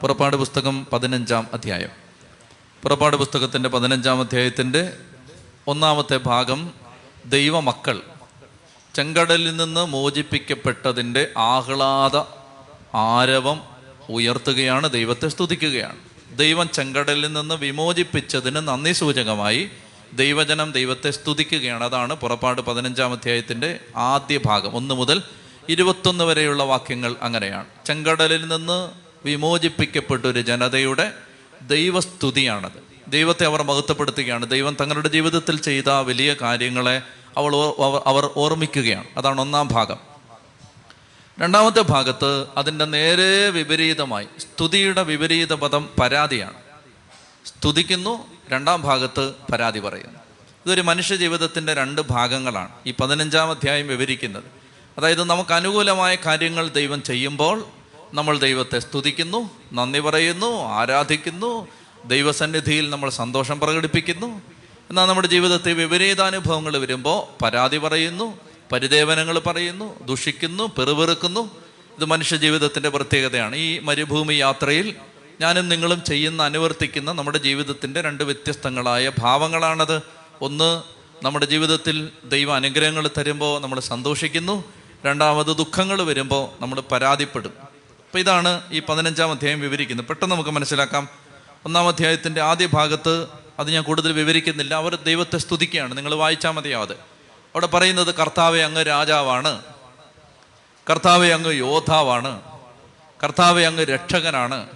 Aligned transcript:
പുറപ്പാട് 0.00 0.36
പുസ്തകം 0.36 0.86
പതിനഞ്ചാം 0.92 1.48
അധ്യായം. 1.52 1.88
പുറപ്പാട് 2.82 3.16
പുസ്തകത്തിന്റെ 3.16 3.68
പതിനഞ്ചാം 3.68 4.20
അധ്യായത്തിന്റെ 4.20 4.92
ഒന്നാമത്തെ 5.66 6.16
ഭാഗം 6.16 6.70
ദൈവമക്കൾ 7.26 8.02
ചെങ്കടലിൽ 8.94 9.56
നിന്ന് 9.56 9.86
മോചിപ്പിക്കപ്പെട്ടതിന്റെ 9.86 11.28
ആഹ്ലാദ 11.38 12.16
ആരവം 12.96 13.60
ഉയർത്തുകയാണ് 14.10 14.90
ദൈവത്തെ 14.90 15.28
സ്തുതിക്കുകയാണ്. 15.28 15.96
ദൈവം 16.38 16.68
ചെങ്കടലിൽ 16.68 17.32
നിന്ന് 17.32 17.54
വിമോചിപ്പിച്ചതിന് 17.54 18.56
നന്ദി 18.56 18.92
സൂചകമായി 18.92 19.70
ദൈവജനം 20.12 20.72
ദൈവത്തെ 20.72 21.10
സ്തുതിക്കുകയാണ്. 21.10 21.84
അതാണ് 21.84 22.14
പുറപ്പാട് 22.14 22.60
പതിനഞ്ചാം 22.60 23.12
അധ്യായത്തിന്റെ 23.12 23.80
ആദ്യ 23.96 24.40
ഭാഗം. 24.46 24.76
ഒന്ന് 24.76 24.94
മുതൽ 24.94 25.22
ഇരുപത്തൊന്ന് 25.68 26.24
വരെയുള്ള 26.24 26.62
വാക്യങ്ങൾ 26.62 27.16
അങ്ങനെയാണ്. 27.22 27.66
ചെങ്കടലിൽ 27.86 28.48
നിന്ന് 28.48 29.07
വിമോചിപ്പിക്കപ്പെട്ട 29.24 30.26
ഒരു 30.26 30.40
ജനതയുടെ 30.40 31.12
ദൈവസ്തുതിയാണത്. 31.62 32.88
ദൈവത്തെ 33.08 33.46
അവർ 33.46 33.62
മഹത്വപ്പെടുത്തുകയാണ്. 33.62 34.50
ദൈവം 34.50 34.76
തങ്ങളുടെ 34.80 35.08
ജീവിതത്തിൽ 35.08 35.58
ചെയ്ത 35.58 35.88
വലിയ 35.88 36.36
കാര്യങ്ങളെ 36.42 37.02
അവൾ 37.36 37.56
അവർ 38.06 38.30
ഓർമ്മിക്കുകയാണ്. 38.36 39.06
അതാണ് 39.16 39.40
ഒന്നാം 39.40 39.68
ഭാഗം. 39.68 39.96
രണ്ടാമത്തെ 41.40 41.80
ഭാഗത്ത് 41.80 42.46
അതിന്റെ 42.56 42.84
നേരെ 42.84 43.50
വിപരീതമായി 43.50 44.26
സ്തുതിയുടെ 44.38 45.02
വിപരീത 45.02 45.52
പദം 45.52 45.88
പരാതിയാണ്. 46.00 46.54
സ്തുതിക്കുന്നു 47.46 48.26
രണ്ടാം 48.50 48.82
ഭാഗത്ത് 48.82 49.32
പരാതി 49.52 49.80
പറയുന്നു. 49.80 50.18
ഇതൊരു 50.66 50.80
മനുഷ്യ 50.80 51.16
ജീവിതത്തിന്റെ 51.16 51.74
രണ്ട് 51.74 52.00
ഭാഗങ്ങളാണ് 52.00 52.68
ഈ 52.86 52.94
പതിനഞ്ചാം 53.00 53.50
അധ്യായം 53.50 53.88
വിവരിക്കുന്നത്. 53.88 54.44
അതായത് 54.98 55.24
നമുക്ക് 55.24 55.52
അനുകൂലമായ 55.52 56.16
കാര്യങ്ങൾ 56.26 56.68
ദൈവം 56.68 57.02
ചെയ്യുമ്പോൾ 57.02 57.66
നമ്മൾ 58.14 58.38
ദൈവത്തെ 58.38 58.78
സ്തുതിക്കുന്നു 58.78 59.50
നന്ദി 59.72 60.00
പറയുന്നു 60.00 60.64
ആരാധിക്കുന്നു 60.64 61.68
ദൈവസന്നിധിയിൽ 62.04 62.90
നമ്മൾ 62.90 63.10
സന്തോഷം 63.10 63.60
പ്രകടിപ്പിക്കുന്നു. 63.60 64.42
എന്നാൽ 64.90 65.06
നമ്മുടെ 65.06 65.28
ജീവിതത്തിൽ 65.28 65.74
വിപരീതാനുഭവങ്ങൾ 65.74 66.78
വരുമ്പോൾ 66.78 67.44
പരാതി 67.44 67.76
പറയുന്നു 67.76 68.38
പരിദേവനങ്ങൾ 68.72 69.38
പറയുന്നു 69.38 70.04
ദുഷിക്കുന്നു 70.04 70.64
പെറുപെറുക്കുന്നു. 70.78 71.40
ഇത് 71.96 72.04
മനുഷ്യ 72.04 72.36
ജീവിതത്തിന്റെ 72.36 72.88
പ്രത്യേകതയാണ്. 72.88 73.56
ഈ 73.56 73.78
മരുഭൂമി 73.78 74.34
യാത്രയിൽ 74.34 74.94
ഞാനും 75.40 75.68
നിങ്ങളും 75.68 76.04
ചെയ്യുന്ന 76.04 76.42
അനുവർത്തിക്കുന്ന 76.42 77.12
നമ്മുടെ 77.12 77.38
ജീവിതത്തിന്റെ 77.38 78.00
രണ്ട് 78.00 78.24
വ്യത്യസ്തങ്ങളായ 78.24 79.10
ഭാവങ്ങളാണത്. 79.18 80.02
ഒന്ന് 80.42 80.82
നമ്മുടെ 81.24 81.46
ജീവിതത്തിൽ 81.46 82.08
ദൈവ 82.24 82.54
അനുഗ്രഹങ്ങൾ 82.54 83.10
തരുമ്പോൾ 83.18 83.60
നമ്മൾ 83.60 83.80
സന്തോഷിക്കുന്നു. 83.80 84.64
രണ്ടാമത് 85.06 85.56
ദുഃഖങ്ങൾ 85.56 86.02
വരുമ്പോൾ 86.02 86.62
നമ്മൾ 86.62 86.80
പരാതിപ്പെടും. 86.80 87.77
അപ്പോൾ 88.08 88.18
ഇതാണ് 88.18 88.60
ഈ 88.70 88.80
പതിനഞ്ചാം 88.80 89.30
അധ്യായം 89.30 89.60
വിവരിക്കുന്നത്. 89.60 90.06
പെട്ടെന്ന് 90.06 90.34
നമുക്ക് 90.34 90.50
മനസ്സിലാക്കാം. 90.50 91.08
ഒന്നാം 91.64 91.88
അധ്യായത്തിന്റെ 91.88 92.40
ആദ്യ 92.40 92.66
ഭാഗത്ത് 92.66 93.26
അത് 93.58 93.70
ഞാൻ 93.70 93.82
കൂടുതൽ 93.82 94.12
വിവരിക്കുന്നില്ല. 94.12 94.74
അവർ 94.74 94.94
ദൈവത്തെ 94.94 95.38
സ്തുതിക്കുകയാണ്. 95.38 95.96
നിങ്ങൾ 95.96 96.14
വായിച്ചാൽ 96.14 96.50
മതിയാവത്. 96.50 96.92
അവിടെ 96.92 97.66
പറയുന്നത് 97.66 98.14
കർത്താവെ 98.14 98.58
അങ്ങ് 98.58 98.86
രാജാവാണ്. 98.86 99.62
കർത്താവെ 100.90 101.28
അങ്ങ് 101.28 101.52
യോദ്ധാവാണ്. 101.52 102.40
കർത്താവെ 103.24 103.62
അങ്ങ് 103.62 103.84
രക്ഷകനാണ്. 103.84 104.66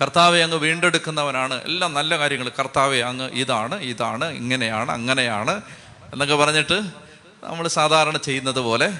കർത്താവെ 0.00 0.38
അങ്ങ് 0.38 0.56
വീണ്ടെടുക്കുന്നവനാണ്. 0.56 1.62
എല്ലാം 1.62 1.94
നല്ല 1.94 2.18
കാര്യങ്ങൾ. 2.18 2.48
കർത്താവെ 2.58 2.98
അങ്ങ് 2.98 3.30
ഇതാണ് 3.30 3.80
ഇതാണ് 3.80 4.24
ഇങ്ങനെയാണ് 4.24 4.92
അങ്ങനെയാണ് 4.92 5.62
എന്നൊക്കെ 6.12 6.34
പറഞ്ഞിട്ട് 6.34 6.82
നമ്മൾ 7.44 7.68
സാധാരണ 7.68 8.16
ചെയ്യുന്നത് 8.16 8.60
പോലെ 8.60 8.92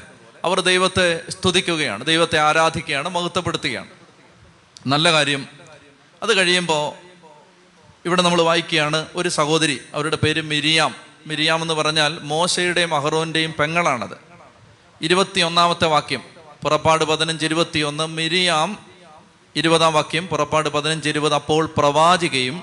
അവർ 0.45 0.61
ദൈവത്തെ 0.61 1.31
സ്തുതിക്കുകയാണ് 1.31 2.07
ദൈവത്തെ 2.07 2.39
ആരാധിക്കുകയാണ് 2.39 3.09
മഹത്വപ്പെടുത്തുകയാണ്. 3.09 3.89
നല്ല 4.87 5.13
കാര്യം. 5.13 5.47
അത് 6.23 6.37
കഴിയുമ്പോൾ 6.37 7.09
ഇവിടെ 8.05 8.23
നമ്മൾ 8.23 8.43
വായിക്കുകയാണ് 8.43 9.07
ഒരു 9.15 9.29
സഹോദരി 9.29 9.81
അവരുടെ 9.95 10.17
പേര് 10.17 10.41
മിരിയാം. 10.41 10.95
മിരിയാം 11.27 11.63
എന്ന് 11.63 11.75
പറഞ്ഞാൽ 11.75 12.19
മോശയുടെയും 12.23 12.95
അഹ്റോന്റെയും 12.95 13.55
പെങ്ങളാണത്. 13.59 14.17
ഇരുപത്തി 15.03 15.41
ഒന്നാമത്തെ 15.41 15.87
വാക്യം 15.87 16.23
പുറപ്പാട് 16.63 17.05
പതിനഞ്ച് 17.05 17.45
ഇരുപത്തിയൊന്ന് 17.45 18.07
മിരിയാം 18.07 18.79
ഇരുപതാം 19.57 19.93
വാക്യം 19.93 20.27
പുറപ്പാട് 20.27 20.69
പതിനഞ്ച് 20.69 21.09
ഇരുപത് 21.09 21.35
അപ്പോൾ 21.35 21.67
പ്രവാചികയും 21.77 22.63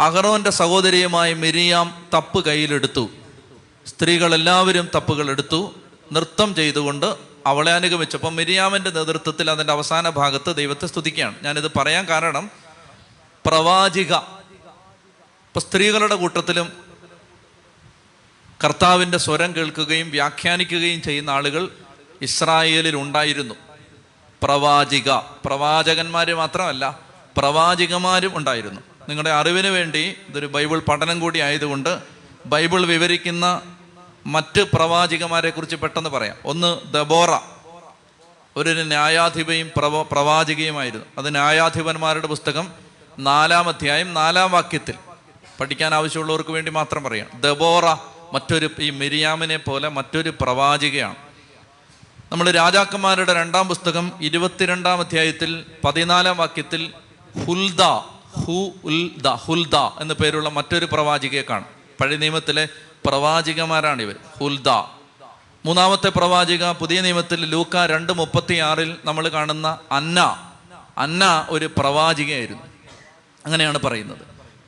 അഹറോന്റെ 0.00 0.50
സഹോദരിയുമായ 0.50 1.34
മിരിയാം 1.34 2.06
തപ്പ് 2.14 2.44
കയ്യിലെടുത്തു. 2.44 3.08
സ്ത്രീകളെല്ലാവരും 3.86 4.88
തപ്പുകൾ 4.94 5.30
എടുത്തു. 5.30 5.74
നൃത്തം 6.12 6.54
ചെയ്തുകൊണ്ട് 6.54 7.16
അവളെ 7.46 7.72
അനുഗമിച്ചപ്പോൾ 7.72 8.32
മിരിയാമിന്റെ 8.32 8.90
നേതൃത്വത്തിൽ 8.90 9.50
അതിന്റെ 9.50 9.72
അവസാന 9.72 10.08
ഭാഗത്ത് 10.08 10.56
ദൈവത്തെ 10.56 10.86
സ്തുതിക്കുകയാണ്. 10.86 11.34
ഞാനിത് 11.42 11.70
പറയാൻ 11.78 12.08
കാരണം 12.08 12.50
പ്രവാചിക. 13.46 14.14
ഇപ്പൊ 14.14 15.60
സ്ത്രീകളുടെ 15.60 16.14
കൂട്ടത്തിലും 16.14 16.72
കർത്താവിന്റെ 18.64 19.18
സ്വരം 19.18 19.56
കേൾക്കുകയും 19.56 20.10
വ്യാഖ്യാനിക്കുകയും 20.10 21.02
ചെയ്യുന്ന 21.02 21.30
ആളുകൾ 21.30 21.68
ഇസ്രായേലിൽ 22.22 22.96
ഉണ്ടായിരുന്നു. 22.96 23.54
പ്രവാചിക. 24.42 25.12
പ്രവാചകന്മാർ 25.44 26.34
മാത്രമല്ല 26.34 26.98
പ്രവാചികമാരും 27.36 28.36
ഉണ്ടായിരുന്നു. 28.36 28.80
നിങ്ങളുടെ 29.08 29.30
അറിവിന് 29.30 29.66
വേണ്ടി 29.66 30.14
ഇതൊരു 30.28 30.46
ബൈബിൾ 30.46 30.78
പഠനം 30.78 31.20
കൂടി 31.20 31.38
ആയതുകൊണ്ട് 31.38 31.98
ബൈബിൾ 32.46 32.86
വിവരിക്കുന്ന 32.86 33.62
മറ്റ് 34.28 34.62
പ്രവാചികമാരെ 34.62 35.50
കുറിച്ച് 35.50 35.76
പെട്ടെന്ന് 35.76 36.10
പറയാം. 36.10 36.36
ഒന്ന് 36.44 36.92
ദബോറ. 36.92 37.38
ഒരു 38.56 38.82
ന്യായാധിപയും 38.82 39.70
പ്രവ 39.76 40.02
പ്രവാചികയുമായിരുന്നു. 40.02 41.06
അത് 41.18 41.30
ന്യായാധിപന്മാരുടെ 41.30 42.26
പുസ്തകം 42.26 42.72
നാലാം 43.18 43.68
അധ്യായം 43.68 44.14
നാലാം 44.14 44.50
വാക്യത്തിൽ. 44.50 44.94
പഠിക്കാൻ 45.60 45.94
ആവശ്യമുള്ളവർക്ക് 45.94 46.50
വേണ്ടി 46.50 46.70
മാത്രം 46.70 47.02
പറയാം. 47.02 47.40
ദബോറ 47.40 47.84
മറ്റൊരു 48.32 48.70
ഈ 48.80 48.90
മിരിയാമിനെ 48.90 49.56
പോലെ 49.56 49.88
മറ്റൊരു 49.88 50.34
പ്രവാചികയാണ്. 50.40 51.16
നമ്മൾ 52.32 52.50
രാജാക്കന്മാരുടെ 52.50 53.34
രണ്ടാം 53.34 53.68
പുസ്തകം 53.68 54.12
ഇരുപത്തിരണ്ടാം 54.20 54.98
അധ്യായത്തിൽ 54.98 55.64
പതിനാലാം 55.84 56.36
വാക്യത്തിൽ 56.36 56.92
ഹുൽദ 57.46 57.82
ഹു 58.40 58.70
ഉൽദ 58.84 59.28
ഹുൽദ 59.28 59.76
എന്ന 59.76 60.12
പേരുള്ള 60.12 60.48
മറ്റൊരു 60.48 60.88
പ്രവാചികയെ 60.92 61.42
കാണും. 61.42 61.78
പഴയ 62.00 62.16
നിയമത്തിലെ 62.16 62.68
പ്രവാചികമാരാണ് 63.08 64.02
ഇവർ 64.02 64.16
ഹുൽദ. 64.40 64.68
മൂന്നാമത്തെ 65.64 66.08
പ്രവാചിക 66.08 66.72
പുതിയ 66.72 67.00
നിയമത്തിൽ 67.00 67.46
ലൂക്ക 67.46 67.76
രണ്ട് 67.76 68.12
മുപ്പത്തി 68.12 68.54
ആറിൽ 68.54 68.96
നമ്മൾ 69.04 69.28
കാണുന്ന 69.28 69.78
അന്ന. 69.92 70.50
അന്ന 70.98 71.46
ഒരു 71.50 71.70
പ്രവാചികയായിരുന്നു. 71.78 72.62
അങ്ങനെയാണ് 73.46 73.78
പറയുന്നത്. 73.80 74.18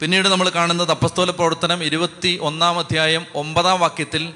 പിന്നീട് 0.00 0.28
നമ്മൾ 0.28 0.48
കാണുന്നത് 0.48 0.90
അപ്പസ്തോല 0.90 1.30
പ്രവർത്തനം 1.30 1.84
ഇരുപത്തി 1.84 2.38
ഒന്നാം 2.42 2.78
അധ്യായം 2.78 3.26
ഒമ്പതാം 3.34 3.80
വാക്യത്തിൽ 3.80 4.34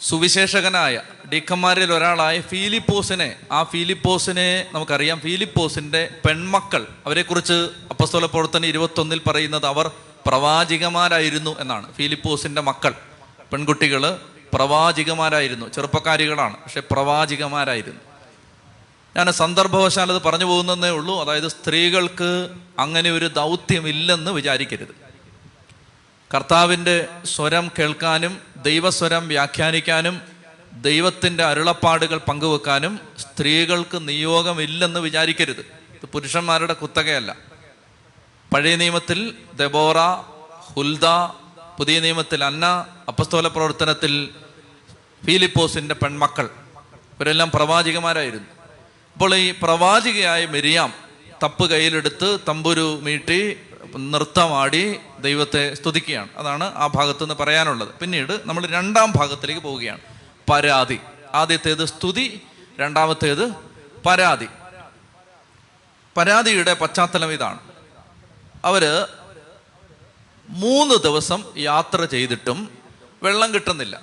സുവിശേഷകനായ 0.00 1.02
ഡീക്കന്മാരിൽ 1.32 1.92
ഒരാളായ 1.92 2.40
ഫീലിപ്പോസിനെ 2.40 3.36
ആ 3.52 3.62
ഫീലിപ്പോസിനെ 3.62 4.66
നമുക്കറിയാം. 4.72 5.20
ഫീലിപ്പോസിന്റെ 5.20 6.10
പെൺമക്കൾ. 6.26 6.86
അവരെക്കുറിച്ച് 7.06 7.68
അപ്പസ്തോല 7.90 8.26
പ്രവർത്തനം 8.26 8.66
ഇരുപത്തൊന്നിൽ 8.66 9.20
പറയുന്നത് 9.26 9.66
അവർ 9.66 9.90
പ്രവാചികമാരായിരുന്നു 10.26 11.60
എന്നാണ്. 11.60 11.94
ഫിലിപ്പോസിന്റെ 11.94 12.60
മക്കൾ 12.60 12.94
പെൺകുട്ടികൾ 13.52 14.20
പ്രവാചികമാരായിരുന്നു 14.54 15.68
ചെറുപ്പക്കാരികളാണ് 15.68 16.56
പക്ഷെ 16.56 16.80
പ്രവാചികമാരായിരുന്നു 16.80 18.00
ഞാൻ 19.16 19.32
സന്ദർഭവശാൽ 19.32 20.12
അത് 20.12 20.22
പറഞ്ഞു 20.22 20.44
പോകുന്നതേ 20.44 20.90
ഉള്ളൂ. 20.90 21.20
അതായത് 21.20 21.48
സ്ത്രീകൾക്ക് 21.48 22.48
അങ്ങനെ 22.78 23.10
ഒരു 23.10 23.26
ദൗത്യമില്ലെന്ന് 23.26 24.30
വിചാരിക്കരുത്. 24.30 25.10
കർത്താവിന്റെ 26.34 27.06
സ്വരം 27.24 27.70
കേൾക്കാനും 27.78 28.40
ദൈവസ്വരം 28.56 29.28
വ്യാഖ്യാനിക്കാനും 29.28 30.20
ദൈവത്തിന്റെ 30.72 31.44
അരുളപ്പാടുകൾ 31.44 32.18
പങ്കുവെക്കാനും 32.18 33.00
സ്ത്രീകൾക്ക് 33.18 34.08
നിയോഗമില്ലെന്ന് 34.08 35.00
വിചാരിക്കരുത്. 35.00 35.60
ഇത് 35.94 36.06
പുരുഷന്മാരുടെ 36.12 36.72
കുത്തകയല്ല. 36.72 37.49
പഴയ 38.52 38.76
നിയമത്തിൽ 38.76 39.36
ദബോറ 39.54 39.98
ഹുൽദ 40.74 41.04
പുതിയ 41.78 42.00
നിയമത്തിൽ 42.00 42.44
അന്ന 42.44 42.86
അപ്പസ്തോല 43.08 43.48
പ്രവർത്തനത്തിൽ 43.48 44.28
ഫീലിപ്പോസിന്റെ 45.24 45.94
പെൺമക്കൾ. 45.94 46.50
ഇവരെല്ലാം 47.20 47.50
പ്രവാചികമാരായിരുന്നു 47.50 48.48
അപ്പോൾ 49.12 49.34
ഈ 49.34 49.54
പ്രവാചികയായ 49.62 50.46
മെരിയാം 50.46 50.92
തപ്പ് 51.42 51.70
കയ്യിലെടുത്ത് 51.70 52.38
തമ്പുരു 52.48 52.98
മീട്ടി 53.02 53.56
നൃത്തമാടി 53.96 55.00
ദൈവത്തെ 55.20 55.74
സ്തുതിക്കുകയാണ്. 55.74 56.28
അതാണ് 56.36 56.64
ആ 56.64 56.86
ഭാഗത്ത് 56.86 57.22
നിന്ന് 57.22 57.34
പറയാനുള്ളത്. 57.34 57.88
പിന്നീട് 57.88 58.40
നമ്മൾ 58.44 58.66
രണ്ടാം 58.66 59.12
ഭാഗത്തിലേക്ക് 59.16 59.62
പോവുകയാണ്. 59.62 60.00
പരാതി. 60.50 61.00
ആദ്യത്തേത് 61.34 61.84
സ്തുതി 61.84 62.42
രണ്ടാമത്തേത് 62.80 63.52
പരാതി. 64.06 64.48
പരാതിയുടെ 66.16 66.74
പശ്ചാത്തലം 66.74 67.32
ഇതാണ്. 67.32 67.69
അവർ 68.64 69.06
മൂന്ന് 70.48 70.94
ദിവസം 70.94 71.44
യാത്ര 71.56 72.04
ചെയ്തിട്ടും 72.04 72.70
വെള്ളം 73.22 73.54
കിട്ടുന്നില്ല. 73.54 73.96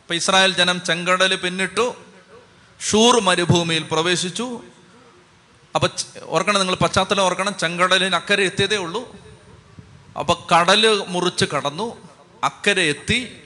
ഇപ്പൊ 0.00 0.14
ഇസ്രായേൽ 0.14 0.54
ജനം 0.54 0.84
ചെങ്കടൽ 0.84 1.36
പിന്നിട്ടു 1.36 1.94
ഷൂർ 2.90 3.20
മരുഭൂമിയിൽ 3.20 3.82
പ്രവേശിച്ചു. 3.82 4.60
അപ്പൊ 5.74 5.88
ഓർക്കണം 6.22 6.58
നിങ്ങൾ 6.58 6.74
പശ്ചാത്തലം 6.74 7.22
ഓർക്കണം 7.22 7.58
ചെങ്കടലിന് 7.58 8.14
അക്കരെ 8.14 8.44
എത്തിയതേ 8.44 8.76
ഉള്ളൂ. 8.76 9.16
അപ്പൊ 10.18 10.46
കടൽ 10.54 11.04
മുറിച്ച് 11.08 11.44
കടന്നു 11.44 12.08
അക്കരെ 12.44 12.82
എത്തി 12.82 13.42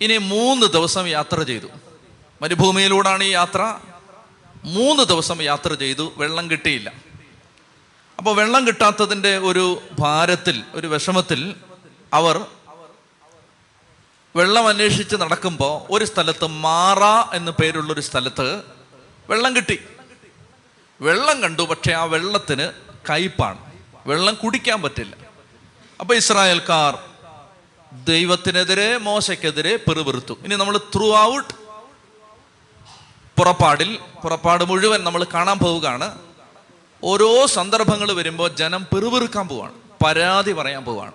ഇനി 0.00 0.18
മൂന്ന് 0.18 0.66
ദിവസം 0.66 1.08
യാത്ര 1.08 1.42
ചെയ്തു. 1.42 1.66
മരുഭൂമിയിലൂടാണ് 2.42 3.24
ഈ 3.24 3.30
യാത്ര. 3.30 3.74
മൂന്ന് 4.64 5.02
ദിവസം 5.02 5.42
യാത്ര 5.42 5.74
ചെയ്തു 5.74 6.12
വെള്ളം 6.16 6.50
കിട്ടിയില്ല. 6.50 6.92
അപ്പോൾ 8.22 8.36
വെള്ളം 8.36 8.66
കിട്ടാത്തതിന്റെ 8.66 9.38
ഒരു 9.38 9.82
ഭാരത്തിൽ 9.98 10.62
ഒരു 10.74 10.86
വിഷമത്തിൽ 10.86 11.54
അവർ 12.14 12.46
വെള്ളം 14.36 14.68
അന്വേഷിച്ച് 14.68 15.16
നടക്കുമ്പോൾ 15.16 15.92
ഒരു 15.92 16.04
സ്ഥലത്ത് 16.04 16.46
മാറ 16.46 16.98
എന്ന് 17.36 17.52
പേരുള്ള 17.52 17.92
ഒരു 17.92 18.00
സ്ഥലത്ത് 18.00 18.62
വെള്ളം 19.30 19.56
കിട്ടി. 19.56 19.78
വെള്ളം 21.00 21.42
കണ്ടു 21.42 21.62
പക്ഷേ 21.62 21.92
ആ 21.92 22.04
വെള്ളത്തിന് 22.04 22.72
കയ്പാണ്. 23.10 23.72
വെള്ളം 24.06 24.34
കുടിക്കാൻ 24.34 24.82
പറ്റില്ല. 24.82 25.16
അപ്പോൾ 26.00 26.14
ഇസ്രായേൽക്കാർ 26.14 26.98
ദൈവത്തിനെതിരെ 27.92 28.96
മോശയ്ക്കെതിരെ 28.96 29.76
പെറുപെറുത്തു. 29.76 30.38
ഇനി 30.44 30.54
നമ്മൾ 30.54 30.78
ത്രൂ 30.78 31.16
ഔട്ട് 31.16 31.54
പുറപ്പാടിൽ 33.38 33.98
പുറപ്പാട് 34.24 34.64
മുഴുവൻ 34.64 35.04
നമ്മൾ 35.04 35.26
കാണാൻ 35.34 35.58
പോവുകയാണ്. 35.58 36.31
ഓരോ 37.04 37.46
സന്ദർഭങ്ങൾ 37.46 38.12
വരുമ്പോൾ 38.12 38.54
ജനം 38.54 38.86
പെറുപെറുക്കാൻ 38.94 39.48
പോവാണ്. 39.48 39.72
പരാതി 40.04 40.52
പറയാൻ 40.52 40.84
പോവാണ്. 40.84 41.12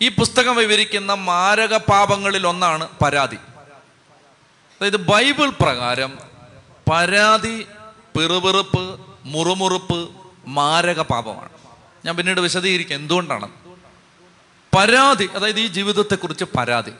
ഈ 0.00 0.08
പുസ്തകം 0.08 0.56
വിവരിക്കുന്ന 0.56 1.14
മാരക 1.14 1.76
പാപങ്ങളിൽ 1.76 2.46
ഒന്നാണ് 2.46 2.88
പരാതി. 3.04 3.36
അതായത് 3.36 4.96
ബൈബിൾ 4.96 5.50
പ്രകാരം 5.50 6.18
പരാതി 6.92 7.66
പെറുപെറുപ്പ് 8.16 9.00
മുറുമുറുപ്പ് 9.24 10.10
മാരക 10.46 11.02
പാപമാണ്. 11.02 11.48
ഞാൻ 12.04 12.16
പിന്നീട് 12.16 12.40
വിശദീകരിക്കും 12.40 12.94
എന്തുകൊണ്ടാണ്. 12.94 13.48
പരാതി 14.76 15.30
അതായത് 15.34 15.60
ഈ 15.60 15.66
ജീവിതത്തെക്കുറിച്ച് 15.66 16.44
പരാതി. 16.56 16.92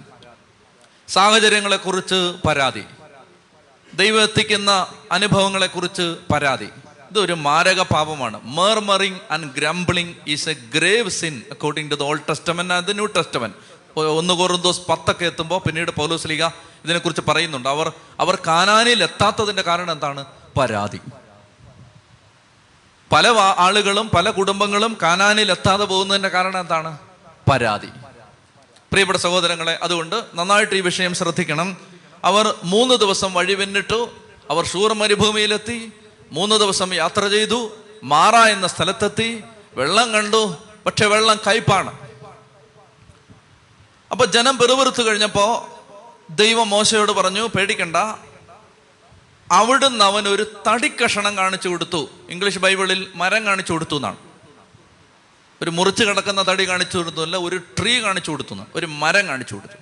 സാഹചര്യങ്ങളെക്കുറിച്ച് 1.08 2.34
പരാതി. 2.46 2.84
ദൈവം 3.94 4.22
എത്തിക്കുന്ന 4.22 4.86
അനുഭവങ്ങളെക്കുറിച്ച് 5.12 6.16
പരാതി. 6.32 6.68
ഇതൊരു 7.12 7.32
മാരക 7.32 7.82
പാപമാണ് 7.82 8.40
murmuring 8.44 9.18
and 9.30 9.54
grumbling 9.54 10.14
is 10.26 10.48
a 10.48 10.52
grave 10.52 11.10
sin 11.10 11.42
according 11.50 11.90
to 11.90 11.94
the 11.94 12.02
old 12.02 12.20
testament 12.28 12.74
and 12.74 12.86
the 12.86 12.90
new 12.90 13.06
testament 13.06 13.56
ഒന്ന് 14.00 14.34
കോറിന്തോസ് 14.34 14.80
പത്തൊക്കെ 14.88 15.24
എത്തുമ്പോൾ 15.24 15.60
പിന്നീട് 15.60 15.90
പൗലോസ് 15.90 16.28
ലീഗ 16.28 16.44
ഇതിനെക്കുറിച്ച് 16.84 17.22
പറയുന്നുണ്ട്. 17.28 17.68
അവർ 17.68 17.92
അവർ 18.20 18.38
കാനാനിൽ 18.46 19.02
എത്താത്തതിന്റെ 19.02 19.62
കാരണം 19.62 19.92
എന്താണ്? 19.92 20.24
പരാതി. 20.58 21.00
പല 23.12 23.28
ആളുകളും 23.56 24.10
പല 24.14 24.30
കുടുംബങ്ങളും 24.30 24.96
കാനാനിൽ 25.02 25.50
എത്താതെ 25.50 25.84
പോകുന്നതിന്റെ 25.84 26.28
കാരണം 26.28 26.60
എന്താണ്? 26.60 26.98
പരാതി. 27.50 27.88
പ്രിയപ്പെട്ട 28.92 29.18
സഹോദരങ്ങളെ 29.18 29.78
അതുകൊണ്ട് 29.82 30.24
നന്നായിട്ട് 30.34 30.74
ഈ 30.74 30.80
വിഷയം 30.80 31.14
ശ്രദ്ധിക്കണം. 31.14 31.76
അവർ 32.24 32.54
മൂന്ന് 32.64 32.94
ദിവസം 32.94 33.34
വഴി 33.34 33.54
പിന്നിട്ടു 33.54 34.10
അവർ 34.50 34.66
ഷൂർ 34.66 34.92
മരുഭൂമിയിലെത്തി 34.92 35.92
മൂന്ന് 36.32 36.56
ദിവസം 36.56 36.94
യാത്ര 36.94 37.28
ചെയ്തു 37.28 37.72
മാറ 38.04 38.36
എന്ന 38.36 38.66
സ്ഥലത്തെത്തി 38.66 39.44
വെള്ളം 39.74 40.12
കണ്ടു 40.12 40.56
പക്ഷെ 40.86 41.06
വെള്ളം 41.06 41.38
കയ്പാണ്. 41.46 41.98
അപ്പൊ 44.10 44.24
ജനം 44.24 44.58
പെറുപെറുത്തു 44.58 45.02
കഴിഞ്ഞപ്പോ 45.02 45.68
ദൈവം 46.30 46.70
മോശയോട് 46.70 47.12
പറഞ്ഞു 47.12 47.50
പേടിക്കണ്ട. 47.56 47.96
അവിടുന്ന് 49.52 50.04
അവൻ 50.04 50.28
ഒരു 50.28 50.46
തടിക്കഷണം 50.68 51.36
കാണിച്ചു 51.36 51.68
കൊടുത്തു. 51.68 52.08
ഇംഗ്ലീഷ് 52.28 52.58
ബൈബിളിൽ 52.58 53.06
മരം 53.14 53.44
കാണിച്ചു 53.44 53.72
കൊടുത്തു 53.72 53.96
എന്നാണ്. 53.96 54.16
ഒരു 55.62 55.70
മുറിച്ച് 55.70 56.04
കിടക്കുന്ന 56.04 56.42
തടി 56.42 56.68
കാണിച്ചു 56.68 56.98
കൊടുത്തു 56.98 57.22
അല്ല 57.22 57.36
ഒരു 57.36 57.56
ട്രീ 57.56 58.00
കാണിച്ചു 58.00 58.30
കൊടുത്തു 58.30 58.54
ഒരു 58.74 58.86
മരം 58.86 59.26
കാണിച്ചു 59.26 59.54
കൊടുത്തു. 59.54 59.74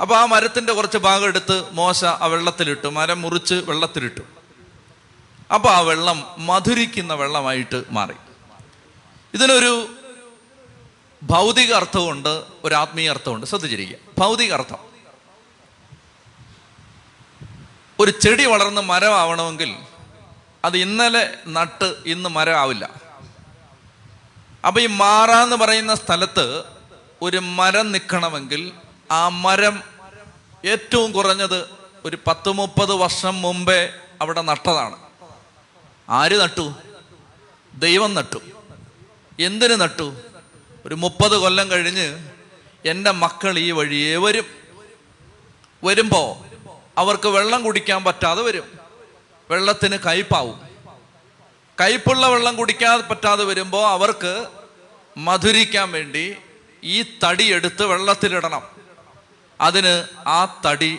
അപ്പൊ 0.00 0.16
ആ 0.16 0.24
മരത്തിന്റെ 0.24 0.72
കുറച്ച് 0.72 0.98
ഭാഗം 0.98 1.26
എടുത്ത് 1.26 1.64
മോശ 1.72 2.04
ആ 2.04 2.26
വെള്ളത്തിലിട്ടു 2.26 2.88
മരം 2.88 3.22
മുറിച്ച് 3.22 3.54
വെള്ളത്തിലിട്ടു. 3.54 4.39
അപ്പൊ 5.54 5.70
ആ 5.70 5.80
വെള്ളം 5.80 6.24
മധുരിക്കുന്ന 6.38 7.14
വെള്ളമായിട്ട് 7.14 7.84
മാറി. 7.90 8.14
ഇതിനൊരു 9.34 9.96
ഭൗതിക 11.22 11.72
അർത്ഥമുണ്ട് 11.72 12.44
ഒരു 12.64 12.74
ആത്മീയ 12.74 13.10
അർത്ഥമുണ്ട് 13.10 13.46
ശ്രദ്ധിച്ചിരിക്കുക. 13.46 13.98
ഭൗതിക 14.18 14.52
അർത്ഥം 14.52 14.78
ഒരു 17.98 18.10
ചെടി 18.10 18.44
വളർന്ന് 18.44 18.80
മരമാവണമെങ്കിൽ 18.80 19.76
അത് 20.64 20.76
ഇന്നലെ 20.76 21.34
നട്ട് 21.46 21.94
ഇന്ന് 22.06 22.28
മരമാവില്ല. 22.28 22.90
അപ്പൊ 24.66 24.80
ഈ 24.80 24.86
മാറാന്ന് 24.86 25.56
പറയുന്ന 25.56 25.94
സ്ഥലത്ത് 25.94 26.64
ഒരു 27.22 27.36
മരം 27.36 27.92
നിൽക്കണമെങ്കിൽ 27.92 28.72
ആ 29.10 29.28
മരം 29.28 29.82
ഏറ്റവും 30.64 31.12
കുറഞ്ഞത് 31.12 31.68
ഒരു 32.04 32.18
പത്ത് 32.26 32.50
മുപ്പത് 32.50 32.92
വർഷം 32.92 33.42
മുമ്പേ 33.42 33.92
അവിടെ 34.20 34.40
നട്ടതാണ്. 34.40 35.09
ആര് 36.10 36.40
നട്ടു? 36.40 36.74
ദൈവം 37.74 38.14
നട്ടു. 38.14 38.38
എന്തിനു 39.40 39.74
നട്ടു? 39.74 40.14
ഒരു 40.86 40.94
മുപ്പത് 40.94 41.36
കൊല്ലം 41.36 41.70
കഴിഞ്ഞ് 41.70 42.18
എന്റെ 42.84 43.10
മക്കൾ 43.10 43.58
ഈ 43.58 43.70
വഴിയേ 43.70 44.16
വരും. 44.16 44.44
വരുമ്പോൾ 45.84 46.50
അവർക്ക് 46.98 47.28
വെള്ളം 47.28 47.62
കുടിക്കാൻ 47.62 48.04
പറ്റാതെ 48.04 48.42
വരും. 48.42 48.78
വെള്ളത്തിന് 49.50 49.96
കയ്പാവും. 49.96 50.60
കയ്പുള്ള 51.80 52.28
വെള്ളം 52.28 52.56
കുടിക്കാൻ 52.56 53.00
പറ്റാതെ 53.00 53.44
വരുമ്പോൾ 53.44 53.88
അവർക്ക് 53.88 54.46
മധുരിക്കാൻ 55.16 55.92
വേണ്ടി 55.92 56.36
ഈ 56.84 57.04
തടി 57.24 57.44
എടുത്ത് 57.44 57.86
വെള്ളത്തിലിടണം. 57.86 58.62
അതിന് 59.60 60.04
ആ 60.28 60.62
തടി 60.66 60.98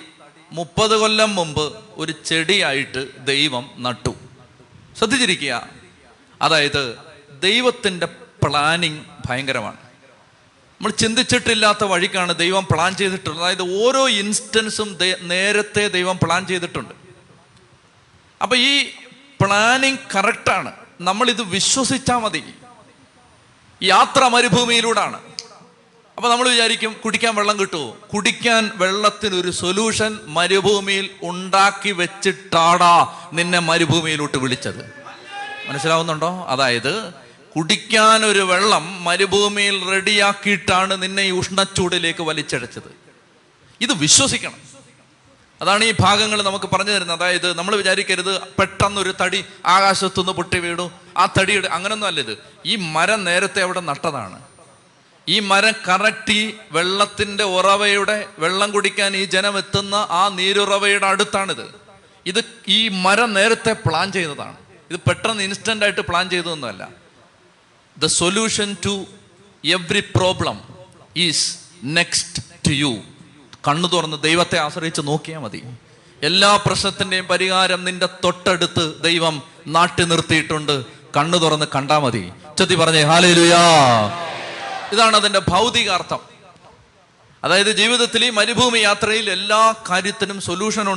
മുപ്പത് 0.52 0.98
കൊല്ലം 0.98 1.36
മുമ്പ് 1.36 1.80
ഒരു 1.98 2.14
ചെടിയായിട്ട് 2.26 3.26
ദൈവം 3.26 3.70
നട്ടു. 3.78 4.11
ശ്രദ്ധിച്ചിരിക്കുക. 5.02 5.68
അതായത് 6.42 6.98
ദൈവത്തിന്റെ 7.42 8.06
പ്ലാനിങ് 8.44 9.06
ഭയങ്കരമാണ്. 9.26 9.78
നമ്മൾ 9.78 10.90
ചിന്തിച്ചിട്ടില്ലാത്ത 10.90 11.84
വഴിക്കാണ് 11.84 12.36
ദൈവം 12.36 12.68
പ്ലാൻ 12.72 12.96
ചെയ്തിട്ടുള്ളത്. 12.96 13.44
അതായത് 13.44 13.84
ഓരോ 13.84 14.10
ഇൻസ്റ്റൻസും 14.10 14.98
നേരത്തെ 15.22 15.88
ദൈവം 15.88 16.20
പ്ലാൻ 16.24 16.46
ചെയ്തിട്ടുണ്ട്. 16.46 16.94
അപ്പം 18.42 18.58
ഈ 18.58 18.92
പ്ലാനിങ് 19.42 19.98
കറക്റ്റാണ് 20.16 20.72
നമ്മളിത് 21.02 21.42
വിശ്വസിച്ചാൽ 21.42 22.18
മതി. 22.18 22.44
യാത്ര 23.84 24.28
മരുഭൂമിയിലൂടാണ് 24.28 25.31
അപ്പൊ 26.22 26.32
നമ്മൾ 26.32 26.50
വിചാരിക്കും 26.50 26.96
കുടിക്കാൻ 27.06 27.36
വെള്ളം 27.36 27.60
കിട്ടുമോ 27.60 27.98
കുടിക്കാൻ 28.14 28.72
വെള്ളത്തിന് 28.76 29.36
ഒരു 29.36 29.52
സൊല്യൂഷൻ 29.52 30.20
മരുഭൂമിയിൽ 30.26 31.10
ഉണ്ടാക്കി 31.24 31.92
വെച്ചിട്ടാടാ 31.92 33.16
നിന്നെ 33.34 33.60
മരുഭൂമിയിലോട്ട് 33.60 34.38
വിളിച്ചത്. 34.38 34.94
മനസ്സിലാവുന്നുണ്ടോ? 35.68 36.46
അതായത് 36.48 37.14
കുടിക്കാൻ 37.56 38.26
ഒരു 38.26 38.40
വെള്ളം 38.40 39.04
മരുഭൂമിയിൽ 39.04 39.90
റെഡിയാക്കിയിട്ടാണ് 39.90 41.02
നിന്നെ 41.02 41.24
ഈ 41.24 41.32
ഉഷ്ണച്ചൂടിലേക്ക് 41.32 42.24
വലിച്ചഴച്ചത് 42.24 42.96
ഇത് 43.82 43.94
വിശ്വസിക്കണം. 43.94 44.58
അതാണ് 45.62 45.84
ഈ 45.84 45.94
ഭാഗങ്ങൾ 46.00 46.42
നമുക്ക് 46.42 46.66
പറഞ്ഞു 46.74 46.92
തരുന്നത്. 46.92 47.18
അതായത് 47.18 47.58
നമ്മൾ 47.58 47.76
വിചാരിക്കരുത് 47.76 48.42
പെട്ടെന്നൊരു 48.42 49.14
തടി 49.22 49.46
ആകാശത്തുനിന്ന് 49.66 50.32
പൊട്ടി 50.32 50.60
വീണു. 50.60 50.92
ആ 51.18 51.34
തടിയുടെ 51.40 51.68
അങ്ങനൊന്നും 51.68 52.08
അല്ല 52.08 52.20
ഇത്. 52.20 52.38
ഈ 52.66 52.76
മരം 52.76 53.24
നേരത്തെ 53.24 53.62
അവിടെ 53.62 53.80
നട്ടതാണ്. 53.80 54.51
ഈ 55.32 55.40
മരം 55.40 55.74
കറക്റ്റ് 55.88 56.40
വെള്ളത്തിന്റെ 56.72 57.44
ഉറവയുടെ 57.44 58.26
വെള്ളം 58.40 58.72
കുടിക്കാൻ 58.72 59.18
ഈ 59.18 59.26
ജനം 59.26 59.58
എത്തുന്ന 59.58 59.96
ആ 59.96 60.24
നീരുറവയുടെ 60.34 61.08
അടുത്താണിത്. 61.08 61.66
ഇത് 62.26 62.42
ഈ 62.68 62.80
മരം 62.88 63.34
നേരത്തെ 63.34 63.74
പ്ലാൻ 63.74 64.12
ചെയ്തതാണ്. 64.12 64.58
ഇത് 64.92 65.00
പെട്ടെന്ന് 65.08 65.44
ഇൻസ്റ്റന്റ് 65.44 65.86
ആയിട്ട് 65.86 66.02
plan 66.02 66.30
ചെയ്തതൊന്നുമല്ല. 66.30 66.90
The 67.98 68.06
solution 68.06 68.76
to 68.86 69.06
every 69.66 70.00
problem 70.00 70.58
is 71.18 71.58
next 71.84 72.44
to 72.68 72.74
you 72.74 72.94
കണ്ണു 73.68 73.88
തുറന്ന് 73.88 74.18
ദൈവത്തെ 74.24 74.58
ആശ്രയിച്ച് 74.60 75.02
നോക്കിയാൽ 75.02 75.40
മതി. 75.40 75.64
എല്ലാ 76.24 76.56
പ്രശ്നത്തിന്റെയും 76.66 77.26
പരിഹാരം 77.28 77.84
നിന്റെ 77.84 78.10
തൊട്ടടുത്ത് 78.24 79.02
ദൈവം 79.04 79.44
നാട്ടി 79.68 80.04
നിർത്തിയിട്ടുണ്ട്. 80.04 80.86
കണ്ണു 81.18 81.38
തുറന്ന് 81.38 81.66
കണ്ടാ 81.76 82.00
മതി. 82.00 82.32
ചെത്തി 82.58 82.76
പറഞ്ഞേ 82.76 83.02
ഹാലേലുയാ 83.02 83.64
ഇതാണ് 84.94 85.16
അതിന്റെ 85.16 85.40
ഭൗതികാർത്ഥം. 85.40 86.20
അതായത് 87.44 87.72
ജീവിതത്തിൽ 87.72 88.26
ഈ 88.26 88.30
മരുഭൂമി 88.30 88.80
യാത്രയിൽ 88.80 89.30
എല്ലാ 89.30 89.74
കാര്യത്തിനും 89.90 90.42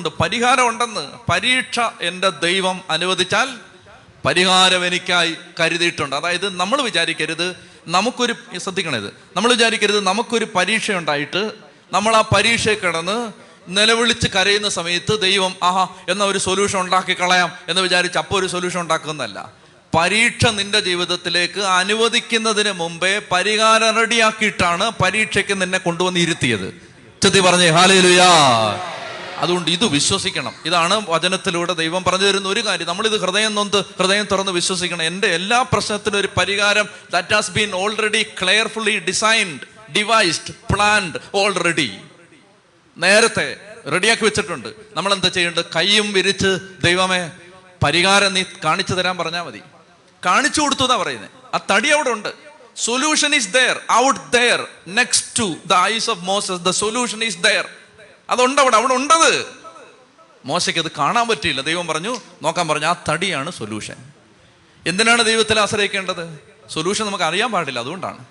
പരിഹാരം 0.09 0.69
ഉണ്ടെന്ന് 0.69 1.31
പരീക്ഷ 1.31 1.81
എന്റെ 2.01 2.29
ദൈവം 2.29 2.81
അനുവദിച്ചാൽ 2.91 3.49
പരിഹാരം 4.25 4.87
എനിക്കായി 4.87 5.37
കരുതിയിട്ടുണ്ട്. 5.61 6.17
അതായത് 6.17 6.57
നമ്മൾ 6.57 6.83
വിചാരിക്കരുത് 6.83 7.57
നമുക്കൊരു 7.87 8.35
ശ്രദ്ധിക്കണത്. 8.59 9.15
നമ്മൾ 9.37 9.51
വിചാരിക്കരുത് 9.53 10.01
നമുക്കൊരു 10.01 10.47
പരീക്ഷ 10.55 10.91
ഉണ്ടായിട്ട് 10.91 11.53
നമ്മൾ 11.93 12.17
ആ 12.17 12.25
പരീക്ഷയെ 12.37 12.75
കിടന്ന് 12.75 13.33
നിലവിളിച്ച് 13.69 14.29
കരയുന്ന 14.29 14.69
സമയത്ത് 14.69 15.21
ദൈവം 15.21 15.55
ആഹാ 15.63 15.89
എന്ന 16.09 16.25
ഒരു 16.25 16.39
സൊല്യൂഷൻ 16.39 16.81
ഉണ്ടാക്കി 16.81 17.21
കളയാം 17.21 17.53
എന്ന് 17.69 17.83
വിചാരിച്ച് 17.83 18.19
അപ്പോൾ 18.19 18.41
ഒരു 18.41 18.47
സൊല്യൂഷൻ 18.47 18.81
ഉണ്ടാക്കുന്നതല്ല. 18.81 19.64
പരീക്ഷ 19.95 20.47
നിന്റെ 20.47 20.81
ജീവിതത്തിലേക്ക് 20.81 21.61
അനുവദിക്കുന്നതിന് 21.61 22.73
മുമ്പേ 22.73 23.21
പരിഹാരം 23.33 23.97
റെഡിയാക്കിയിട്ടാണ് 23.97 24.91
പരീക്ഷയ്ക്ക് 24.91 25.63
നിന്നെ 25.63 25.79
കൊണ്ടുവന്ന് 25.79 26.21
ഇരുത്തിയത് 26.21 26.75
ചെത്തി 27.23 27.41
പറഞ്ഞേ 27.41 27.69
ഹാലേലുയാ. 27.69 28.29
അതുകൊണ്ട് 29.37 29.71
ഇത് 29.71 29.87
വിശ്വസിക്കണം. 29.87 30.53
ഇതാണ് 30.67 31.03
വചനത്തിലൂടെ 31.09 31.73
ദൈവം 31.73 32.05
പറഞ്ഞു 32.05 32.27
തരുന്ന 32.27 32.49
ഒരു 32.49 32.67
കാര്യം. 32.67 32.87
നമ്മൾ 32.87 33.07
ഇത് 33.07 33.21
ഹൃദയം 33.21 33.55
നൊന്ത് 33.55 33.77
ഹൃദയം 33.77 34.27
തുറന്ന് 34.33 34.53
വിശ്വസിക്കണം. 34.53 35.03
എന്റെ 35.03 35.29
എല്ലാ 35.29 35.63
പ്രശ്നത്തിനും 35.63 36.21
ഒരു 36.21 36.29
പരിഹാരം 36.37 36.89
that 37.13 37.35
has 37.35 37.51
been 37.51 37.75
already 37.75 38.23
carefully 38.23 38.99
designed 38.99 39.93
devised 39.93 40.55
planned 40.75 41.19
already 41.35 41.93
നേരത്തെ 42.99 43.57
റെഡിയാക്കി 43.93 44.25
വെച്ചിട്ടുണ്ട്. 44.25 44.69
നമ്മൾ 44.97 45.13
എന്താ 45.13 45.29
ചെയ്യേണ്ടത്? 45.29 45.65
കൈയും 45.77 46.13
വിരിച്ച് 46.13 46.59
ദൈവമേ 46.85 47.31
പരിഹാരം 47.85 48.35
നീ 48.35 48.43
കാണിച്ചു 48.65 48.95
തരാൻ 48.95 49.19
പറഞ്ഞാൽ 49.19 49.43
മതി. 49.43 49.61
കാണിച്ചു 50.25 50.61
കൊടുത്തു 50.61 50.83
എന്നാ 50.83 50.97
പറയുന്നത് 50.97 51.31
ആ 51.55 51.61
തടി 51.71 51.89
അവിടെ 51.89 52.11
ഉണ്ട്. 52.11 52.35
Solution 52.77 53.35
is 53.35 53.49
there 53.49 53.81
out 53.93 54.33
there 54.33 54.69
next 54.89 55.39
to 55.39 55.57
the 55.67 55.75
eyes 55.75 56.11
of 56.11 56.19
Moses 56.19 56.65
the 56.65 56.71
solution 56.71 57.25
is 57.25 57.39
there 57.39 57.69
അതുണ്ട് 58.31 58.61
അവിടെ 58.61 58.77
അവിടെ 58.77 58.95
ഉണ്ടത്. 58.95 59.47
മോശയ്ക്ക് 60.45 60.81
അത് 60.81 60.91
കാണാൻ 60.99 61.29
പറ്റിയില്ല. 61.29 61.61
ദൈവം 61.61 61.87
പറഞ്ഞു 61.87 62.21
നോക്കാൻ 62.43 62.69
പറഞ്ഞു 62.69 62.87
ആ 62.87 62.95
തടിയാണ് 63.09 63.51
സൊല്യൂഷൻ 63.51 63.97
എന്തിനാണ് 64.87 65.25
ദൈവത്തിൽ 65.25 65.61
ആശ്രയിക്കേണ്ടത്? 65.61 66.39
സൊല്യൂഷൻ 66.71 67.07
നമുക്ക് 67.07 67.25
അറിയാൻ 67.25 67.53
പാടില്ല 67.53 67.79
അതുകൊണ്ടാണ്. 67.79 68.25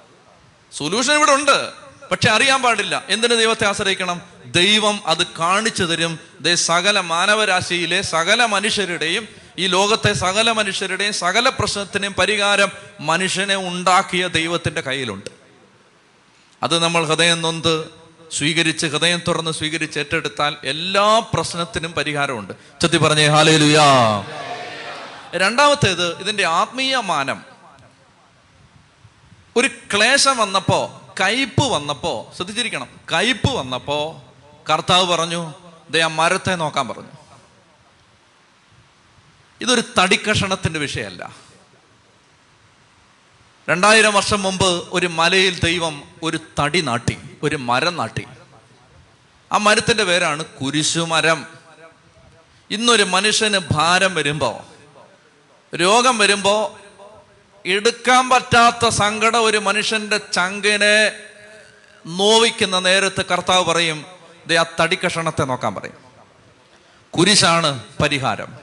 സൊല്യൂഷൻ 0.77 1.13
ഇവിടെ 1.13 1.31
ഉണ്ട് 1.31 1.71
പക്ഷെ 2.11 2.29
അറിയാൻ 2.29 2.61
പാടില്ല. 2.61 3.05
എന്തിന് 3.09 3.37
ദൈവത്തെ 3.37 3.67
ആശ്രയിക്കണം? 3.67 4.21
ദൈവം 4.45 5.01
അത് 5.05 5.27
കാണിച്ചു 5.27 5.83
തരും. 5.83 6.19
ദേ 6.41 6.55
സകല 6.55 6.99
മാനവരാശിയിലെ 6.99 8.01
സകല 8.01 8.45
മനുഷ്യരുടെയും 8.45 9.42
ഈ 9.57 9.67
ലോകത്തെ 9.67 10.13
സകല 10.13 10.51
മനുഷ്യരുടെയും 10.51 11.13
സകല 11.13 11.49
പ്രശ്നത്തിനെയും 11.49 12.13
പരിഹാരം 12.13 12.71
മനുഷ്യനെ 12.99 13.55
ഉണ്ടാക്കിയ 13.55 14.27
ദൈവത്തിന്റെ 14.27 14.81
കയ്യിലുണ്ട്. 14.81 15.29
അത് 16.63 16.79
നമ്മൾ 16.79 17.05
ഹൃദയം 17.05 17.41
നൊന്ത് 17.41 17.89
സ്വീകരിച്ച് 18.31 18.87
ഹൃദയം 18.87 19.21
തുറന്ന് 19.27 19.51
സ്വീകരിച്ച് 19.51 19.99
ഏറ്റെടുത്താൽ 19.99 20.55
എല്ലാ 20.63 21.19
പ്രശ്നത്തിനും 21.33 21.91
പരിഹാരമുണ്ട്. 21.91 22.53
ചത്തി 22.81 22.97
പറഞ്ഞേ 22.97 23.27
ഹാലേലുയാ. 23.27 23.83
രണ്ടാമത്തേത് 25.35 26.17
ഇതിന്റെ 26.19 26.45
ആത്മീയ 26.45 26.95
മാനം. 26.95 27.43
ഒരു 29.55 29.67
ക്ലേശം 29.67 30.37
വന്നപ്പോൾ 30.37 31.03
കയ്പ് 31.23 31.63
വന്നപ്പോൾ 31.63 32.35
ശ്രദ്ധിച്ചിരിക്കണം 32.35 32.87
കയ്പ് 33.13 33.49
വന്നപ്പോൾ 33.49 34.21
കർത്താവ് 34.71 35.07
പറഞ്ഞു 35.07 35.53
ദേ 35.89 35.99
ആ 35.99 36.07
മരത്തെ 36.07 36.55
നോക്കാൻ 36.55 36.87
പറഞ്ഞു. 36.87 37.22
ഇതൊരു 39.63 39.83
തടിക്കഷണത്തിന്റെ 39.99 40.79
വിഷയമല്ല 40.79 41.35
രണ്ടായിരം 43.69 44.13
വർഷം 44.13 44.41
മുമ്പ് 44.41 44.87
ഒരു 44.91 45.07
മലയിൽ 45.07 45.59
ദൈവം 45.59 46.03
ഒരു 46.23 46.39
തടി 46.59 46.81
നാട്ടി 46.81 47.17
ഒരു 47.43 47.55
മരം 47.55 47.95
നാട്ടി. 47.95 48.25
ആ 49.51 49.57
മരത്തിന്റെ 49.57 50.03
പേരാണ് 50.03 50.45
കുരിശുമരം. 50.45 51.45
ഇന്നൊരു 52.71 53.03
മനുഷ്യന് 53.03 53.59
ഭാരം 53.71 54.15
വരുമ്പോ 54.15 54.65
രോഗം 55.75 56.17
വരുമ്പോ 56.17 56.79
എടുക്കാൻ 57.65 58.29
പറ്റാത്ത 58.29 58.87
സങ്കടം 58.87 59.43
ഒരു 59.43 59.57
മനുഷ്യന്റെ 59.57 60.17
ചങ്കിനെ 60.17 61.19
നോവിക്കുന്ന 62.05 62.79
നേരത്ത് 62.79 63.25
കർത്താവ് 63.25 63.65
പറയും 63.65 64.05
ആ 64.59 64.65
തടിക്കഷണത്തെ 64.79 65.43
നോക്കാൻ 65.43 65.75
പറയും. 65.75 65.97
കുരിശാണ് 67.09 67.83
പരിഹാരം. 68.01 68.62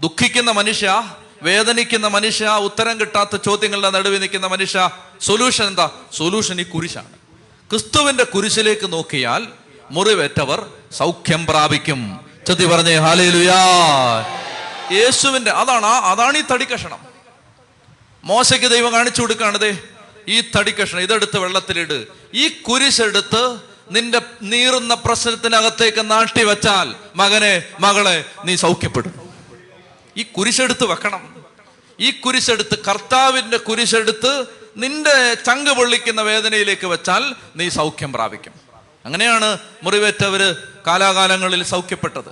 ദുഃഖിക്കുന്ന 0.00 0.50
മനുഷ്യ 0.50 1.12
വേദനിക്കുന്ന 1.42 2.06
മനുഷ്യ 2.06 2.46
ഉത്തരം 2.46 3.00
കിട്ടാത്ത 3.00 3.36
ചോദ്യങ്ങളുടെ 3.36 3.90
നടുവിൽ 3.90 4.20
നിൽക്കുന്ന 4.20 4.46
മനുഷ്യ 4.46 4.90
സൊല്യൂഷൻ 5.20 5.66
എന്താ? 5.66 5.90
സൊല്യൂഷൻ 6.16 6.60
ഈ 6.60 6.64
കുരിശാണ്. 6.64 7.06
ക്രിസ്തുവിന്റെ 7.70 8.24
കുരിശിലേക്ക് 8.24 8.92
നോക്കിയാൽ 8.92 9.46
മുറിവേറ്റവർ 9.90 10.66
സൗഖ്യം 10.92 11.46
പ്രാപിക്കും. 11.46 12.20
ചതി 12.46 12.66
പറഞ്ഞേ 12.66 12.96
ഹാലേലുയാ 12.96 13.60
യേശുവിന്റെ 14.92 15.50
അതാണ് 15.50 15.86
അതാണ് 15.86 16.38
ഈ 16.38 16.42
തടിക്കഷണം 16.52 16.98
മോശയ്ക്ക് 18.24 18.70
ദൈവം 18.70 18.92
കാണിച്ചു 18.92 19.20
കൊടുക്കാണതേ 19.20 19.78
ഈ 20.28 20.40
തടിക്കഷണം 20.40 21.00
ഇതെടുത്ത് 21.00 21.38
വെള്ളത്തിലിട്. 21.38 22.06
ഈ 22.34 22.48
കുരിശെടുത്ത് 22.48 23.60
നിന്റെ 23.90 24.20
നീറുന്ന 24.42 24.94
പ്രശ്നത്തിനകത്തേക്ക് 24.94 26.10
നാട്ടി 26.10 26.44
വെച്ചാൽ 26.44 26.94
മകനെ 27.16 27.62
മകളെ 27.80 28.24
നീ 28.44 28.56
സൗഖ്യപ്പെടും. 28.56 29.27
ഈ 30.18 30.22
കുരിശെടുത്ത് 30.22 30.84
വെക്കണം. 30.84 31.44
ഈ 32.00 32.10
കുരിശെടുത്ത് 32.10 32.78
കർത്താവിന്റെ 32.78 33.56
കുരിശെടുത്ത് 33.56 34.44
നിന്റെ 34.76 35.34
ചങ്ക് 35.34 35.70
പൊള്ളിക്കുന്ന 35.70 36.22
വേദനയിലേക്ക് 36.22 36.86
വെച്ചാൽ 36.86 37.34
നീ 37.56 37.68
സൗഖ്യം 37.68 38.12
പ്രാപിക്കും. 38.12 38.52
അങ്ങനെയാണ് 39.04 39.58
മുറിവേറ്റവര് 39.82 40.54
കാലാകാലങ്ങളിൽ 40.86 41.62
സൗഖ്യപ്പെട്ടത്. 41.62 42.30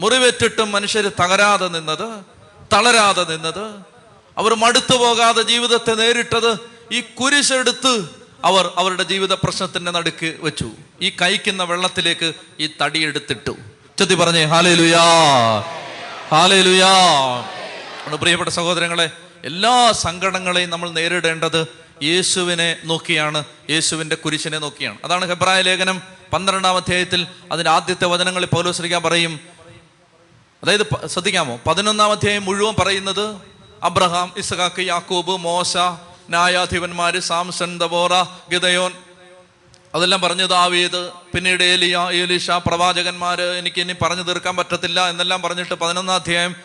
മുറിവേറ്റിട്ടും 0.00 0.72
മനുഷ്യർ 0.72 1.12
തകരാതെ 1.20 1.68
നിന്നത് 1.68 2.24
തളരാതെ 2.72 3.24
നിന്നത് 3.24 3.64
അവർ 4.38 4.54
മടുത്തു 4.54 4.96
പോകാതെ 4.96 5.42
ജീവിതത്തെ 5.42 5.94
നേരിട്ടത് 5.94 6.58
ഈ 6.92 7.00
കുരിശെടുത്ത് 7.00 8.10
അവർ 8.44 8.70
അവരുടെ 8.76 9.02
ജീവിത 9.02 9.32
പ്രശ്നത്തിന്റെ 9.32 9.90
നടുക്ക് 9.90 10.36
വെച്ചു. 10.40 10.70
ഈ 11.02 11.10
കൈക്കുന്ന 11.22 11.64
വെള്ളത്തിലേക്ക് 11.64 12.32
ഈ 12.60 12.70
തടിയെടുത്തിട്ടു 12.82 13.56
ചെത്തി 13.98 14.14
പറഞ്ഞേ 14.14 14.44
ഹാലേലുയാ. 14.44 15.04
ഹാലേലുയാ. 16.30 16.88
നമ്മുടെ 17.98 18.16
പ്രിയപ്പെട്ട 18.16 18.50
സഹോദരങ്ങളെ 18.50 19.10
എല്ലാ 19.44 19.92
സങ്കടങ്ങളെയും 19.92 20.70
നമ്മൾ 20.70 20.90
നേരിടേണ്ടത് 20.90 21.66
യേശുവിനെ 22.02 22.76
നോക്കിയാണ് 22.84 23.44
യേശുവിന്റെ 23.70 24.16
കുരിശിനെ 24.16 24.58
നോക്കിയാണ്. 24.58 24.98
അതാണ് 25.04 25.28
ഹെബ്രായ 25.28 25.62
ലേഖനം 25.62 26.02
പന്ത്രണ്ടാം 26.32 26.76
അധ്യായത്തിൽ 26.76 27.26
അതിന്റെ 27.52 27.70
ആദ്യത്തെ 27.70 28.06
വചനങ്ങളിൽ 28.06 28.46
പൗലോസ്ലിക്കാൻ 28.46 29.02
പറയും. 29.02 29.40
അതായത് 30.62 31.06
ശ്രദ്ധിക്കാമോ? 31.06 31.60
പതിനൊന്നാം 31.66 32.10
അധ്യായം 32.10 32.44
മുഴുവൻ 32.44 32.74
പറയുന്നത് 32.78 33.36
അബ്രഹാം 33.82 34.32
ഇസഹാക്ക് 34.36 34.82
യാക്കൂബ് 34.82 35.30
മോശ 35.30 35.76
ന്യായാധിപന്മാര് 36.28 37.20
സാംസൺ 37.20 37.78
ദബോറ 37.78 38.22
ഗിതയോൻ 38.52 38.92
അതെല്ലാം 39.96 40.20
പറഞ്ഞു 40.20 40.46
ദാവീദ്. 40.46 41.10
പിന്നീട് 41.34 41.62
ഏലിയ 41.62 42.08
ഏലിഷ 42.12 42.50
പ്രവാചകന്മാര് 42.50 43.58
എനിക്ക് 43.58 43.80
ഇനി 43.80 43.92
പറഞ്ഞു 43.92 44.22
തീർക്കാൻ 44.22 44.56
പറ്റത്തില്ല 44.56 45.10
എന്നെല്ലാം 45.10 45.42
പറഞ്ഞിട്ട് 45.42 45.74
പതിനൊന്നാം 45.74 46.14
അധ്യായം 46.14 46.56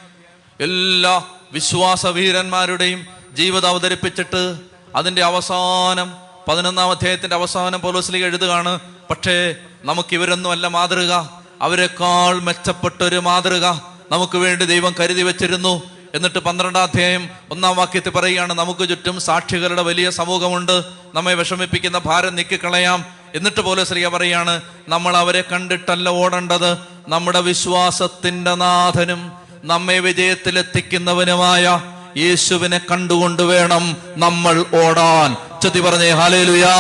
എല്ലാ 0.60 1.24
വിശ്വാസ 1.52 2.06
വീരന്മാരുടെയും 2.06 3.08
ജീവിതം 3.34 3.70
അവതരിപ്പിച്ചിട്ട് 3.70 4.58
അതിന്റെ 4.96 5.24
അവസാനം 5.24 6.14
പതിനൊന്നാം 6.48 6.92
അധ്യായത്തിന്റെ 6.92 7.36
അവസാനം 7.36 7.82
പോലീസിലേക്ക് 7.82 8.28
എഴുതുകയാണ് 8.28 8.80
പക്ഷേ 9.10 9.56
നമുക്ക് 9.84 10.14
ഇവരൊന്നും 10.14 10.52
അല്ല 10.52 10.68
മാതൃക. 10.68 11.14
അവരെക്കാൾ 11.62 12.40
മെച്ചപ്പെട്ട 12.42 13.04
ഒരു 13.04 13.16
മാതൃക. 13.16 13.66
നമുക്ക് 14.12 14.38
വേണ്ടി 14.38 14.66
ദൈവം 14.66 14.96
കരുതി 15.00 15.22
വെച്ചിരുന്നു. 15.22 15.82
എന്നിട്ട് 16.14 16.40
പന്ത്രണ്ടാം 16.40 16.84
അധ്യായം 16.84 17.30
ഒന്നാം 17.52 17.76
വാക്യത്തിൽ 17.76 18.10
പറയുകയാണ് 18.10 18.54
നമുക്ക് 18.54 18.90
ചുറ്റും 18.90 19.22
സാക്ഷികളുടെ 19.22 19.82
വലിയ 19.82 20.10
സമൂഹമുണ്ട്. 20.10 20.84
നമ്മെ 21.14 21.34
വിഷമിപ്പിക്കുന്ന 21.34 21.98
ഭാരം 21.98 22.36
നീക്കിക്കളയാം. 22.36 23.21
എന്നിട്ട് 23.36 23.62
പോലെ 23.62 23.84
ശ്രീയ 23.84 24.08
പറയാണ് 24.08 24.62
നമ്മൾ 24.88 25.18
അവരെ 25.18 25.44
കണ്ടിട്ടല്ല 25.52 26.10
ഓടേണ്ടത്. 26.10 26.78
നമ്മുടെ 27.08 27.40
വിശ്വാസത്തിന്റെ 27.40 28.56
നാഥനും 28.56 29.32
നമ്മെ 29.64 30.00
വിജയത്തിലെത്തിക്കുന്നവനുമായ 30.00 31.82
യേശുവിനെ 32.18 32.82
കണ്ടുകൊണ്ട് 32.92 33.44
വേണം 33.44 33.98
നമ്മൾ 34.16 34.66
ഓടാൻ. 34.76 35.38
ചെത്തി 35.62 35.80
പറഞ്ഞേ 35.80 36.10
ഹാലേലുയാ 36.10 36.76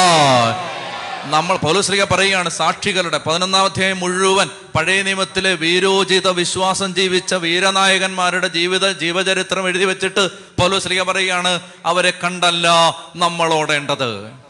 നമ്മൾ 1.24 1.58
പൗലശ്രീക 1.58 2.03
പറയുകയാണ് 2.03 2.50
സാക്ഷികളുടെ 2.50 3.17
പതിനൊന്നാം 3.17 3.65
അധ്യായം 3.65 4.00
മുഴുവൻ 4.00 4.50
പഴയ 4.75 5.01
നിയമത്തിലെ 5.01 5.53
വീരോചിത 5.53 6.27
വിശ്വാസം 6.27 6.96
ജീവിച്ച 6.96 7.34
വീരനായകന്മാരുടെ 7.34 8.48
ജീവിത 8.48 8.91
ജീവചരിത്രം 8.91 9.67
എഴുതി 9.67 9.86
വെച്ചിട്ട് 9.86 10.29
പൗലശ്രീക 10.31 11.01
പറയുകയാണ് 11.01 11.60
അവരെ 11.86 12.13
കണ്ടല്ല 12.24 12.67
നമ്മൾ 13.15 13.53
ഓടേണ്ടത്. 13.53 14.40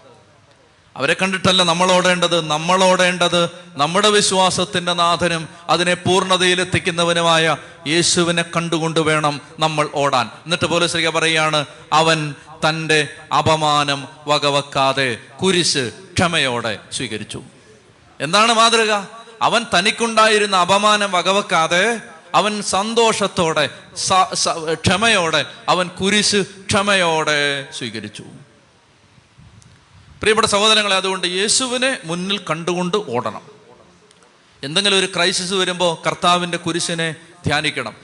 അവരെ 1.01 1.15
കണ്ടിട്ടല്ല 1.21 1.63
നമ്മൾ 1.63 1.91
ഓടേണ്ടത് 1.91 2.47
നമ്മൾ 2.47 2.83
ഓടേണ്ടത് 2.83 3.49
നമ്മുടെ 3.73 4.09
വിശ്വാസത്തിന്റെ 4.09 4.93
നാഥനും 4.93 5.49
അതിനെ 5.69 5.93
പൂർണതയിലെത്തിക്കുന്നവനുമായ 5.93 7.57
യേശുവിനെ 7.87 8.41
കണ്ടുകൊണ്ട് 8.41 8.99
വേണം 8.99 9.41
നമ്മൾ 9.59 9.89
ഓടാൻ. 9.95 10.27
എന്നിട്ട് 10.27 10.65
പോലെ 10.65 10.87
ശ്രീക 10.87 11.09
പറയാണ് 11.09 11.65
അവൻ 11.93 12.35
തന്റെ 12.69 13.07
അപമാനം 13.37 14.07
വകവെക്കാതെ 14.27 15.17
കുരിശ് 15.43 15.91
ക്ഷമയോടെ 16.13 16.79
സ്വീകരിച്ചു. 16.91 17.41
എന്താണ് 18.21 18.53
മാതൃക? 18.53 18.91
അവൻ 19.41 19.65
തനിക്കുണ്ടായിരുന്ന 19.77 20.55
അപമാനം 20.55 21.11
വകവെക്കാതെ 21.11 22.01
അവൻ 22.35 22.61
സന്തോഷത്തോടെ 22.61 23.69
ക്ഷമയോടെ 24.73 25.45
അവൻ 25.69 25.87
കുരിശ് 25.87 26.41
ക്ഷമയോടെ 26.41 27.65
സ്വീകരിച്ചു. 27.77 28.23
പ്രിയപ്പെട്ട 30.21 30.47
സഹോദരങ്ങളെ 30.47 30.95
അതുകൊണ്ട് 30.95 31.27
യേശുവിനെ 31.27 31.97
മുന്നിൽ 32.03 32.37
കണ്ടുകൊണ്ട് 32.49 32.97
ഓടണം. 32.97 33.41
എന്തെങ്കിലും 34.63 34.99
ഒരു 34.99 35.05
ക്രൈസിസ് 35.05 35.53
വരുമ്പോൾ 35.53 36.07
കർത്താവിന്റെ 36.07 36.57
കുരിശിനെ 36.57 37.15
ധ്യാനിക്കണം. 37.45 37.95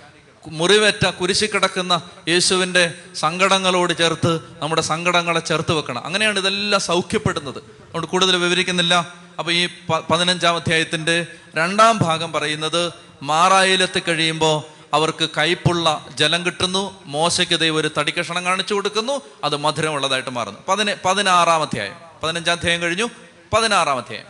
മുറിവേറ്റ 0.48 1.08
കുരിശി 1.08 1.46
കിടക്കുന്ന 1.46 2.02
യേശുവിന്റെ 2.28 2.94
സങ്കടങ്ങളോട് 3.16 3.98
ചേർത്ത് 3.98 4.40
നമ്മുടെ 4.60 4.82
സങ്കടങ്ങളെ 4.82 5.40
ചേർത്ത് 5.40 5.72
വെക്കണം. 5.74 6.06
അങ്ങനെയാണ് 6.06 6.40
ഇതെല്ലാം 6.40 6.82
സൗഖ്യപ്പെടുന്നത്. 6.82 7.58
അതുകൊണ്ട് 7.58 8.08
കൂടുതൽ 8.08 8.36
വിവരിക്കുന്നില്ല. 8.36 9.14
അപ്പോൾ 9.40 9.52
ഈ 9.52 9.70
പതിനഞ്ചാം 9.90 10.56
അധ്യായത്തിന്റെ 10.56 11.26
രണ്ടാം 11.56 11.98
ഭാഗം 11.98 12.32
പറയുന്നത് 12.32 12.94
മാറായിലെത്തി 13.24 14.00
കഴിയുമ്പോൾ 14.00 14.64
അവർക്ക് 14.94 15.30
കയ്പുള്ള 15.38 16.06
ജലം 16.16 16.46
കിട്ടുന്നു 16.46 17.04
മോശയ്ക്ക് 17.06 17.60
ദൈവം 17.60 17.76
ഒരു 17.76 17.92
തടിക്കഷണം 17.98 18.46
കാണിച്ചു 18.46 18.74
കൊടുക്കുന്നു 18.74 19.22
അത് 19.44 19.58
മധുരമുള്ളതായിട്ട് 19.58 20.30
മാറുന്നു. 20.30 20.60
പതിന 20.68 20.96
പതിനാറാം 21.06 21.62
അധ്യായം. 21.62 22.07
പതിനഞ്ചാം 22.24 22.58
അധ്യായം 22.58 22.82
കഴിഞ്ഞു. 22.82 23.10
പതിനാറാം 23.54 23.98
അധ്യായം. 23.98 24.26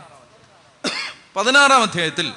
പതിനാറാം 1.36 1.82
അധ്യായത്തിൽ 1.82 2.34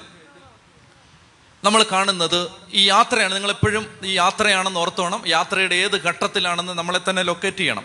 നമ്മൾ 1.65 1.85
കാണുന്നത് 1.93 2.51
ഈ 2.73 2.89
യാത്രയാണ്. 2.89 3.35
നിങ്ങൾ 3.35 3.51
എപ്പോഴും 3.51 3.99
ഈ 4.05 4.13
യാത്രയാണെന്ന് 4.13 4.81
ഓർത്തോണം. 4.81 5.23
യാത്രയുടെ 5.27 5.75
ഏത് 5.75 5.97
ഘട്ടത്തിലാണെന്ന് 5.97 6.73
നമ്മളെ 6.73 7.01
തന്നെ 7.11 7.23
ലൊക്കേറ്റ് 7.23 7.59
ചെയ്യണം. 7.59 7.85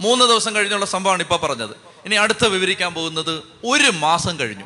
മൂന്ന് 0.00 0.24
ദിവസം 0.24 0.54
കഴിഞ്ഞുള്ള 0.54 0.86
സംഭവമാണ് 0.86 1.22
ഇപ്പോൾ 1.22 1.36
പറഞ്ഞത്. 1.36 1.70
ഇനി 2.04 2.14
അടുത്ത 2.14 2.46
വിവരിക്കാൻ 2.46 2.94
പോകുന്നത് 2.94 3.42
ഒരു 3.64 3.90
മാസം 3.90 4.38
കഴിഞ്ഞു. 4.38 4.64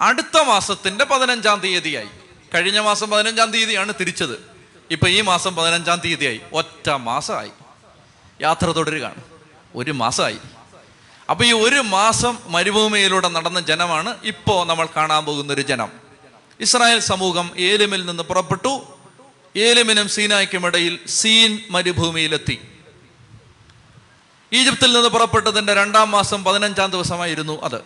അടുത്ത 0.00 0.40
മാസത്തിന്റെ 0.40 1.04
പതിനഞ്ചാം 1.04 1.60
തീയതിയായി. 1.60 2.08
കഴിഞ്ഞ 2.54 2.80
മാസം 2.80 3.10
പതിനഞ്ചാം 3.10 3.52
തീയതിയാണ് 3.52 3.92
തിരിച്ചത്. 4.00 4.50
ഇപ്പൊ 4.90 5.08
ഈ 5.08 5.20
മാസം 5.20 5.56
പതിനഞ്ചാം 5.56 6.00
തീയതിയായി. 6.04 6.40
ഒറ്റ 6.52 6.90
മാസമായി. 6.90 7.50
യാത്ര 8.40 8.66
തുടരുകയാണ്. 8.66 9.22
ഒരു 9.74 9.90
മാസമായി. 9.90 10.38
അപ്പൊ 11.30 11.44
ഈ 11.44 11.52
ഒരു 11.52 11.80
മാസം 11.80 12.38
മരുഭൂമിയിലൂടെ 12.46 13.28
നടന്ന 13.28 13.60
ജനമാണ് 13.60 14.16
ഇപ്പോ 14.24 14.64
നമ്മൾ 14.64 14.88
കാണാൻ 14.96 15.24
പോകുന്ന 15.24 15.52
ഒരു 15.52 15.60
ജനം. 15.60 15.92
ഇസ്രായേൽ 16.60 16.98
സമൂഹം 16.98 17.50
ഏലിമിൽ 17.56 18.06
നിന്ന് 18.06 18.22
പുറപ്പെട്ടു. 18.22 18.98
ഏലിമിനും 19.56 20.08
സീനായ്ക്കുമിടയിൽ 20.08 20.98
സീൻ 21.06 21.58
മരുഭൂമിയിലെത്തി. 21.70 22.58
ഈജിപ്തിൽ 24.52 24.92
നിന്ന് 24.92 25.08
പുറപ്പെട്ടതിന്റെ 25.08 25.74
രണ്ടാം 25.74 26.10
മാസം 26.10 26.44
പതിനഞ്ചാം 26.44 26.90
ദിവസമായിരുന്നു 26.90 27.62
അത്. 27.62 27.80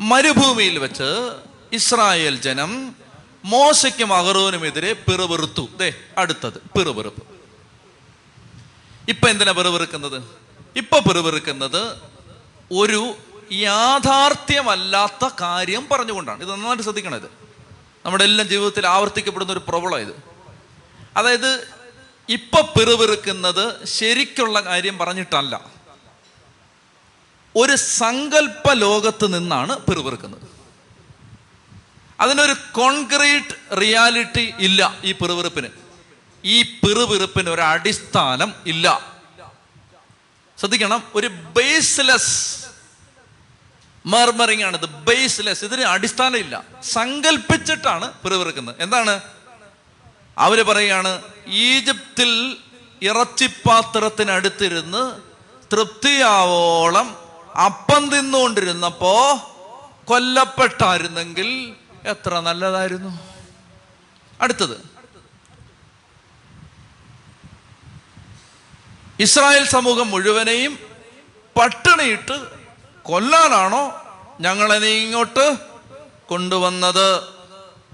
മരുഭൂമിയിൽ 0.00 0.78
വെച്ച് 0.78 1.32
ഇസ്രായേൽ 1.72 2.40
ജനം 2.40 2.96
മോശയ്ക്കും 3.44 4.14
അഹറോനുമെതിരെ 4.14 4.92
പിറുപിറുത്തു. 4.92 5.68
ദേ 5.76 5.94
അടുത്തത് 6.18 6.58
പിറുപിറുപ്പ്. 6.58 7.22
ഇപ്പൊ 9.08 9.28
എന്തിനാ 9.28 9.52
പിറുപിറുക്കുന്നത്? 9.52 10.43
ഇപ്പൊ 10.76 10.98
പിറുപിറുക്കുന്നത് 10.98 11.98
ഒരു 12.72 13.16
യാഥാർത്ഥ്യമല്ലാത്ത 13.52 15.28
കാര്യം 15.40 15.88
പറഞ്ഞുകൊണ്ടാണ്. 15.92 16.40
ഇത് 16.40 16.52
നന്നായിട്ട് 16.52 16.82
ശ്രദ്ധിക്കണം 16.82 17.16
ഇത്. 17.16 17.30
നമ്മുടെ 18.04 18.24
എല്ലാം 18.24 18.48
ജീവിതത്തിൽ 18.48 18.86
ആവർത്തിക്കപ്പെടുന്ന 18.86 19.52
ഒരു 19.52 19.60
പ്രോബ്ലം 19.68 19.98
ഇത്. 19.98 20.22
അതായത് 21.16 21.68
ഇപ്പൊ 22.28 22.60
പിറുപിറുക്കുന്നത് 22.60 23.86
ശരിക്കുള്ള 23.86 24.60
കാര്യം 24.60 24.98
പറഞ്ഞിട്ടല്ല. 24.98 25.70
ഒരു 27.56 27.76
സങ്കല്പ 27.76 28.72
ലോകത്ത് 28.72 29.34
നിന്നാണ് 29.34 29.78
പിറുപിറുക്കുന്നത്. 29.78 30.42
അതിനൊരു 32.20 32.54
കോൺക്രീറ്റ് 32.72 33.80
റിയാലിറ്റി 33.80 34.54
ഇല്ല 34.58 34.98
ഈ 35.04 35.12
പിറുപിറുപ്പിന്. 35.12 35.68
ഈ 36.44 36.62
പിറുപിറുപ്പിന് 36.62 37.50
ഒരു 37.50 37.62
അടിസ്ഥാനം 37.62 38.54
ഇല്ല. 38.66 39.13
ശ്രദ്ധിക്കണം 40.64 41.02
ഒരു 41.14 41.26
ബേസ്ലെസ് 41.26 42.64
മർമറിങ് 44.06 44.62
ആണ് 44.62 44.76
ഇത് 44.76 44.86
ബേസ്ലെസ് 44.86 45.64
ഇതിന് 45.64 45.80
അടിസ്ഥാനമില്ല. 45.80 46.64
സങ്കല്പിച്ചിട്ടാണ് 46.82 48.12
പിറവിറക്കുന്നത് 48.12 48.82
എന്താണ്? 48.82 49.20
അവർ 50.38 50.62
പറയുകയാണ് 50.62 51.22
ഈജിപ്തിൽ 51.46 52.56
ഇറച്ചിപ്പാത്രത്തിനടുത്തിരുന്ന് 53.02 55.20
തൃപ്തിയാവോളം 55.72 57.16
അപ്പം 57.64 58.10
തിന്നുകൊണ്ടിരുന്നപ്പോ 58.10 59.36
കൊല്ലപ്പെട്ടായിരുന്നെങ്കിൽ 60.04 61.76
എത്ര 62.04 62.40
നല്ലതായിരുന്നു. 62.40 63.20
അടുത്തത്. 64.40 64.93
ഇസ്രായേൽ 69.20 69.66
സമൂഹം 69.66 70.10
മുഴുവനെയും 70.10 70.78
പട്ടിണിയിട്ട് 71.58 72.48
കൊല്ലാനാണോ 73.02 74.00
ഞങ്ങളെ 74.40 74.78
നീ 74.78 74.88
ഇങ്ങോട്ട് 74.88 75.56
കൊണ്ടുവന്നത്? 76.28 77.28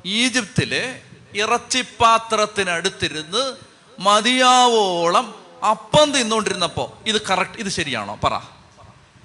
ഈജിപ്തിലെ 0.06 1.02
ഇറച്ചിപ്പാത്രത്തിനടുത്തിരുന്ന് 1.35 3.56
മതിയാവോളം 3.98 5.35
അപ്പം 5.70 6.12
തിന്നുകൊണ്ടിരുന്നപ്പോ 6.12 6.98
ഇത് 7.06 7.26
കറക്റ്റ് 7.26 7.56
ഇത് 7.56 7.68
ശരിയാണോ? 7.68 8.18
പറ. 8.24 8.40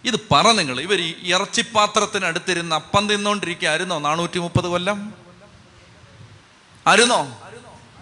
ഇത് 0.05 0.15
പറ 0.31 0.51
നിങ്ങൾ 0.51 0.81
ഇവർ 0.81 1.01
ഈ 1.01 1.15
ഇറച്ചിപ്പാത്രത്തിനടുത്തിരുന്ന് 1.23 2.75
അപ്പം 2.75 3.10
തിന്നുകൊണ്ടിരിക്കുക 3.10 3.67
ആയിരുന്നോ 3.67 3.99
നാനൂറ്റി 3.99 4.39
മുപ്പത് 4.39 4.65
കൊല്ലം? 4.65 5.13
ആയിരുന്നോ? 6.88 7.44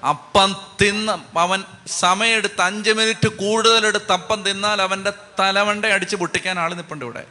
അപ്പം 0.08 0.56
തിന്ന് 0.82 1.40
അവൻ 1.40 1.64
സമയമെടുത്ത് 1.88 2.62
അഞ്ച് 2.62 2.90
മിനിറ്റ് 2.90 3.28
കൂടുതലെടുത്ത് 3.28 4.12
അപ്പം 4.12 4.44
തിന്നാൽ 4.44 4.82
അവന്റെ 4.82 5.14
തലവണ്ട 5.40 5.86
അടിച്ച് 5.86 6.16
പൊട്ടിക്കാൻ 6.16 6.60
ആൾ 6.60 6.74
നിപ്പുണ്ട് 6.74 7.06
ഇവിടെ. 7.06 7.26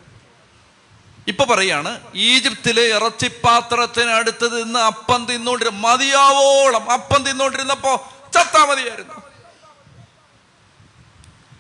ഇപ്പൊ 1.29 1.45
പറയാണ് 1.45 2.01
ഈജിപ്തിലെ 2.15 2.83
ഇറച്ചിപ്പാത്രത്തിനടുത്ത് 2.83 4.65
നിന്ന് 4.65 4.79
അപ്പം 4.79 5.27
തിന്നോണ്ടിരുന്ന 5.27 5.79
മതിയാവോളം 5.79 6.91
അപ്പം 6.91 7.23
തിന്നോണ്ടിരുന്നപ്പോ 7.23 8.13
ചത്താ 8.35 8.65
മതിയായിരുന്നു. 8.65 9.15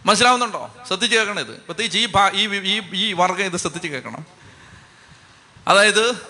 മനസ്സിലാവുന്നുണ്ടോ? 0.07 0.75
ശ്രദ്ധിച്ച് 0.87 1.16
കേൾക്കണം 1.16 1.40
ഇത്. 1.40 1.51
പ്രത്യേകിച്ച് 1.51 1.98
ഈ 2.35 2.46
ഈ 2.46 2.83
ഈ 2.94 3.12
വർഗം 3.12 3.44
ഇത് 3.44 3.57
ശ്രദ്ധിച്ച് 3.57 3.88
കേൾക്കണം. 3.88 4.27
അതായത് 5.68 6.27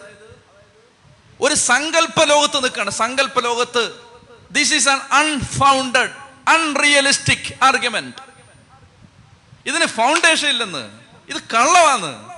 ഒരു 1.40 1.54
സങ്കല്പ 1.54 2.22
ലോകത്ത് 2.24 2.62
നിൽക്കുകയാണ്. 2.62 2.90
സങ്കല്പ 2.90 3.40
ലോകത്ത് 3.40 4.11
this 4.52 4.74
is 4.74 4.88
an 4.88 5.00
unfounded 5.12 6.12
unrealistic 6.48 7.64
argument 7.64 8.16
ഇതിന് 9.66 9.86
ഫൗണ്ടേഷൻ 9.86 10.48
ഇല്ലെന്ന്. 10.48 10.90
ഇത് 11.28 11.36
കള്ളമാണ് 11.54 12.28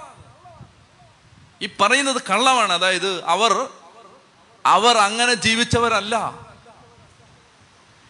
ഈ 1.63 1.69
പറയുന്നത് 1.81 2.23
കള്ളമാണ് 2.31 2.73
അതായത് 2.73 3.25
അവർ 3.25 3.69
അവർ 4.67 4.99
അങ്ങനെ 4.99 5.35
ജീവിച്ചവരല്ല 5.35 6.45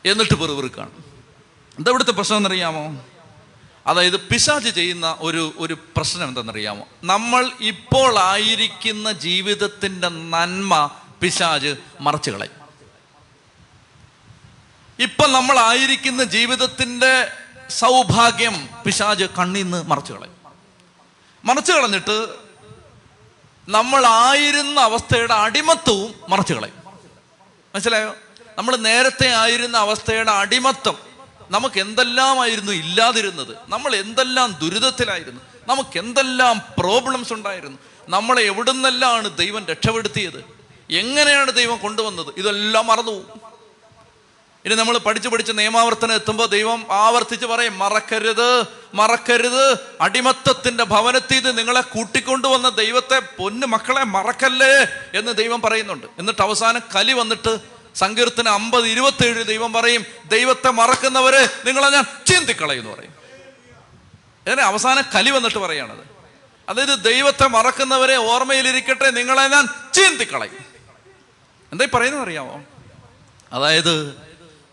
എന്നിട്ട് 0.05 0.35
പെറുപെറുക്കാണ് 0.35 0.91
എന്താ 1.79 1.91
ഇവിടുത്തെ 1.91 2.13
പ്രശ്നം 2.13 2.37
എന്നറിയാമോ? 2.37 3.05
അതായത് 3.87 4.21
പിശാജ് 4.21 4.69
ചെയ്യുന്ന 4.69 5.17
ഒരു 5.21 5.55
ഒരു 5.57 5.75
പ്രശ്നം 5.97 6.29
എന്തെന്നറിയാമോ 6.29 6.89
നമ്മൾ 7.05 7.53
ഇപ്പോൾ 7.61 8.19
ആയിരിക്കുന്ന 8.19 9.13
ജീവിതത്തിന്റെ 9.13 10.09
നന്മ 10.09 10.91
പിശാജ് 11.21 11.77
മറച്ചു 12.01 12.31
കളയും. 12.31 12.64
ഇപ്പൊ 14.99 15.27
നമ്മൾ 15.27 15.59
ആയിരിക്കുന്ന 15.59 16.25
ജീവിതത്തിന്റെ 16.25 17.33
സൗഭാഗ്യം 17.71 18.69
പിശാജ് 18.87 19.25
കണ്ണിന്ന് 19.25 19.83
മറച്ചു 19.83 20.13
കളയും. 20.13 20.37
മറച്ചു 21.45 21.73
കളഞ്ഞിട്ട് 21.73 22.29
നമ്മൾ 23.69 24.07
ആയിരുന്ന 24.07 24.81
അവസ്ഥയുടെ 24.81 25.35
അടിമത്വവും 25.35 26.15
മറച്ചു 26.29 26.55
കളയും. 26.55 26.75
മനസ്സിലായോ? 27.75 28.17
നമ്മൾ 28.59 28.77
നേരത്തെ 28.77 29.35
ആയിരുന്ന 29.35 29.77
അവസ്ഥയുടെ 29.77 30.31
അടിമത്തം 30.31 30.97
നമുക്ക് 31.51 31.81
എന്തെല്ലാമായിരുന്നു 31.81 32.73
ഇല്ലാതിരുന്നത്? 32.73 33.57
നമ്മൾ 33.69 33.95
എന്തെല്ലാം 33.95 34.59
ദുരിതത്തിലായിരുന്നു? 34.63 35.41
നമുക്ക് 35.69 35.99
എന്തെല്ലാം 35.99 36.63
പ്രോബ്ലംസ് 36.79 37.33
ഉണ്ടായിരുന്നു? 37.33 37.79
നമ്മളെ 38.09 38.43
എവിടുന്നെല്ലാണ് 38.43 39.37
ദൈവം 39.37 39.67
രക്ഷപ്പെടുത്തിയത്? 39.67 40.45
എങ്ങനെയാണ് 40.91 41.53
ദൈവം 41.53 41.79
കൊണ്ടുവന്നത്? 41.79 42.35
ഇതെല്ലാം 42.37 42.87
മറന്നുപോകും 42.87 43.44
ഇനി 44.65 44.75
നമ്മൾ 44.75 44.99
പഠിച്ചു 44.99 45.29
പഠിച്ച് 45.29 45.53
നിയമാവർത്തനം 45.55 46.15
എത്തുമ്പോൾ 46.15 46.47
ദൈവം 46.47 46.87
ആവർത്തിച്ച് 46.91 47.47
പറയും 47.47 47.79
മറക്കരുത് 47.79 48.67
മറക്കരുത്. 48.95 49.79
അടിമത്തത്തിന്റെ 50.01 50.85
ഭവനത്തിൽ 50.85 51.35
നിന്ന് 51.35 51.59
നിങ്ങളെ 51.59 51.81
കൂട്ടിക്കൊണ്ടുവന്ന 51.81 52.69
ദൈവത്തെ 52.69 53.23
പൊന്നു 53.39 53.67
മക്കളെ 53.67 54.05
മറക്കല്ലേ? 54.05 54.87
എന്ന് 55.19 55.33
ദൈവം 55.33 55.61
പറയുന്നുണ്ട്. 55.61 56.07
എന്നിട്ട് 56.19 56.43
അവസാനം 56.43 56.81
കലി 56.95 57.13
വന്നിട്ട് 57.13 57.59
സങ്കീർത്തന 57.95 58.49
അമ്പത് 58.49 58.87
ഇരുപത്തേഴ് 58.87 59.45
ദൈവം 59.45 59.73
പറയും 59.73 60.07
ദൈവത്തെ 60.27 60.71
മറക്കുന്നവരെ 60.71 61.49
നിങ്ങളെ 61.67 61.91
ഞാൻ 61.91 62.05
ചിന്തിക്കളയെന്ന് 62.27 62.91
പറയും. 62.91 63.15
ഇതിനെ 64.47 64.63
അവസാനം 64.63 65.03
കലി 65.15 65.31
വന്നിട്ട് 65.31 65.59
പറയാണത് 65.59 66.07
അതായത് 66.69 67.05
ദൈവത്തെ 67.05 67.47
മറക്കുന്നവരെ 67.47 68.17
ഓർമ്മയിലിരിക്കട്ടെ 68.17 69.11
നിങ്ങളെ 69.11 69.49
ഞാൻ 69.49 69.67
ചിന്തിക്കളയും. 69.93 70.65
എന്തായി 71.73 71.97
പറയുന്നത് 71.97 72.23
അറിയാമോ? 72.23 72.63
അതായത് 73.53 74.25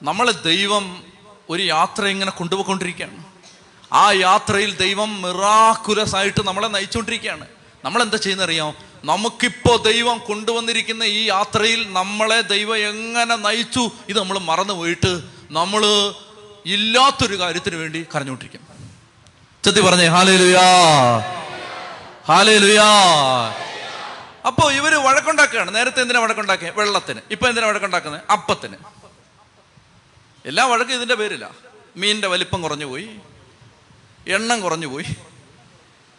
നമ്മളെ 0.01 0.31
ദൈവം 0.31 1.03
ഒരു 1.49 1.63
യാത്ര 1.63 2.05
ഇങ്ങനെ 2.05 2.31
കൊണ്ടുപോയിക്കൊണ്ടിരിക്കുകയാണ്. 2.31 3.23
ആ 3.93 4.11
യാത്രയിൽ 4.11 4.75
ദൈവം 4.75 5.21
മിറാക്കുലസ് 5.21 6.15
ആയിട്ട് 6.15 6.47
നമ്മളെ 6.47 6.67
നയിച്ചുകൊണ്ടിരിക്കുകയാണ് 6.67 7.47
നമ്മൾ 7.85 8.01
എന്താ 8.01 8.17
ചെയ്യുന്ന 8.17 8.43
അറിയാം 8.43 8.73
നമുക്കിപ്പോൾ 9.03 9.77
ദൈവം 9.77 10.17
കൊണ്ടുവന്നിരിക്കുന്ന 10.17 11.03
ഈ 11.03 11.27
യാത്രയിൽ 11.27 11.93
നമ്മളെ 11.93 12.41
ദൈവം 12.41 12.77
എങ്ങനെ 12.77 13.35
നയിച്ചു? 13.35 13.91
ഇത് 14.09 14.19
നമ്മൾ 14.19 14.39
മറന്നു 14.39 14.73
പോയിട്ട് 14.73 15.21
നമ്മൾ 15.51 15.85
ഇല്ലാത്തൊരു 16.65 17.39
കാര്യത്തിന് 17.39 17.75
വേണ്ടി 17.75 18.05
കരഞ്ഞുകൊണ്ടിരിക്കും 18.15 18.67
ചെത്തി 19.63 19.81
പറഞ്ഞേ 19.81 20.05
ഹാലേ 20.05 20.37
ലുയാ 20.37 20.67
ഹാലേ 22.27 22.57
ലുയാ 22.57 22.89
അപ്പോൾ 24.47 24.73
ഇവർ 24.73 24.93
വഴക്കുണ്ടാക്കുകയാണ്. 24.95 25.75
നേരത്തെ 25.75 26.01
എന്തിനാണ് 26.01 26.25
വഴക്കുണ്ടാക്കിയത് 26.25 26.79
വെള്ളത്തിന്. 26.79 27.19
ഇപ്പം 27.31 27.49
എന്തിനാ 27.49 27.67
വഴക്കുണ്ടാക്കുന്നത്? 27.67 28.21
അപ്പത്തിന്. 28.29 28.75
എല്ലാ 30.45 30.65
വഴക്കും 30.65 30.93
ഇതിന്റെ 30.93 31.15
പേരില്ല 31.15 31.51
മീനിന്റെ 31.97 32.27
വലിപ്പം 32.27 32.61
കുറഞ്ഞു 32.61 32.85
പോയി 32.85 33.19
എണ്ണം 34.27 34.61
കുറഞ്ഞു 34.61 34.87
പോയി. 34.87 35.05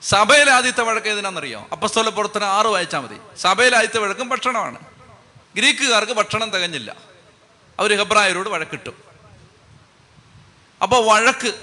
സഭയിലെ 0.03 0.53
ആദ്യത്തെ 0.53 0.83
വഴക്ക് 0.83 1.07
ഏതിനാണെന്നറിയോ 1.07 1.69
അപ്പസ്തോല 1.73 2.09
പുറത്തിന് 2.09 2.45
ആറ് 2.45 2.67
വായിച്ചാൽ 2.67 3.01
മതി. 3.01 3.17
സഭയിലെ 3.37 3.77
ആദ്യത്തെ 3.77 3.99
വഴക്കും 3.99 4.29
ഭക്ഷണമാണ്. 4.29 4.79
ഗ്രീക്കുകാർക്ക് 5.57 6.13
ഭക്ഷണം 6.13 6.51
തികഞ്ഞില്ല. 6.51 6.97
അവർ 7.79 7.99
ഹെബ്രായരോട് 7.99 8.49
വഴക്കിട്ടു. 8.49 8.91
അപ്പോൾ 10.83 11.15
വഴക്ക് 11.15 11.55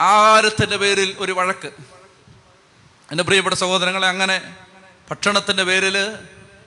ആഹാരത്തിന്റെ 0.00 0.76
പേരിൽ 0.76 1.16
ഒരു 1.18 1.32
വഴക്ക്. 1.32 1.68
എന്റെ 3.10 3.24
പ്രിയപ്പെട്ട 3.24 3.56
സഹോദരങ്ങളെ 3.56 4.08
അങ്ങനെ 4.08 4.56
ഭക്ഷണത്തിന്റെ 5.10 5.62
പേരിൽ 5.62 6.12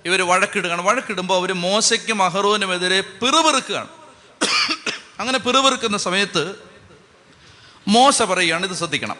ഇവർ 0.06 0.22
വഴക്കിടുകയാണ്. 0.22 0.82
വഴക്കിടുമ്പോൾ 0.82 1.36
അവർ 1.36 1.54
മോശയ്ക്കും 1.54 2.24
അഹറോനുമെതിരെ 2.24 3.02
പിറുപിറുക്കുകയാണ്. 3.02 3.99
അങ്ങനെ 5.20 5.40
പിറുപിറുക്കുന്ന 5.40 5.98
സമയത്ത് 5.98 6.56
മോശ 7.88 8.22
പറയുകയാണ് 8.22 8.66
ഇത് 8.66 8.74
ശ്രദ്ധിക്കണം. 8.74 9.18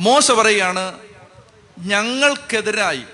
മോശ 0.00 0.30
പറയുകയാണ് 0.30 0.98
ഞങ്ങൾക്കെതിരായി 1.78 3.04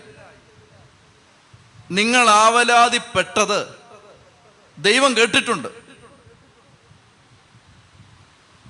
നിങ്ങൾ 1.91 2.31
ആവലാതിപ്പെട്ടത് 2.31 3.75
ദൈവം 4.79 5.17
കേട്ടിട്ടുണ്ട്. 5.17 5.69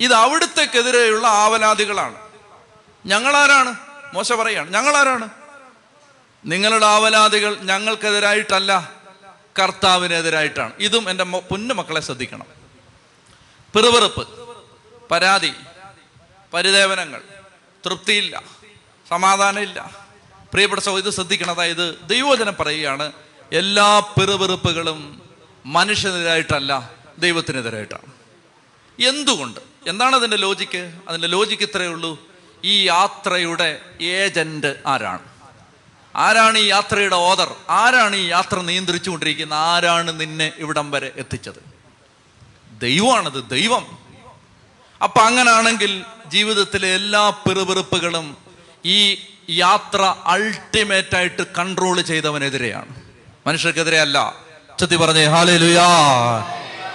ഇത് 0.00 0.12
അവിടുത്തേക്കെതിരെയുള്ള 0.12 1.26
ആവലാതികളാണ്. 1.26 2.18
ഞങ്ങളാരാണ്? 3.06 3.74
മോശ 4.14 4.32
പറയാണ് 4.32 4.70
ഞങ്ങളാരാണ്? 4.70 5.28
നിങ്ങളുടെ 6.44 6.86
ആവലാതികൾ 6.86 7.58
ഞങ്ങൾക്കെതിരായിട്ടല്ല. 7.62 8.93
കർത്താവിനെതിരായിട്ടാണ്. 9.58 10.72
ഇതും 10.78 11.10
എന്റെ 11.10 11.24
പൊന്നു 11.24 11.74
മക്കളെ 11.74 12.00
ശ്രദ്ധിക്കണം. 12.00 12.46
പിറുപിറുപ്പ് 13.74 14.28
പരാതി 15.10 15.52
പരിദേവനങ്ങൾ 16.54 17.22
തൃപ്തിയില്ല 17.86 18.42
സമാധാനമില്ല. 19.08 20.06
പ്രിയപ്പെട്ട 20.52 20.82
സഹോ 20.82 20.98
ഇത് 20.98 21.10
ശ്രദ്ധിക്കണം. 21.10 21.50
അതായത് 21.50 21.98
ദൈവവചനം 22.06 22.56
പറയുകയാണ് 22.60 23.12
എല്ലാ 23.52 24.00
പിറുപിറുപ്പുകളും 24.00 25.22
മനുഷ്യനെതിരായിട്ടല്ല 25.66 26.90
ദൈവത്തിനെതിരായിട്ടാണ്. 27.18 28.12
എന്തുകൊണ്ട്? 29.02 29.60
എന്താണ് 29.86 30.16
അതിന്റെ 30.16 30.36
ലോജിക്ക് 30.36 30.94
അതിന്റെ 31.08 31.28
ലോജിക്ക് 31.28 31.62
ഇത്രയേ 31.62 31.88
ഉള്ളൂ. 31.88 32.18
ഈ 32.64 32.86
യാത്രയുടെ 32.86 33.80
ഏജന്റ് 34.00 34.82
ആരാണ്? 34.86 35.33
ആരാണ് 36.16 36.58
ഈ 36.58 36.66
യാത്രയുടെ 36.66 37.16
ഓദർ 37.16 37.54
ആരാണ് 37.70 38.16
ഈ 38.16 38.26
യാത്ര 38.26 38.60
നിയന്ത്രിച്ചു 38.60 39.10
കൊണ്ടിരിക്കുന്നത് 39.10 39.58
ആരാണ് 39.58 40.20
നിന്നെ 40.20 40.52
ഇവിടം 40.58 40.90
വരെ 40.90 41.12
എത്തിച്ചത്? 41.16 41.74
ദൈവമാണത് 42.80 43.50
ദൈവം. 43.50 43.98
അപ്പൊ 45.02 45.20
അങ്ങനാണെങ്കിൽ 45.20 46.04
ജീവിതത്തിലെ 46.26 46.94
എല്ലാ 46.94 47.30
പിറുപിറുപ്പുകളും 47.30 48.36
ഈ 48.84 49.18
യാത്ര 49.50 50.14
അൾട്ടിമേറ്റ് 50.24 51.16
ആയിട്ട് 51.16 51.42
കൺട്രോൾ 51.58 52.00
ചെയ്തവനെതിരെയാണ്. 52.00 53.02
മനുഷ്യർക്കെതിരെ 53.46 54.00
അല്ല. 54.00 54.34
ചത്തി 54.80 54.96
പറഞ്ഞേ 54.96 55.24
ഹാലേ 55.24 55.56
ലുയാ 55.56 55.86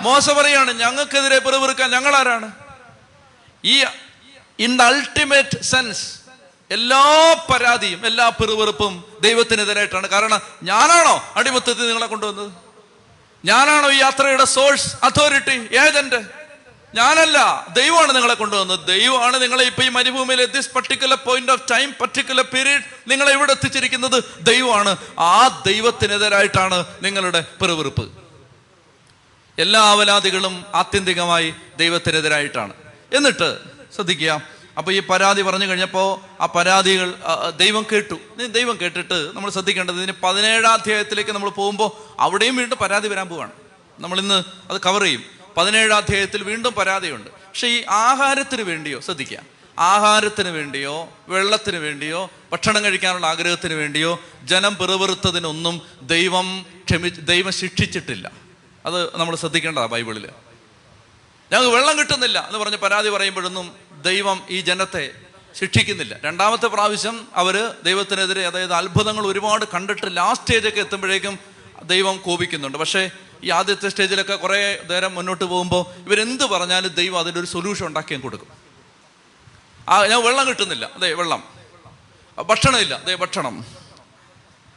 മോശ 0.02 0.30
പറയാണ് 0.30 0.72
ഞങ്ങൾക്കെതിരെ 0.72 1.40
പിറുപിറുക്കാൻ 1.40 1.92
ഞങ്ങൾ 1.92 2.16
ആരാണ് 2.16 2.52
ഈ 3.66 3.84
ഇൻ 4.60 4.78
ദ 4.78 4.82
അൾട്ടിമേറ്റ് 4.82 5.62
സെൻസ് 5.62 6.19
എല്ലാ 6.72 7.34
പരാതിയും 7.54 8.06
എല്ലാ 8.06 8.30
പെറുവെറുപ്പും 8.30 9.04
ദൈവത്തിനെതിരായിട്ടാണ്. 9.22 10.08
കാരണം 10.08 10.42
ഞാനാണോ 10.64 11.34
അടിമത്തത്തിൽ 11.36 11.88
നിങ്ങളെ 11.88 12.06
കൊണ്ടുവന്നത്? 12.06 12.52
ഞാനാണോ 13.46 13.92
ഈ 13.92 13.98
യാത്രയുടെ 13.98 14.46
സോഴ്സ് 14.46 14.96
അതോറിറ്റി 15.04 15.76
ഏജന്റ്? 15.76 16.40
ഞാനല്ല. 16.96 17.68
ദൈവമാണ് 17.74 18.16
നിങ്ങളെ 18.16 18.34
കൊണ്ടുവന്നത്. 18.34 18.88
ദൈവമാണ് 18.88 19.42
നിങ്ങളെ 19.42 19.64
ഇപ്പൊ 19.64 19.84
ഈ 19.84 19.90
മരുഭൂമിയിൽ 19.90 20.46
this 20.46 20.70
particular 20.70 21.18
point 21.18 21.52
of 21.52 21.72
time 21.72 21.94
particular 22.02 22.46
period 22.54 22.82
നിങ്ങളെ 23.08 23.34
ഇവിടെ 23.34 23.52
എത്തിച്ചിരിക്കുന്നത്. 23.52 24.24
ദൈവമാണ്. 24.42 24.98
ആ 25.20 25.64
ദൈവത്തിനെതിരായിട്ടാണ് 25.66 26.86
നിങ്ങളുടെ 27.02 27.46
പെറുവെറുപ്പ് 27.62 28.12
എല്ലാ 29.58 29.82
അവലാദികളും 29.82 30.66
ആത്യന്തികമായി 30.76 31.54
ദൈവത്തിനെതിരായിട്ടാണ്. 31.78 32.74
എന്നിട്ട് 33.14 33.58
ശ്രദ്ധിക്കുക. 33.96 34.59
അപ്പൊ 34.80 34.92
ഈ 34.92 35.00
പരാതി 35.00 35.42
പറഞ്ഞു 35.42 35.66
കഴിഞ്ഞപ്പോൾ 35.66 36.42
ആ 36.42 36.46
പരാതികൾ 36.46 37.14
ദൈവം 37.56 37.86
കേട്ടു. 37.92 38.46
ദൈവം 38.46 38.78
കേട്ടിട്ട് 38.82 39.32
നമ്മൾ 39.34 39.50
ശ്രദ്ധിക്കേണ്ടത് 39.50 39.98
ഇതിന് 39.98 40.12
പതിനേഴാം 40.24 40.74
അധ്യായത്തിലേക്ക് 40.74 41.32
നമ്മൾ 41.32 41.50
പോകുമ്പോൾ 41.50 42.22
അവിടെയും 42.22 42.56
വീണ്ടും 42.56 42.78
പരാതി 42.78 43.08
വരാൻ 43.08 43.30
പോവാണ്. 43.30 43.52
നമ്മൾ 44.00 44.20
ഇന്ന് 44.20 44.44
അത് 44.70 44.82
കവർ 44.82 45.04
ചെയ്യും. 45.04 45.24
പതിനേഴാം 45.58 45.98
അധ്യായത്തിൽ 45.98 46.44
വീണ്ടും 46.44 46.74
പരാതിയുണ്ട്. 46.74 47.30
പക്ഷെ 47.30 47.68
ഈ 47.68 47.84
ആഹാരത്തിന് 47.90 48.62
വേണ്ടിയോ 48.62 49.00
ശ്രദ്ധിക്കുക. 49.00 49.40
ആഹാരത്തിന് 49.80 50.50
വേണ്ടിയോ 50.50 51.10
വെള്ളത്തിന് 51.28 51.78
വേണ്ടിയോ 51.78 52.32
ഭക്ഷണം 52.52 52.84
കഴിക്കാനുള്ള 52.84 53.28
ആഗ്രഹത്തിന് 53.28 53.74
വേണ്ടിയോ 53.74 54.20
ജനം 54.44 54.76
പിറവെറുത്തതിനൊന്നും 54.76 55.82
ദൈവം 56.02 56.66
ക്ഷമി 56.90 57.10
ദൈവം 57.10 57.52
ശിക്ഷിച്ചിട്ടില്ല. 57.52 58.32
അത് 58.86 59.18
നമ്മൾ 59.18 59.36
ശ്രദ്ധിക്കേണ്ടതാണ് 59.36 59.90
ബൈബിളിൽ 59.90 60.28
ഞങ്ങൾക്ക് 61.52 61.76
വെള്ളം 61.76 62.00
കിട്ടുന്നില്ല 62.00 62.46
എന്ന് 62.48 62.60
പറഞ്ഞ് 62.60 62.78
പരാതി 62.78 63.10
പറയുമ്പോഴൊന്നും 63.10 63.89
ദൈവം 64.02 64.42
ഈ 64.50 64.62
ജനത്തെ 64.62 65.12
ശിക്ഷിക്കുന്നില്ല. 65.60 66.20
രണ്ടാമത്തെ 66.26 66.68
പ്രാവശ്യം 66.68 67.28
അവർ 67.36 67.76
ദൈവത്തിനെതിരെ 67.84 68.48
അതായത് 68.48 68.74
അത്ഭുതങ്ങൾ 68.74 69.28
ഒരുപാട് 69.28 69.66
കണ്ടിട്ട് 69.74 70.18
ലാസ്റ്റ് 70.18 70.46
സ്റ്റേജൊക്കെ 70.46 70.80
എത്തുമ്പോഴേക്കും 70.80 71.40
ദൈവം 71.84 72.18
കോപിക്കുന്നുണ്ട്. 72.18 72.78
പക്ഷേ 72.78 73.12
ഈ 73.44 73.50
ആദ്യത്തെ 73.50 73.90
സ്റ്റേജിലൊക്കെ 73.90 74.36
കുറേ 74.36 74.86
നേരം 74.90 75.16
മുന്നോട്ട് 75.16 75.44
പോകുമ്പോൾ 75.44 76.06
ഇവരെന്ത് 76.06 76.44
പറഞ്ഞാലും 76.44 76.94
ദൈവം 76.94 77.20
അതിന്റെ 77.20 77.40
ഒരു 77.40 77.48
സൊല്യൂഷൻ 77.48 77.86
ഉണ്ടാക്കി 77.86 78.14
അങ്ങ് 78.14 78.24
കൊടുക്കും. 78.24 78.48
ആ 79.90 80.06
ഞാൻ 80.06 80.24
വെള്ളം 80.24 80.48
കിട്ടുന്നില്ല. 80.48 80.90
അതെ 80.96 81.14
വെള്ളം. 81.14 81.44
ഭക്ഷണമില്ല. 82.38 82.94
അതെ 82.94 83.16
ഭക്ഷണം. 83.16 83.66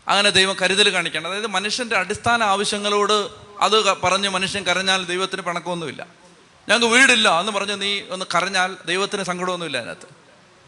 അങ്ങനെ 0.08 0.30
ദൈവം 0.30 0.56
കരുതൽ 0.62 0.92
കാണിക്കണം 0.92 1.26
അതായത് 1.26 1.46
മനുഷ്യന്റെ 1.46 1.96
അടിസ്ഥാന 1.96 2.42
ആവശ്യങ്ങളോട് 2.42 3.30
അത് 3.62 4.00
പറഞ്ഞ് 4.00 4.28
മനുഷ്യൻ 4.28 4.62
കരഞ്ഞാൽ 4.62 5.04
ദൈവത്തിന് 5.04 5.42
പിണക്കമൊന്നുമില്ല. 5.42 6.21
ഞങ്ങൾക്ക് 6.68 6.94
വീടില്ല 6.94 7.40
എന്ന് 7.40 7.53
പറഞ്ഞ് 7.53 7.83
നീ 7.83 8.01
ഒന്ന് 8.11 8.25
കരഞ്ഞാൽ 8.35 8.77
ദൈവത്തിന് 8.87 9.22
സങ്കടമൊന്നുമില്ല 9.22 9.79
അതിനകത്ത്. 9.79 10.07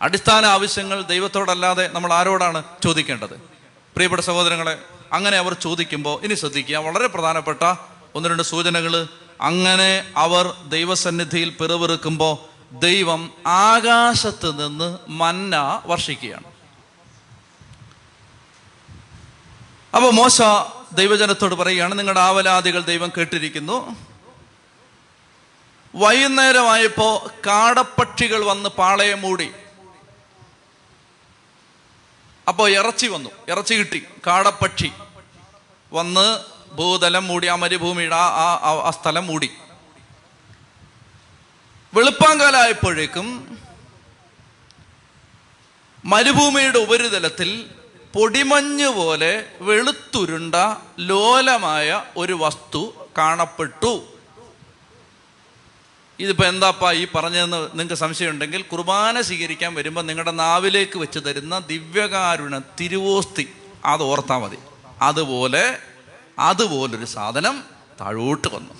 അടിസ്ഥാന 0.02 0.46
ആവശ്യങ്ങൾ 0.46 1.02
ദൈവത്തോടല്ലാതെ 1.02 1.90
നമ്മൾ 1.92 2.12
ആരോടാണ് 2.12 2.62
ചോദിക്കേണ്ടത്? 2.84 3.34
പ്രിയപ്പെട്ട 3.94 4.22
സഹോദരങ്ങളെ 4.22 4.78
അങ്ങനെ 5.12 5.38
അവർ 5.38 5.54
ചോദിക്കുമ്പോൾ 5.54 6.24
ഇനി 6.24 6.34
ശ്രദ്ധിക്കുക. 6.34 6.76
വളരെ 6.76 7.06
പ്രധാനപ്പെട്ട 7.06 7.74
ഒന്ന് 8.14 8.28
രണ്ട് 8.28 8.42
സൂചനകൾ 8.42 9.06
അങ്ങനെ 9.40 10.12
അവർ 10.16 10.54
ദൈവസന്നിധിയിൽ 10.68 11.48
പിറവിറുക്കുമ്പോൾ 11.48 12.54
ദൈവം 12.78 13.30
ആകാശത്ത് 13.46 14.66
നിന്ന് 14.66 14.98
മന്ന 15.08 15.82
വർഷിക്കുകയാണ്. 15.86 16.44
അപ്പോൾ 19.96 20.12
മോശ 20.12 20.42
ദൈവജനത്തോട് 20.94 21.54
പറയുകയാണ് 21.54 21.98
നിങ്ങളുടെ 21.98 22.20
ആവലാദികൾ 22.20 22.82
ദൈവം 22.82 23.12
കേട്ടിരിക്കുന്നു. 23.18 23.96
വൈകുന്നേരമായപ്പോ 25.94 27.30
കാടപ്പക്ഷികൾ 27.46 28.44
വന്ന് 28.44 28.68
പാളയം 28.68 29.20
മൂടി. 29.20 29.52
അപ്പോൾ 32.48 32.70
ഇറച്ചി 32.70 33.06
വന്നു. 33.06 33.30
ഇറച്ചി 33.48 33.74
കിട്ടി. 33.74 34.06
കാടപ്പക്ഷി 34.26 34.92
വന്ന് 35.92 36.38
ഭൂതലം 36.74 37.26
മൂടി 37.26 37.46
ആ 37.46 37.54
മരുഭൂമിയുടെ 37.54 38.16
ആ 38.16 38.54
ആ- 38.54 38.90
സ്ഥലം 38.90 39.26
മൂടി. 39.26 39.50
വെളുപ്പാങ്കാലായപ്പോഴേക്കും 41.94 43.58
മരുഭൂമിയുടെ 46.04 46.78
ഉപരിതലത്തിൽ 46.78 47.70
പൊടിമഞ്ഞ് 48.14 48.88
പോലെ 48.88 49.44
വെളുത്തുരുണ്ട 49.60 50.54
ലോലമായ 50.98 52.02
ഒരു 52.16 52.32
വസ്തു 52.32 53.08
കാണപ്പെട്ടു. 53.18 54.13
ഇതിപ്പോൾ 56.20 56.46
എന്താപ്പാ 56.46 56.92
ഈ 56.92 57.06
പറഞ്ഞതെന്ന് 57.14 57.56
നിങ്ങൾക്ക് 57.56 57.94
സംശയമുണ്ടെങ്കിൽ 57.94 58.62
കുർബാന 58.62 59.20
സ്വീകരിക്കാൻ 59.20 59.74
വരുമ്പോൾ 59.74 60.02
നിങ്ങളുടെ 60.02 60.30
നാവിലേക്ക് 60.30 60.98
വെച്ച് 60.98 61.18
തരുന്ന 61.18 61.58
ദിവ്യകാരുണ 61.58 62.58
തിരുവോസ്തി 62.58 63.54
അത് 63.84 64.02
ഓർത്താൽ 64.02 64.36
മതി. 64.36 64.58
അതുപോലെ 65.02 65.78
അതുപോലൊരു 66.38 67.04
സാധനം 67.04 67.64
താഴോട്ട് 68.00 68.48
വന്നു. 68.48 68.74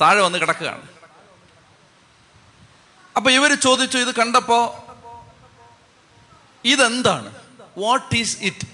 താഴെ 0.00 0.20
വന്ന് 0.20 0.38
കിടക്കുകയാണ്. 0.38 0.88
അപ്പൊ 3.16 3.30
ഇവർ 3.30 3.54
ചോദിച്ചു 3.54 3.98
ഇത് 3.98 4.14
കണ്ടപ്പോ 4.14 4.86
ഇതെന്താണ്? 6.64 7.34
വാട്ട് 7.78 8.16
ഈസ് 8.16 8.38
ഇറ്റ് 8.40 8.66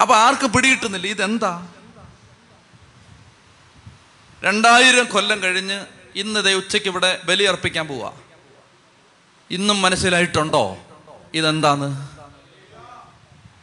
അപ്പൊ 0.00 0.14
ആർക്ക് 0.14 0.46
പിടികിട്ടുന്നില്ല 0.46 1.06
ഇതെന്താ? 1.06 1.66
രണ്ടായിരം 4.42 5.04
കൊല്ലം 5.04 5.42
കഴിഞ്ഞ് 5.42 5.86
ഇന്ന് 6.16 6.44
ദേ 6.44 6.52
ഉച്ചയ്ക്ക് 6.52 6.88
ഇവിടെ 6.88 7.20
ബലി 7.24 7.42
അർപ്പിക്കാൻ 7.42 7.88
പോവാ. 7.88 8.12
ഇന്നും 9.50 9.82
മനസ്സിലായിട്ടുണ്ടോ? 9.82 10.78
ഇതെന്താന്ന് 11.34 12.18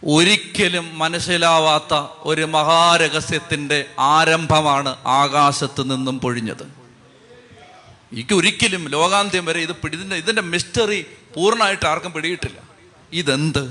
ഒരിക്കലും 0.08 0.98
മനസ്സിലാവാത്ത 0.98 1.94
ഒരു 2.22 2.42
മഹാരഹസ്യത്തിന്റെ 2.42 3.86
ആരംഭമാണ് 4.00 4.96
ആകാശത്ത് 5.06 5.92
നിന്നും 5.92 6.20
പൊഴിഞ്ഞത്. 6.20 6.66
എനിക്ക് 8.12 8.34
ഒരിക്കലും 8.36 8.90
ലോകാന്ത്യം 8.90 9.46
വരെ 9.46 9.60
ഇത് 9.60 9.72
പിടി 9.72 9.96
ഇതിന്റെ 9.98 10.16
ഇതിന്റെ 10.16 10.42
മിസ്റ്ററി 10.42 11.06
പൂർണമായിട്ട് 11.36 11.86
ആർക്കും 11.86 12.14
പിടിയിട്ടില്ല 12.14 12.60
ഇതെന്ത്? 13.14 13.64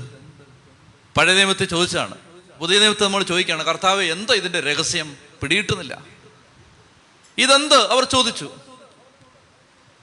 പഴയ 1.17 1.33
നിയമത്തിൽ 1.33 1.65
ചോദിച്ചാണ് 1.65 2.15
പുതിയ 2.59 2.79
നിയമത്തിൽ 2.79 3.03
നമ്മൾ 3.03 3.23
ചോദിക്കുകയാണ് 3.23 3.63
കർത്താവ് 3.63 4.03
എന്താ 4.03 4.33
ഇതിന്റെ 4.33 4.59
രഹസ്യം? 4.59 5.17
പിടിയിട്ടുന്നില്ല 5.41 6.14
ഇതെന്ത്? 7.37 7.91
അവർ 7.91 8.03
ചോദിച്ചു. 8.03 8.51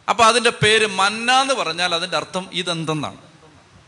അപ്പൊ 0.08 0.24
അതിന്റെ 0.24 0.50
പേര് 0.50 0.86
മന്ന 0.86 1.32
എന്ന് 1.32 1.54
പറഞ്ഞാൽ 1.54 1.94
അതിന്റെ 1.94 2.16
അർത്ഥം 2.16 2.46
ഇതെന്തെന്നാണ്. 2.52 3.16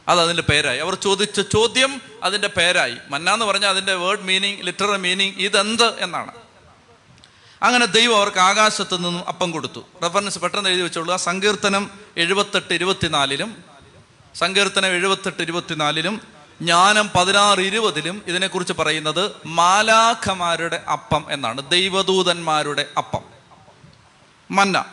അത് 0.08 0.20
അതിന്റെ 0.20 0.42
പേരായി. 0.42 0.78
അവർ 0.78 0.94
ചോദിച്ച 0.94 1.40
ചോദ്യം 1.40 2.00
അതിന്റെ 2.22 2.48
പേരായി. 2.48 2.96
മന്ന 3.10 3.30
എന്ന് 3.30 3.46
പറഞ്ഞാൽ 3.46 3.70
അതിന്റെ 3.70 3.94
വേർഡ് 3.94 4.22
മീനിങ് 4.22 4.62
ലിറ്ററൽ 4.62 4.96
മീനിങ് 4.96 5.34
ഇതെന്ത് 5.36 6.00
എന്നാണ്. 6.00 6.32
അങ്ങനെ 7.62 7.86
ദൈവം 7.86 8.16
അവർക്ക് 8.16 8.38
ആകാശത്ത് 8.38 8.96
നിന്നും 8.96 9.28
അപ്പം 9.28 9.50
കൊടുത്തു. 9.50 9.80
റെഫറൻസ് 10.02 10.38
പെട്ടെന്ന് 10.38 10.70
എഴുതി 10.70 10.82
വെച്ചോളൂ. 10.82 11.16
സങ്കീർത്തനം 11.16 11.90
എഴുപത്തെട്ട് 12.16 12.74
ഇരുപത്തിനാലിലും 12.74 13.64
സങ്കീർത്തനം 14.34 14.88
എഴുപത്തെട്ട് 14.88 15.42
ഇരുപത്തിനാലിലും 15.42 16.20
ജ്ഞാനം 16.60 17.10
പതിനാറ് 17.14 17.60
ഇരുപതിലും 17.60 18.22
ഇതിനെക്കുറിച്ച് 18.26 18.72
പറയുന്നത് 18.72 19.30
മാലാഖമാരുടെ 19.46 20.82
അപ്പം 20.92 21.26
എന്നാണ്. 21.30 21.70
ദൈവദൂതന്മാരുടെ 21.70 22.88
അപ്പം. 22.98 23.33
മന്ന. 24.50 24.84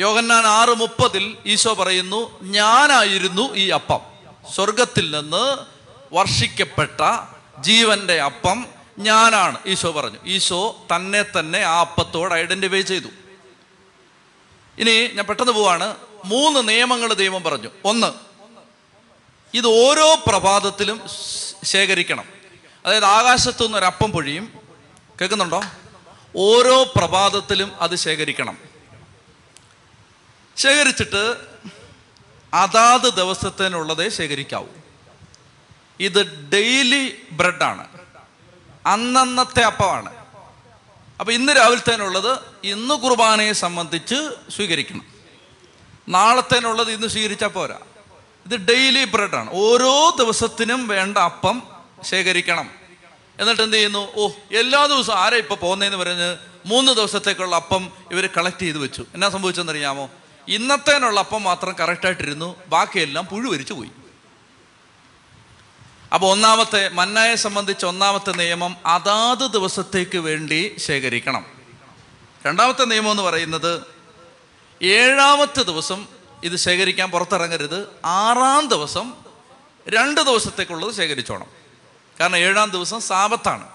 യോഹന്നാൻ 0.00 0.46
ആറ് 0.46 0.68
മുപ്പതിൽ 0.68 1.36
ഈശോ 1.46 1.74
പറയുന്നു 1.74 2.42
ഞാനായിരുന്നു 2.42 3.54
ഈ 3.54 3.68
അപ്പം. 3.68 4.00
സ്വർഗത്തിൽ 4.54 5.18
നിന്ന് 5.18 5.58
വർഷിക്കപ്പെട്ട 6.12 7.26
ജീവന്റെ 7.60 8.20
അപ്പം 8.20 8.66
ഞാനാണ്. 8.98 9.58
ഈശോ 9.66 9.92
പറഞ്ഞു. 9.92 10.18
ഈശോ 10.26 10.86
തന്നെ 10.96 11.22
തന്നെ 11.22 11.62
ആ 11.62 11.80
അപ്പത്തോട് 11.80 12.34
ഐഡന്റിഫൈ 12.34 12.80
ചെയ്തു. 12.80 13.08
ഇനി 14.78 15.10
ഞാൻ 15.14 15.26
പെട്ടെന്ന് 15.26 15.52
പോവാണ്. 15.52 15.96
മൂന്ന് 16.24 16.68
നിയമങ്ങൾ 16.68 17.12
ദൈവം 17.12 17.42
പറഞ്ഞു. 17.42 17.68
ഒന്ന് 17.84 18.12
ഇത് 19.54 19.66
ഓരോ 19.66 20.14
പ്രഭാതത്തിലും 20.26 21.00
ശേഖരിക്കണം. 21.64 22.24
അതായത് 22.86 23.04
ആകാശത്തു 23.04 23.64
നിന്ന് 23.64 23.78
ഒരു 23.78 23.84
അപ്പം 23.84 24.12
പൊഴിയും. 24.12 24.52
കേൾക്കുന്നുണ്ടോ? 25.20 25.62
ഓരോ 26.36 26.84
പ്രഭാതത്തിലും 26.96 27.72
അത് 27.80 27.96
ശേഖരിക്കണം. 27.96 28.58
ശേഖരിച്ചിട്ട് 30.56 31.36
അതാത് 32.54 33.14
ദിവസത്തിനുള്ളതേ 33.14 34.08
ശേഖരിക്കാവൂ. 34.08 34.66
ഇത് 36.00 36.48
ഡെയിലി 36.48 37.22
ബ്രെഡാണ്. 37.32 37.88
അന്നന്നത്തെ 38.86 39.62
അപ്പമാണ്. 39.62 40.16
അപ്പം 41.20 41.32
ഇന്ന് 41.32 41.52
രാവിലത്തേനുള്ളത് 41.56 42.38
ഇന്ന് 42.64 42.94
കുർബാനയെ 42.94 43.52
സംബന്ധിച്ച് 43.52 44.30
സ്വീകരിക്കണം. 44.50 45.04
നാളത്തേനുള്ളത് 46.08 46.92
ഇന്ന് 46.92 47.06
സ്വീകരിച്ചാൽ 47.06 47.48
പോരാ. 47.48 47.78
ഇത് 48.44 48.56
ഡെയിലി 48.56 49.04
ബ്രെഡാണ്. 49.04 49.50
ഓരോ 49.52 50.16
ദിവസത്തിനും 50.18 50.88
വേണ്ട 50.88 51.18
അപ്പം 51.18 51.62
ശേഖരിക്കണം. 52.02 52.85
എന്നിട്ട് 53.40 53.62
എന്ത് 53.62 53.76
ചെയ്യുന്നു? 53.76 54.12
ഓ 54.14 54.28
എല്ലാ 54.52 54.86
ദിവസവും 54.86 55.18
ആരാ 55.18 55.36
ഇപ്പൊ 55.36 55.54
പോകുന്നതെന്ന് 55.54 55.98
പറഞ്ഞ് 55.98 56.36
മൂന്ന് 56.66 56.92
ദിവസത്തേക്കുള്ള 56.92 57.56
അപ്പം 57.56 57.90
ഇവർ 58.12 58.28
കളക്ട് 58.36 58.58
ചെയ്ത് 58.58 58.78
വെച്ചു. 58.78 59.06
എന്നാ 59.14 59.28
സംഭവിച്ചെന്നറിയാമോ 59.28 60.10
ഇന്നത്തേനുള്ള 60.48 61.20
അപ്പം 61.20 61.42
മാത്രം 61.42 61.74
കറക്റ്റായിട്ടിരുന്നു 61.80 62.56
ബാക്കിയെല്ലാം 62.66 63.26
പുഴുവരിച്ചു 63.26 63.74
പോയി. 63.74 63.90
അപ്പോൾ 66.14 66.32
ഒന്നാമത്തെ 66.32 66.88
മന്നായെ 66.88 67.34
സംബന്ധിച്ച് 67.34 67.86
ഒന്നാമത്തെ 67.86 68.32
നിയമം 68.32 68.76
അതാത് 68.86 69.50
ദിവസത്തേക്ക് 69.50 70.18
വേണ്ടി 70.18 70.74
ശേഖരിക്കണം. 70.78 71.46
രണ്ടാമത്തെ 72.46 72.84
നിയമം 72.84 73.10
എന്ന് 73.10 73.22
പറയുന്നത് 73.22 73.82
ഏഴാമത്തെ 74.82 75.62
ദിവസം 75.62 76.06
ഇത് 76.44 76.56
ശേഖരിക്കാൻ 76.56 77.10
പുറത്തിറങ്ങരുത്. 77.10 77.88
ആറാം 78.04 78.68
ദിവസം 78.68 79.14
രണ്ട് 79.88 80.20
ദിവസത്തേക്കുള്ളത് 80.20 80.94
ശേഖരിച്ചോണം. 80.94 81.55
കാരണം 82.20 82.36
ഏഴാം 82.36 82.70
ദിവസം 82.70 83.00
സാപത്താണ് 83.00 83.68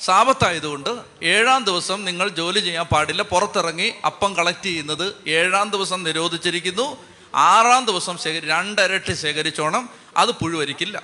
സാപത്തായതുകൊണ്ട് 0.00 1.00
ഏഴാം 1.22 1.64
ദിവസം 1.64 2.04
നിങ്ങൾ 2.04 2.28
ജോലി 2.28 2.60
ചെയ്യാൻ 2.60 2.86
പാടില്ല 2.86 3.22
പുറത്തിറങ്ങി 3.22 3.92
അപ്പം 4.06 4.34
കളക്ട് 4.34 4.62
ചെയ്യുന്നത് 4.62 5.28
ഏഴാം 5.28 5.70
ദിവസം 5.70 6.02
നിരോധിച്ചിരിക്കുന്നു. 6.02 6.96
ആറാം 7.34 7.84
ദിവസം 7.84 8.18
ശേഖരി 8.18 8.46
രണ്ടരട്ടി 8.46 9.12
ശേഖരിച്ചോണം 9.12 9.88
അത് 10.16 10.30
പുഴുവരിക്കില്ല. 10.30 11.02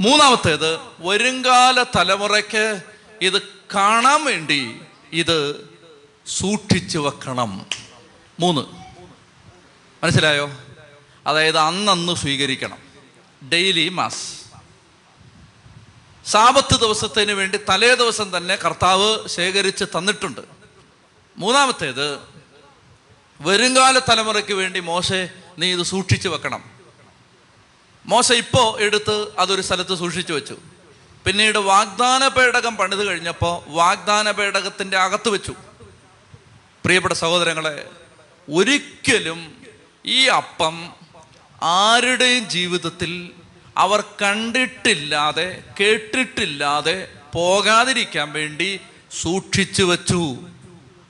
മൂന്നാമത്തേത് 0.00 0.78
വരുംകാല 0.98 1.82
തലമുറയ്ക്ക് 1.82 2.82
ഇത് 3.20 3.42
കാണാൻ 3.74 4.24
വേണ്ടി 4.24 4.80
ഇത് 5.12 5.68
സൂക്ഷിച്ചു 6.26 6.98
വെക്കണം. 6.98 7.66
മൂന്ന്. 8.40 8.60
മനസ്സിലായോ? 10.04 10.50
അതായത് 11.26 11.58
അന്നന്ന് 11.58 12.14
സ്വീകരിക്കണം. 12.14 12.78
Daily 13.48 13.88
mass. 13.88 14.39
സാപത്ത് 16.26 16.80
ദിവസത്തിന് 16.80 17.32
വേണ്ടി 17.32 17.60
തലേ 17.68 17.94
ദിവസം 17.94 18.36
തന്നെ 18.36 18.56
കർത്താവ് 18.56 19.28
ശേഖരിച്ച് 19.28 19.84
തന്നിട്ടുണ്ട്. 19.84 20.40
മൂന്നാമത്തേത് 21.36 22.18
വരുംകാല 23.40 23.98
തലമുറയ്ക്ക് 23.98 24.54
വേണ്ടി 24.54 24.80
മോശെ 24.80 25.30
നീ 25.58 25.72
ഇത് 25.72 25.82
സൂക്ഷിച്ചു 25.82 26.28
വെക്കണം. 26.28 26.70
മോശ 28.06 28.32
ഇപ്പോൾ 28.32 28.80
എടുത്ത് 28.80 29.26
അതൊരു 29.38 29.62
സ്ഥലത്ത് 29.62 29.94
സൂക്ഷിച്ചു 29.94 30.32
വെച്ചു. 30.32 30.56
പിന്നീട് 31.26 31.58
വാഗ്ദാന 31.58 32.28
പേടകം 32.28 32.76
പണിത് 32.76 33.04
കഴിഞ്ഞപ്പോൾ 33.04 33.70
വാഗ്ദാന 33.70 34.30
പേടകത്തിന്റെ 34.30 34.96
അകത്ത് 34.96 35.28
വെച്ചു. 35.28 35.54
പ്രിയപ്പെട്ട 36.84 37.14
സഹോദരങ്ങളെ 37.14 37.88
ഒരിക്കലും 38.54 39.62
ഈ 40.06 40.26
അപ്പം 40.26 40.90
ആരുടെയും 41.62 42.48
ജീവിതത്തിൽ 42.48 43.30
അവർ 43.80 44.00
കണ്ടിട്ടില്ലാതെ 44.00 45.62
കേട്ടിട്ടില്ലാതെ 45.80 47.08
പോകാതിരിക്കാൻ 47.34 48.32
വേണ്ടി 48.32 48.80
സൂക്ഷിച്ചു 49.20 49.82
വച്ചു. 49.82 50.36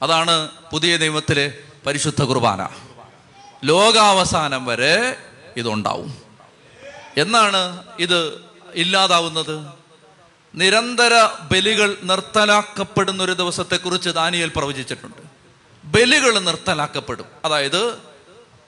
അതാണ് 0.03 0.49
പുതിയ 0.73 0.97
നിയമത്തിലെ 0.97 1.59
പരിശുദ്ധ 1.87 2.23
കുർബാന. 2.23 2.69
ലോകാവസാനം 3.65 4.67
വരെ 4.67 5.17
ഇതുണ്ടാവും. 5.57 6.15
എന്നാണ് 7.17 7.85
ഇത് 7.99 8.45
ഇല്ലാതാവുന്നത്? 8.75 9.67
നിരന്തര 10.55 11.25
ബലികൾ 11.25 11.97
നിർത്തലാക്കപ്പെടുന്ന 12.03 13.23
ഒരു 13.23 13.33
ദിവസത്തെക്കുറിച്ച് 13.33 14.09
ദാനിയൽ 14.09 14.53
പ്രവചിച്ചിട്ടുണ്ട്. 14.57 15.23
ബലികൾ 15.85 16.39
നിർത്തലാക്കപ്പെടും. 16.39 17.25
അതായത് 17.45 17.99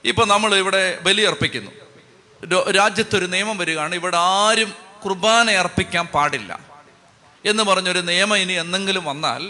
ഇപ്പൊ 0.05 0.25
നമ്മൾ 0.25 0.55
ഇവിടെ 0.55 0.99
ബലി 1.03 1.23
അർപ്പിക്കുന്നു. 1.23 1.71
രാജ്യത്തൊരു 2.51 3.27
നിയമം 3.27 3.59
വരികയാണ്. 3.59 3.95
ഇവിടെ 3.95 4.17
ആരും 4.17 4.73
കുർബാന 5.05 5.51
അർപ്പിക്കാൻ 5.51 6.07
പാടില്ല. 6.07 6.59
എന്ന് 7.45 7.63
പറഞ്ഞൊരു 7.63 7.99
നിയമം 7.99 8.37
ഇനി 8.37 8.53
എന്തെങ്കിലും 8.53 9.05
വന്നാൽ 9.05 9.43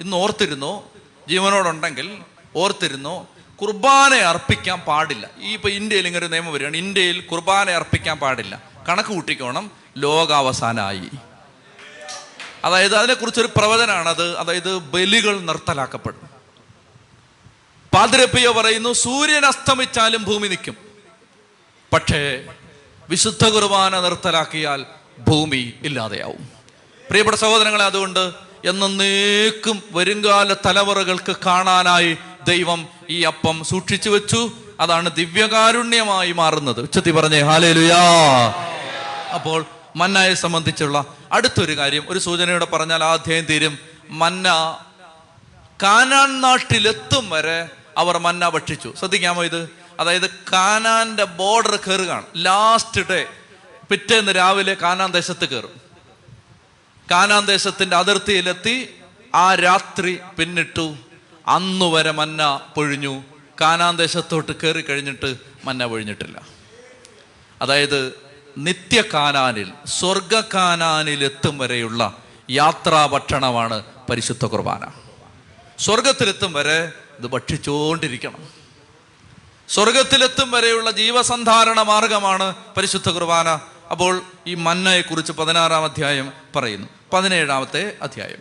ഇന്ന് 0.00 0.16
ഓർത്തിരുന്നോ 0.16 0.92
ജീവനോടുണ്ടെങ്കിൽ 1.28 2.18
ഓർത്തിരുന്നോ 2.56 3.28
കുർബാന 3.62 4.14
അർപ്പിക്കാൻ 4.14 4.80
പാടില്ല. 4.80 5.30
ഈ 5.40 5.52
ഇപ്പൊ 5.52 5.68
ഇന്ത്യയിൽ 5.68 6.06
ഇങ്ങനെ 6.06 6.26
ഒരു 6.26 6.32
നിയമം 6.32 6.52
വരികയാണ്. 6.52 6.76
ഇന്ത്യയിൽ 6.76 7.20
കുർബാന 7.20 7.70
അർപ്പിക്കാൻ 7.70 8.18
പാടില്ല. 8.18 8.62
കണക്ക് 8.88 9.08
കൂട്ടിക്കോണം 9.08 9.70
ലോകാവസാനായി. 9.96 11.10
അതായത് 12.64 12.96
അതിനെക്കുറിച്ചൊരു 12.96 13.48
പ്രവചനാണത്. 13.56 14.36
അതായത് 14.36 14.78
ബലികൾ 14.78 15.40
നിർത്തലാക്കപ്പെടും. 15.40 16.30
പാതിരപ്പിയ 17.94 18.48
പറയുന്നു 18.48 18.92
സൂര്യൻ 18.92 19.46
അസ്തമിച്ചാലും 19.46 20.24
ഭൂമി 20.24 20.48
നിൽക്കും. 20.48 20.89
പക്ഷേ 21.92 22.44
വിശുദ്ധ 23.08 23.48
കുർബാന 23.48 24.00
നിർത്തലാക്കിയാൽ 24.00 24.84
ഭൂമി 25.18 25.72
ഇല്ലാതെയാവും. 25.82 26.48
പ്രിയപ്പെട്ട 27.08 27.36
സഹോദരങ്ങളെ 27.36 27.84
അതുകൊണ്ട് 27.84 28.32
എന്നേക്കും 28.64 29.82
വരുംകാല 29.90 30.52
തലമുറകൾക്ക് 30.52 31.36
കാണാനായി 31.46 32.18
ദൈവം 32.46 32.88
ഈ 33.10 33.22
അപ്പം 33.22 33.64
സൂക്ഷിച്ചു 33.64 34.10
വെച്ചു. 34.10 34.52
അതാണ് 34.80 35.10
ദിവ്യകാരുണ്യമായി 35.10 36.32
മാറുന്നത്. 36.32 36.80
ഉച്ചത്തി 36.80 37.10
പറഞ്ഞേ 37.10 37.40
ഹാലേലുയാ. 37.40 37.98
അപ്പോൾ 39.34 39.64
മന്നയെ 39.96 40.34
സംബന്ധിച്ചുള്ള 40.34 41.04
അടുത്തൊരു 41.32 41.76
കാര്യം 41.76 42.06
ഒരു 42.08 42.18
സൂചനയോടെ 42.18 42.64
പറഞ്ഞാൽ 42.64 43.04
ആ 43.04 43.12
അധ്യായം 43.12 43.44
തീരും 43.44 43.78
മന്ന 44.10 44.78
കാനാൻ 45.82 46.40
നാട്ടിലെത്തും 46.40 47.30
വരെ 47.30 47.68
അവർ 47.98 48.18
മന്ന 48.18 48.48
ഭക്ഷിച്ചു. 48.48 48.94
ശ്രദ്ധിക്കാമോ 48.98 49.44
ഇത്? 49.44 49.79
അതായത് 50.00 50.30
കാനാന്റെ 50.30 51.24
ബോർഡർ 51.24 51.76
കയറുകയാണ് 51.76 52.26
ലാസ്റ്റ് 52.36 53.00
ഡേ 53.00 53.26
പിറ്റേന്ന് 53.90 54.36
രാവിലെ 54.36 54.74
കാനാൻ 54.74 55.10
ദേശത്ത് 55.10 55.48
കയറും 55.48 55.80
കാനാൻ 57.10 57.46
ദേശത്തിന്റെ 57.46 57.96
അതിർത്തിയിലെത്തി. 57.96 58.94
ആ 59.34 59.54
രാത്രി 59.54 60.20
പിന്നിട്ടു. 60.38 60.96
അന്നു 61.46 61.84
വരെ 61.84 62.10
മന്ന 62.10 62.60
പൊഴിഞ്ഞു. 62.74 63.22
കാനാൻ 63.60 63.96
ദേശത്തോട്ട് 63.96 64.52
കയറി 64.52 64.80
കഴിഞ്ഞിട്ട് 64.80 65.36
മന്ന 65.64 65.86
പൊഴിഞ്ഞിട്ടില്ല. 65.86 66.40
അതായത് 67.62 68.14
നിത്യ 68.58 69.02
കാനാനിൽ 69.14 69.72
സ്വർഗ 69.86 70.40
കാനാനിൽ 70.54 71.24
എത്തും 71.24 71.58
വരെയുള്ള 71.58 72.18
യാത്രാ 72.50 73.06
ഭക്ഷണമാണ് 73.06 73.82
പരിശുദ്ധ 74.10 74.44
കുർബാന. 74.44 74.90
സ്വർഗത്തിലെത്തും 75.78 76.52
വരെ 76.52 76.92
ഇത് 77.18 77.26
ഭക്ഷിച്ചുകൊണ്ടിരിക്കണം 77.26 78.59
സ്വർഗത്തിലെത്തും 79.70 80.50
വരെയുള്ള 80.50 80.90
ജീവസന്ധാരണ 80.90 81.82
മാർഗമാണ് 81.82 82.54
പരിശുദ്ധ 82.76 83.10
കുർബാന. 83.10 83.48
അപ്പോൾ 83.90 84.22
ഈ 84.46 84.54
മന്നയെക്കുറിച്ച് 84.54 85.32
പതിനാറാം 85.32 85.84
അധ്യായം 85.84 86.32
പറയുന്നു. 86.56 86.88
പതിനേഴാമത്തെ 87.12 87.96
അധ്യായം. 88.02 88.38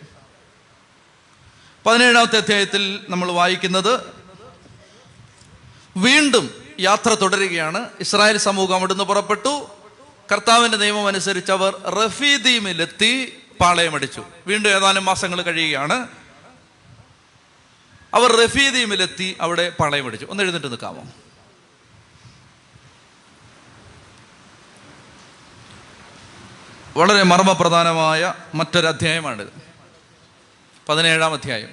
പതിനേഴാമത്തെ 1.85 2.37
അധ്യായത്തിൽ 2.37 3.05
നമ്മൾ 3.09 3.31
വായിക്കുന്നത് 3.31 3.99
വീണ്ടും 5.97 6.53
യാത്ര 6.79 7.09
തുടരുകയാണ്. 7.09 7.85
ഇസ്രായേൽ 7.99 8.37
സമൂഹം 8.37 8.75
അവിടുന്ന് 8.75 9.03
പുറപ്പെട്ടു. 9.03 9.69
കർത്താവിന്റെ 10.31 10.77
നിയമം 10.77 11.07
അനുസരിച്ച് 11.07 11.51
അവർ 11.51 11.77
റഫീദീമിലെത്തി 11.77 13.37
പാളയമടിച്ചു. 13.61 14.23
വീണ്ടും 14.47 14.69
ഏതാനും 14.69 15.05
മാസങ്ങൾ 15.05 15.41
കഴിയുകയാണ്. 15.41 16.07
അവർ 18.13 18.43
റഫീദീമിലെത്തി 18.43 19.37
അവിടെ 19.41 19.71
പണയം 19.79 20.05
പിടിച്ചു. 20.05 20.25
ഒന്ന് 20.25 20.43
എഴുന്നിട്ട് 20.43 20.67
നിൽക്കാമോ 20.67 21.03
വളരെ 26.97 27.23
മർമ്മപ്രധാനമായ 27.23 28.33
മറ്റൊരു 28.55 28.87
അധ്യായമാണിത് 28.87 29.47
പതിനേഴാം 30.89 31.33
അധ്യായം. 31.33 31.69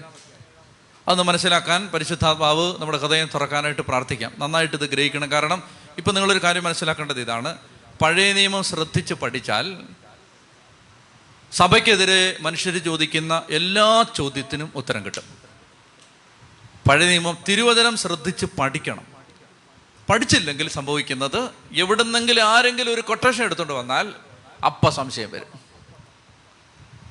അതൊന്ന് 1.08 1.22
മനസ്സിലാക്കാൻ 1.22 1.88
പരിശുദ്ധാത്മാവ് 1.88 2.80
നമ്മുടെ 2.80 2.98
ഹൃദയം 2.98 3.28
തുറക്കാനായിട്ട് 3.34 3.82
പ്രാർത്ഥിക്കാം. 3.82 4.32
നന്നായിട്ട് 4.38 4.76
ഇത് 4.76 4.90
ഗ്രഹിക്കണം. 4.90 5.30
കാരണം 5.30 5.62
ഇപ്പം 5.98 6.14
നിങ്ങളൊരു 6.14 6.42
കാര്യം 6.42 6.64
മനസ്സിലാക്കേണ്ടത് 6.64 7.20
ഇതാണ്. 7.20 7.58
പഴയ 8.02 8.32
നിയമം 8.32 8.62
ശ്രദ്ധിച്ച് 8.62 9.14
പഠിച്ചാൽ 9.14 9.76
സഭയ്ക്കെതിരെ 11.52 12.36
മനുഷ്യർ 12.40 12.78
ചോദിക്കുന്ന 12.78 13.42
എല്ലാ 13.50 14.04
ചോദ്യത്തിനും 14.14 14.72
ഉത്തരം 14.74 15.04
കിട്ടും. 15.04 15.45
പഴയ 16.88 17.06
നിയമം 17.06 17.38
തിരുവചനം 17.48 17.96
ശ്രദ്ധിച്ച് 17.96 18.46
പഠിക്കണം. 18.58 19.04
പഠിച്ചില്ലെങ്കിൽ 20.10 20.68
സംഭവിക്കുന്നത് 20.68 21.48
എവിടുന്നെങ്കിലും 21.76 22.42
ആരെങ്കിലും 22.42 22.94
ഒരു 22.94 23.00
കൊട്ടേഷൻ 23.00 23.44
എടുത്തുകൊണ്ട് 23.44 23.72
വന്നാൽ 23.72 24.12
അപ്പ 24.66 24.88
സംശയം 24.88 25.30
വരും. 25.30 25.46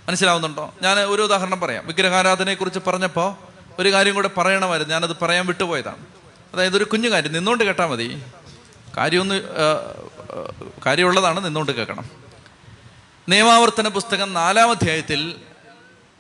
മനസ്സിലാവുന്നുണ്ടോ? 0.08 0.74
ഞാൻ 0.82 1.00
ഒരു 1.00 1.22
ഉദാഹരണം 1.22 1.60
പറയാം. 1.60 1.88
വിഗ്രഹാരാധനയെക്കുറിച്ച് 1.88 2.80
പറഞ്ഞപ്പോൾ 2.88 3.36
ഒരു 3.80 3.92
കാര്യം 3.92 4.16
കൂടെ 4.16 4.30
പറയണമായിരുന്നു. 4.38 4.94
ഞാനത് 4.94 5.20
പറയാൻ 5.22 5.46
വിട്ടുപോയതാണ്. 5.46 6.06
അതായത് 6.54 6.78
ഒരു 6.78 6.84
കുഞ്ഞു 6.84 7.10
കാര്യം 7.10 7.34
നിന്നുകൊണ്ട് 7.34 7.64
കേട്ടാൽ 7.64 7.86
മതി. 7.86 8.24
കാര്യമൊന്ന് 8.98 9.42
കാര്യമുള്ളതാണ് 10.86 11.46
നിന്നുകൊണ്ട് 11.46 11.72
കേൾക്കണം. 11.72 12.10
നിയമാവർത്തന 13.30 13.88
പുസ്തകം 13.88 14.34
നാലാം 14.34 14.72
അധ്യായത്തിൽ 14.72 15.36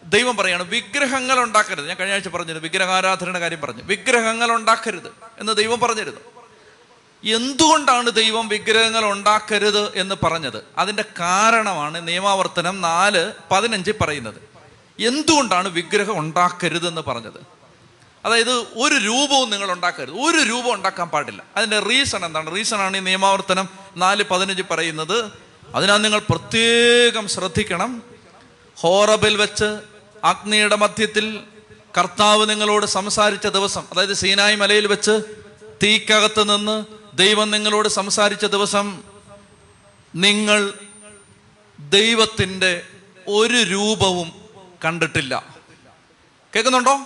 ദൈവം 0.05 0.37
പറയാണ് 0.37 0.63
വിഗ്രഹങ്ങൾ 0.63 1.39
ഉണ്ടാക്കരുത്. 1.39 1.87
ഞാൻ 1.87 1.97
കഴിഞ്ഞ 1.97 2.13
ആഴ്ച 2.13 2.27
പറഞ്ഞിരുന്നു 2.27 2.63
വിഗ്രഹാരാധനയുടെ 2.63 3.39
കാര്യം 3.39 3.61
പറഞ്ഞു. 3.61 3.83
വിഗ്രഹങ്ങൾ 3.83 4.51
ഉണ്ടാക്കരുത് 4.51 5.13
എന്ന് 5.39 5.53
ദൈവം 5.53 5.79
പറഞ്ഞിരുന്നു. 5.79 6.19
എന്തുകൊണ്ടാണ് 7.35 8.11
ദൈവം 8.11 8.47
വിഗ്രഹങ്ങൾ 8.47 9.05
ഉണ്ടാക്കരുത് 9.05 9.99
എന്ന് 9.99 10.15
പറഞ്ഞത്? 10.23 10.65
അതിന്റെ 10.77 11.05
കാരണമാണ് 11.19 12.07
നിയമാവർത്തനം 12.07 12.81
നാല് 12.81 13.31
പതിനഞ്ച് 13.51 13.91
പറയുന്നത്. 14.01 14.41
എന്തുകൊണ്ടാണ് 14.99 15.67
വിഗ്രഹം 15.67 16.19
ഉണ്ടാക്കരുത് 16.19 16.87
എന്ന് 16.87 17.01
പറഞ്ഞത്? 17.01 17.43
അതായത് 18.25 18.51
ഒരു 18.51 18.95
രൂപവും 18.95 19.49
നിങ്ങൾ 19.49 19.71
ഉണ്ടാക്കരുത്. 19.71 20.13
ഒരു 20.13 20.37
രൂപം 20.37 20.73
ഉണ്ടാക്കാൻ 20.73 21.09
പാടില്ല. 21.09 21.43
അതിന്റെ 21.55 21.79
റീസൺ 21.79 22.25
എന്താണ്? 22.25 22.55
റീസൺ 22.55 22.81
ആണ് 22.81 22.97
ഈ 22.97 22.99
നിയമാവർത്തനം 22.99 23.69
നാല് 23.97 24.23
പതിനഞ്ച് 24.31 24.63
പറയുന്നത്. 24.71 25.31
അതിനാൽ 25.75 26.01
നിങ്ങൾ 26.01 26.19
പ്രത്യേകം 26.19 27.27
ശ്രദ്ധിക്കണം. 27.27 28.03
ഹോറബിൽ 28.77 29.37
വെച്ച് 29.37 29.94
അഗ്നിയുടെ 30.25 30.75
മധ്യത്തിൽ 30.75 31.43
കർത്താവ് 31.97 32.49
നിങ്ങളോട് 32.49 32.85
സംസാരിച്ച 32.85 33.47
ദിവസം 33.47 33.87
അതായത് 33.91 34.13
സീനായി 34.13 34.55
മലയിൽ 34.55 34.87
വെച്ച് 34.87 35.21
തീക്കകത്ത് 35.83 36.57
നിന്ന് 36.57 36.85
ദൈവം 37.13 37.51
നിങ്ങളോട് 37.51 37.89
സംസാരിച്ച 37.89 38.45
ദിവസം 38.45 39.03
നിങ്ങൾ 40.15 40.73
ദൈവത്തിന്റെ 41.79 42.85
ഒരു 43.27 43.53
രൂപവും 43.53 44.31
കണ്ടിട്ടില്ല. 44.85 45.45
കേൾക്കുന്നുണ്ടോ? 46.55 46.99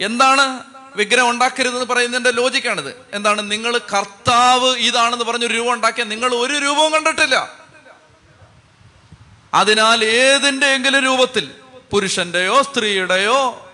എന്താണ് 0.00 0.64
വിഗ്രഹം 0.96 1.30
ഉണ്ടാക്കരുതെന്ന് 1.30 1.84
പറയുന്നതിന്റെ 1.84 2.30
ലോജിക്കാണിത്. 2.30 3.06
എന്താണ് 3.12 3.50
നിങ്ങൾ 3.50 3.78
കർത്താവ് 3.78 4.76
ഇതാണെന്ന് 4.76 5.24
പറഞ്ഞൊരു 5.24 5.54
രൂപം 5.54 5.72
ഉണ്ടാക്കിയ 5.72 6.04
നിങ്ങൾ 6.04 6.34
ഒരു 6.34 6.52
രൂപവും 6.52 6.92
കണ്ടിട്ടില്ല. 6.92 7.52
അതിനാൽ 9.54 10.04
ഏതിന്റെയെങ്കിലും 10.04 11.04
രൂപത്തിൽ 11.04 11.59
പുരുഷന്റെയോ 11.92 12.62
സ്ത്രീയുടെയോ 12.62 13.66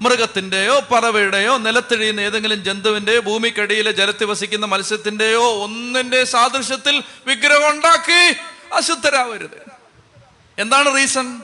മൃഗത്തിന്റെയോ 0.00 0.80
പറവയുടെയോ 0.80 1.56
നിലത്തിഴിയുന്ന 1.56 2.20
ഏതെങ്കിലും 2.20 2.64
ജന്തുവിന്റെയോ 2.64 3.20
ഭൂമിക്കടിയിലെ 3.20 3.92
ജലത്തിൽ 3.92 4.24
വസിക്കുന്ന 4.24 4.66
മത്സ്യത്തിന്റെയോ 4.66 5.42
ഒന്നിന്റെ 5.62 6.24
സാദൃശ്യത്തിൽ 6.24 7.02
വിഗ്രഹം 7.26 7.70
ഉണ്ടാക്കി 7.70 8.36
അശുദ്ധരാവരുത്. 8.74 9.70
എന്താണ് 10.58 10.96
റീസൺ? 10.96 11.40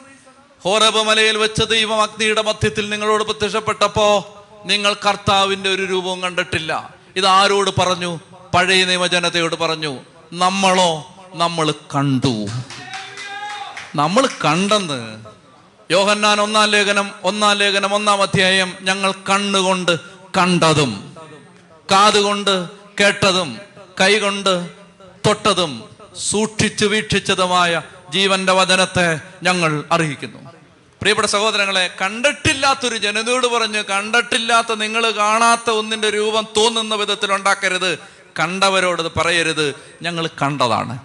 ഹോറബ് 0.65 1.03
മലയിൽ 1.03 1.37
വെച്ച 1.37 1.63
ദൈവം 1.63 2.03
അഗ്നിയുടെ 2.03 2.43
മധ്യത്തിൽ 2.43 2.91
നിങ്ങളോട് 2.91 3.25
പ്രത്യക്ഷപ്പെട്ടപ്പോ 3.25 4.37
നിങ്ങൾ 4.67 4.95
കർത്താവിന്റെ 4.95 5.71
ഒരു 5.71 5.83
രൂപവും 5.83 6.23
കണ്ടിട്ടില്ല. 6.23 6.95
ഇത് 7.17 7.27
ആരോട് 7.27 7.71
പറഞ്ഞു? 7.81 8.21
പഴയ 8.55 8.85
നിയമജനതയോട് 8.85 9.55
പറഞ്ഞു. 9.55 9.99
നമ്മളോ 10.33 11.15
നമ്മൾ 11.35 11.71
കണ്ടു. 11.71 12.49
നമ്മൾ 13.95 14.27
കണ്ടെന്ന് 14.27 15.30
യോഹന്നാൻ 15.91 16.41
ഒന്നാം 16.41 16.71
ലേഖനം 16.71 17.11
ഒന്നാം 17.25 17.57
ലേഖനം 17.57 17.95
ഒന്നാം 17.95 18.23
അധ്യായം 18.23 18.75
ഞങ്ങൾ 18.81 19.13
കണ്ണുകൊണ്ട് 19.13 20.01
കണ്ടതും 20.39 21.17
കാതുകൊണ്ട് 21.93 22.69
കേട്ടതും 23.01 23.59
കൈകൊണ്ട് 24.01 24.71
തൊട്ടതും 25.27 25.85
സൂക്ഷിച്ചു 26.19 26.87
വീക്ഷിച്ചതുമായ 26.87 27.83
ജീവന്റെ 28.11 28.53
വചനത്തെ 28.53 29.21
ഞങ്ങൾ 29.43 29.85
അറിയിക്കുന്നു. 29.93 30.51
പ്രിയപ്പെട്ട 31.01 31.29
സഹോദരങ്ങളെ 31.29 31.91
കണ്ടിട്ടില്ലാത്തൊരു 32.01 32.97
ജനതയോട് 32.97 33.47
പറഞ്ഞ് 33.47 33.85
കണ്ടിട്ടില്ലാത്ത 33.85 34.75
നിങ്ങൾ 34.75 35.11
കാണാത്ത 35.11 35.71
ഒന്നിന്റെ 35.71 36.11
രൂപം 36.11 36.47
തോന്നുന്ന 36.57 36.95
വിധത്തിൽ 36.95 37.33
ഉണ്ടാക്കരുത്. 37.33 37.99
കണ്ടവരോട് 38.39 39.03
പറയരുത്. 39.19 39.75
ഞങ്ങൾ 40.03 40.27
കണ്ടതാണ്. 40.27 40.99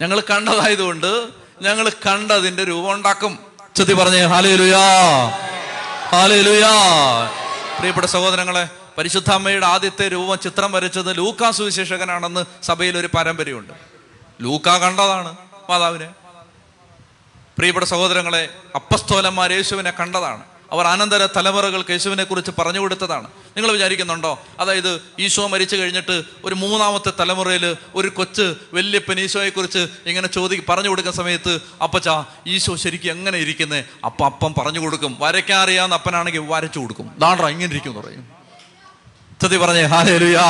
ഞങ്ങൾ 0.00 0.20
കണ്ടതായതുകൊണ്ട് 0.20 1.28
ഞങ്ങൾ 1.62 1.88
കണ്ടതിന്റെ 1.88 2.64
രൂപം 2.64 2.92
ഉണ്ടാക്കും. 2.92 3.51
ചുതി 3.76 3.92
പറഞ്ഞേ 3.92 4.22
ഹാലയിലുയാ 4.22 4.80
ഹാലയിലുയാ 6.12 6.72
പ്രിയപ്പെട്ട 7.78 8.06
സഹോദരങ്ങളെ 8.06 8.68
പരിശുദ്ധ 8.98 9.30
അമ്മയുടെ 9.30 9.66
ആദ്യത്തെ 9.66 10.08
രൂപം 10.08 10.38
ചിത്രം 10.38 10.72
വരച്ചത് 10.72 11.16
ലൂക്കാ 11.16 11.50
സുവിശേഷകനാണെന്ന് 11.50 12.44
സഭയിൽ 12.62 12.98
ഒരു 12.98 13.06
പാരമ്പര്യമുണ്ട് 13.06 13.72
ലൂക്ക 14.40 14.68
കണ്ടതാണ് 14.68 15.36
മാതാവിനെ. 15.70 16.08
പ്രിയപ്പെട്ട 17.58 17.86
സഹോദരങ്ങളെ 17.86 18.48
അപ്പസ്തോലന്മാർ 18.74 19.52
യേശുവിനെ 19.52 19.90
കണ്ടതാണ്. 19.90 20.44
അവർ 20.72 20.86
അനന്തര 20.86 21.26
തലമുറകൾക്ക് 21.26 21.90
യേശുവിനെ 21.90 22.24
കുറിച്ച് 22.24 22.50
പറഞ്ഞു 22.58 22.80
കൊടുത്തതാണ്. 22.80 23.26
നിങ്ങൾ 23.26 23.72
വിചാരിക്കുന്നുണ്ടോ? 23.72 24.42
അതായത് 24.60 25.00
ഈശോ 25.18 25.46
മരിച്ചു 25.46 25.76
കഴിഞ്ഞിട്ട് 25.76 26.22
ഒരു 26.44 26.54
മൂന്നാമത്തെ 26.54 27.12
തലമുറയിൽ 27.20 27.76
ഒരു 27.94 28.08
കൊച്ച് 28.08 28.54
വല്യപ്പൻ 28.74 29.20
ഈശോയെക്കുറിച്ച് 29.20 29.86
ഇങ്ങനെ 30.06 30.28
ചോദി 30.28 30.62
പറഞ്ഞു 30.68 30.88
കൊടുക്കുന്ന 30.88 31.16
സമയത്ത് 31.16 31.60
അപ്പച്ചാ 31.82 32.24
ഈശോ 32.46 32.76
ശരിക്കും 32.76 33.10
എങ്ങനെ 33.10 33.38
ഇരിക്കുന്നേ? 33.38 33.84
അപ്പം 34.04 34.26
അപ്പം 34.26 34.54
പറഞ്ഞു 34.58 34.80
കൊടുക്കും. 34.80 35.16
വരയ്ക്കാൻ 35.20 35.58
അറിയാവുന്ന 35.58 35.94
അപ്പനാണെങ്കിൽ 35.94 36.42
വരച്ചു 36.48 36.78
കൊടുക്കും. 36.78 37.14
നാടറ 37.18 37.46
ഇങ്ങനെ 37.46 37.70
ഇരിക്കും 37.70 37.90
എന്ന് 37.90 38.02
പറയും. 38.02 38.28
സത്യം 39.42 39.60
പറഞ്ഞേ 39.60 39.82
ഹാലേലുയാ. 39.82 40.42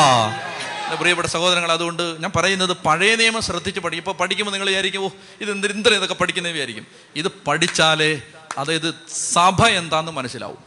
പ്രിയപ്പെട്ട 1.00 1.28
സഹോദരങ്ങൾ 1.28 1.72
അതുകൊണ്ട് 1.72 2.02
ഞാൻ 2.02 2.32
പറയുന്നത് 2.36 2.76
പഴയ 2.86 3.16
നിയമം 3.16 3.42
ശ്രദ്ധിച്ച് 3.42 3.80
പഠിക്കും 3.80 4.10
ഇപ്പോൾ 4.10 4.22
പഠിക്കുമ്പോൾ 4.22 4.52
നിങ്ങൾ 4.52 4.66
വിചാരിക്കും 4.68 5.04
ഓ 5.04 5.08
ഇത് 5.40 5.50
എന്ത് 5.50 5.72
എന്തിനാ 5.72 5.96
ഇതൊക്കെ 5.96 6.14
പഠിക്കുന്നത് 6.14 6.52
വിചാരിക്കും. 6.52 6.86
ഇത് 7.16 7.28
പഠിച്ചാലേ 7.46 8.22
അതായത് 8.58 8.94
സഭ 9.32 9.66
എന്താന്ന് 9.66 10.12
മനസ്സിലാവും. 10.12 10.58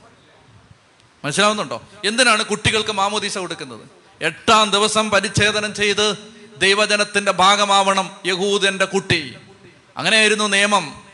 മനസ്സിലാവുന്നുണ്ടോ? 1.26 1.82
എന്തിനാണ് 2.06 2.44
കുട്ടികൾക്ക് 2.44 2.92
മാമോദീസ 2.92 3.38
കൊടുക്കുന്നത്? 3.38 3.80
എട്ടാം 4.22 4.70
ദിവസം 4.70 5.10
പരിച്ഛേദനം 5.10 5.74
ചെയ്ത് 5.74 6.18
ദൈവജനത്തിന്റെ 6.58 7.32
ഭാഗമാവണം 7.32 8.12
യഹൂദന്റെ 8.26 8.86
കുട്ടി. 8.86 9.36
അങ്ങനെയായിരുന്നു 9.98 10.48
നിയമം. 10.48 11.06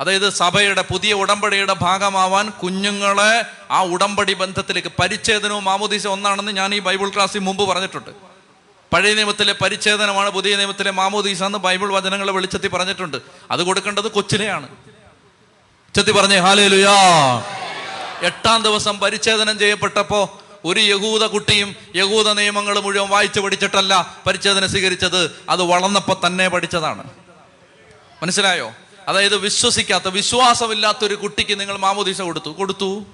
അതായത് 0.00 0.30
സഭയുടെ 0.30 0.82
പുതിയ 0.82 1.12
ഉടമ്പടിയുടെ 1.12 1.72
ഭാഗമാവാൻ 1.72 2.50
കുഞ്ഞുങ്ങളെ 2.50 3.44
ആ 3.70 3.82
ഉടമ്പടി 3.82 4.32
ബന്ധത്തിലേക്ക് 4.32 4.92
പരിച്ഛേദനവും 5.00 5.64
മാമോദീസ 5.64 6.06
ഒന്നാണെന്ന് 6.06 6.52
ഞാൻ 6.52 6.74
ഈ 6.74 6.78
ബൈബിൾ 6.78 7.08
ക്ലാസ്സിൽ 7.08 7.38
മുമ്പ് 7.38 7.68
പറഞ്ഞിട്ടുണ്ട്. 7.68 8.10
പഴയ 8.92 9.14
നിയമത്തിലെ 9.14 9.52
പരിച്ഛേദനമാണ് 9.52 10.30
പുതിയ 10.30 10.56
നിയമത്തിലെ 10.56 10.90
മാമോദീസ 10.90 11.42
എന്ന് 11.42 11.58
ബൈബിൾ 11.58 11.92
വചനങ്ങളെ 11.92 12.32
വെളിച്ചത്തിൽ 12.32 12.68
പറഞ്ഞിട്ടുണ്ട്. 12.68 13.16
അത് 13.50 13.60
കൊടുക്കേണ്ടത് 13.60 14.10
കൊച്ചിലെയാണ്. 14.10 14.89
ചെത്തി 15.94 16.10
പറഞ്ഞേ 16.10 16.36
ഹാലേ 16.36 16.68
ലുയാ 16.68 16.92
എട്ടാം 18.22 18.62
ദിവസം 18.62 18.98
പരിച്ഛേദനം 18.98 19.58
ചെയ്യപ്പെട്ടപ്പോ 19.58 20.40
ഒരു 20.64 20.80
യഹൂദ 20.80 21.24
കുട്ടിയും 21.24 21.76
യഹൂദ 21.96 22.28
നിയമങ്ങൾ 22.28 22.80
മുഴുവൻ 22.80 23.08
വായിച്ചു 23.08 23.40
പഠിച്ചിട്ടല്ല 23.40 24.16
പരിച്ഛേദന 24.26 24.66
സ്വീകരിച്ചത്. 24.66 25.42
അത് 25.48 25.62
വളർന്നപ്പോ 25.62 26.20
തന്നെ 26.26 26.48
പഠിച്ചതാണ്. 26.48 27.04
മനസ്സിലായോ? 28.22 28.72
അതായത് 29.08 29.36
വിശ്വസിക്കാത്ത 29.36 30.08
വിശ്വാസമില്ലാത്ത 30.08 31.04
ഒരു 31.04 31.14
കുട്ടിക്ക് 31.14 31.60
നിങ്ങൾ 31.60 31.76
മാമോദീസ 31.76 32.22
കൊടുത്തു. 32.22 32.50
കൊടുത്തു. 32.50 33.04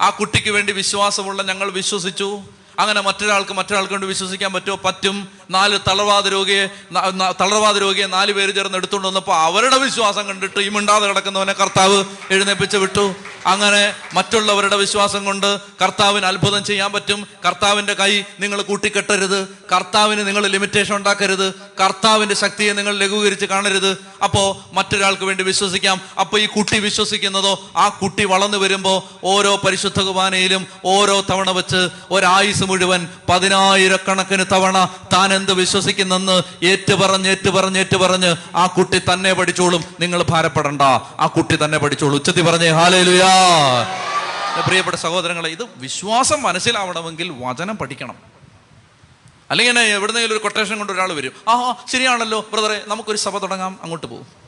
ആ 0.00 0.10
കുട്ടിക്ക് 0.10 0.48
വേണ്ടി 0.48 0.72
വിശ്വാസമുള്ള 0.72 1.42
ഞങ്ങൾ 1.42 1.70
വിശ്വസിച്ചു. 1.70 2.42
അങ്ങനെ 2.78 3.00
മറ്റൊരാൾക്ക് 3.00 3.52
മറ്റൊരാൾക്ക് 3.52 3.90
കൊണ്ട് 3.90 4.06
വിശ്വസിക്കാൻ 4.06 4.52
പറ്റുമോ? 4.52 4.80
പറ്റും. 4.84 5.28
നാല് 5.50 5.78
തളർവാദ 5.88 6.28
രോഗിയെ 6.28 6.66
തളർവാദ 7.40 7.78
രോഗിയെ 7.78 8.06
നാല് 8.06 8.32
പേര് 8.32 8.54
ചേർന്ന് 8.54 8.78
എടുത്തുകൊണ്ട് 8.78 9.08
വന്നപ്പോൾ 9.08 9.36
അവരുടെ 9.36 9.78
വിശ്വാസം 9.78 10.28
കണ്ടിട്ട് 10.28 10.60
ഈ 10.60 10.68
മിണ്ടാതെ 10.68 11.06
കിടക്കുന്നവനെ 11.06 11.52
കർത്താവ് 11.52 12.04
എഴുന്നേപ്പിച്ച് 12.30 12.76
വിട്ടു. 12.76 13.14
അങ്ങനെ 13.46 13.94
മറ്റുള്ളവരുടെ 14.14 14.76
വിശ്വാസം 14.76 15.24
കൊണ്ട് 15.24 15.60
കർത്താവിന് 15.60 16.26
അത്ഭുതം 16.26 16.64
ചെയ്യാൻ 16.64 16.92
പറ്റും. 16.92 17.26
കർത്താവിന്റെ 17.46 17.94
കൈ 17.94 18.22
നിങ്ങൾ 18.40 18.62
കൂട്ടിക്കെട്ടരുത്. 18.62 19.48
കർത്താവിന് 19.72 20.26
നിങ്ങൾ 20.26 20.46
ലിമിറ്റേഷൻ 20.46 20.96
ഉണ്ടാക്കരുത്. 20.96 21.54
കർത്താവിന്റെ 21.80 22.34
ശക്തിയെ 22.34 22.72
നിങ്ങൾ 22.72 22.98
ലഘൂകരിച്ച് 22.98 23.46
കാണരുത്. 23.46 23.98
അപ്പോൾ 24.24 24.74
മറ്റൊരാൾക്ക് 24.74 25.22
വേണ്ടി 25.22 25.44
വിശ്വസിക്കാം. 25.44 26.00
അപ്പോൾ 26.20 26.40
ഈ 26.40 26.46
കുട്ടി 26.46 26.78
വിശ്വസിക്കുന്നതോ 26.78 27.70
ആ 27.76 27.88
കുട്ടി 27.88 28.24
വളർന്നു 28.24 28.58
വരുമ്പോൾ 28.58 29.02
ഓരോ 29.24 29.56
പരിശുദ്ധ 29.56 30.00
കുർബാനയിലും 30.00 30.66
ഓരോ 30.84 31.20
തവണ 31.20 31.50
വെച്ച് 31.50 31.88
ഒരായുസ് 32.10 32.61
മുഴുവൻ 32.64 33.08
പതിനായിരക്കണക്കിന് 33.28 34.44
തവണ 34.52 34.88
താൻ 35.12 35.34
എന്ത് 35.34 35.52
വിശ്വസിക്കുന്നെന്ന് 35.52 36.42
ഏറ്റുപറഞ്ഞ് 36.64 37.28
ഏറ്റുപറഞ്ഞ് 37.28 37.78
ഏറ്റുപറഞ്ഞ് 37.78 38.56
ആ 38.56 38.66
കുട്ടി 38.66 38.98
തന്നെ 38.98 39.32
പഠിച്ചോളും. 39.32 39.84
നിങ്ങൾ 40.00 40.22
ഭാരപ്പെടണ്ട. 40.22 40.82
ആ 41.20 41.26
കുട്ടി 41.36 41.58
തന്നെ 41.64 41.78
പഠിച്ചോളൂ. 41.78 42.14
ഉച്ചത്തി 42.14 42.40
പറഞ്ഞേ 42.40 42.68
ഹാലേലുയാ. 42.68 43.28
പ്രിയപ്പെട്ട 44.66 44.96
സഹോദരങ്ങളെ 44.96 45.50
ഇത് 45.50 45.66
വിശ്വാസം 45.76 46.42
മനസ്സിലാവണമെങ്കിൽ 46.42 47.32
വചനം 47.44 47.76
പഠിക്കണം. 47.76 48.14
അല്ലെങ്കിൽ 49.50 49.78
എവിടുന്നെങ്കിലും 49.78 50.36
ഒരു 50.36 50.42
കൊട്ടേഷൻ 50.42 50.78
കൊണ്ട് 50.78 50.92
ഒരാൾ 50.92 51.12
വരും. 51.12 51.32
ആ, 51.50 51.74
ശരിയാണല്ലോ 51.92 52.48
ബ്രദറെ 52.52 52.80
നമുക്കൊരു 52.86 53.16
സഭ 53.16 53.38
തുടങ്ങാം. 53.38 53.78
അങ്ങോട്ട് 53.82 54.06
പോകും. 54.06 54.41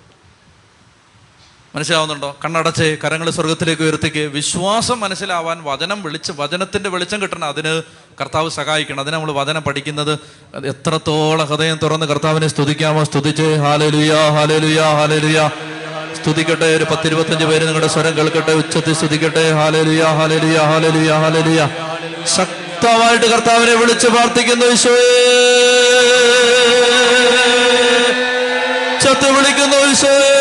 മനസ്സിലാവുന്നുണ്ടോ? 1.75 2.37
കണ്ണടച്ച് 2.45 2.97
കരങ്ങൾ 3.05 3.31
സ്വർഗത്തിലേക്ക് 3.31 3.83
ഉയർത്തിക്ക്. 3.83 4.19
വിശ്വാസം 4.19 5.01
മനസ്സിലാവാൻ 5.01 5.63
വചനം 5.65 6.03
വിളിച്ച് 6.03 6.33
വചനത്തിന്റെ 6.37 6.91
വെളിച്ചം 6.91 7.23
കിട്ടണം. 7.23 7.49
അതിന് 7.49 7.83
കർത്താവ് 8.21 8.51
സഹായിക്കണം. 8.51 9.01
അതിന് 9.01 9.15
നമ്മൾ 9.15 9.33
വചനം 9.33 9.63
പഠിക്കുന്നത് 9.63 10.19
എത്രത്തോളം 10.67 11.47
ഹൃദയം 11.47 11.79
തുറന്ന് 11.83 12.07
കർത്താവിനെ 12.07 12.49
സ്തുതിക്കാമോ? 12.49 13.05
സ്തുതിച്ച് 13.05 13.43
ഹാലലുയാ 13.43 14.29
ഹാലലുയാ 14.29 14.93
ഹാലലുയാ. 14.93 15.51
സ്തുതിക്കട്ടെ 16.23 16.65
ഒരു 16.65 16.85
പത്തിരുപത്തഞ്ച് 16.85 17.45
പേര് 17.45 17.67
നിങ്ങളുടെ 17.67 17.87
സ്വരം 17.87 18.17
കേൾക്കട്ടെ 18.17 18.53
ഉച്ചത്തിൽ 18.53 18.95
സ്തുതിക്കട്ടെ. 18.95 19.53
ഹാലലുയാ 19.53 20.13
ഹാലലുയാ 20.13 20.63
ഹാലലുയാ 20.63 21.19
ഹാലലുയാ. 21.19 21.71
ശക്തമായിട്ട് 22.37 23.27
കർത്താവിനെ 23.27 23.75
വിളിച്ച് 23.75 24.07
പ്രാർത്ഥിക്കുന്നു 24.07 24.67
ഈശോയേ. 24.67 25.09
ചത്ത് 29.03 29.31
വിളിക്കുന്നു 29.31 29.77
ഈശോയേ. 29.77 30.34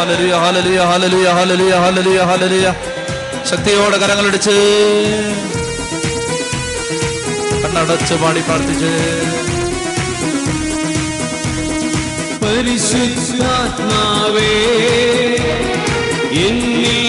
ഹല്ലേലൂയ, 0.00 0.34
ഹല്ലേലൂയ, 0.42 1.74
ഹല്ലേലൂയ. 2.30 2.66
ശക്തിയോടെ 3.50 3.96
കരങ്ങളടിച്ച് 3.98 4.54
കണ്ണടച്ച് 7.62 8.14
പാടി 8.22 8.40
പ്രാർത്ഥിച്ച് 8.40 8.90
പരിശുദ്ധാത്മാവേ 13.22 14.52
എന്നിൽ 16.44 16.99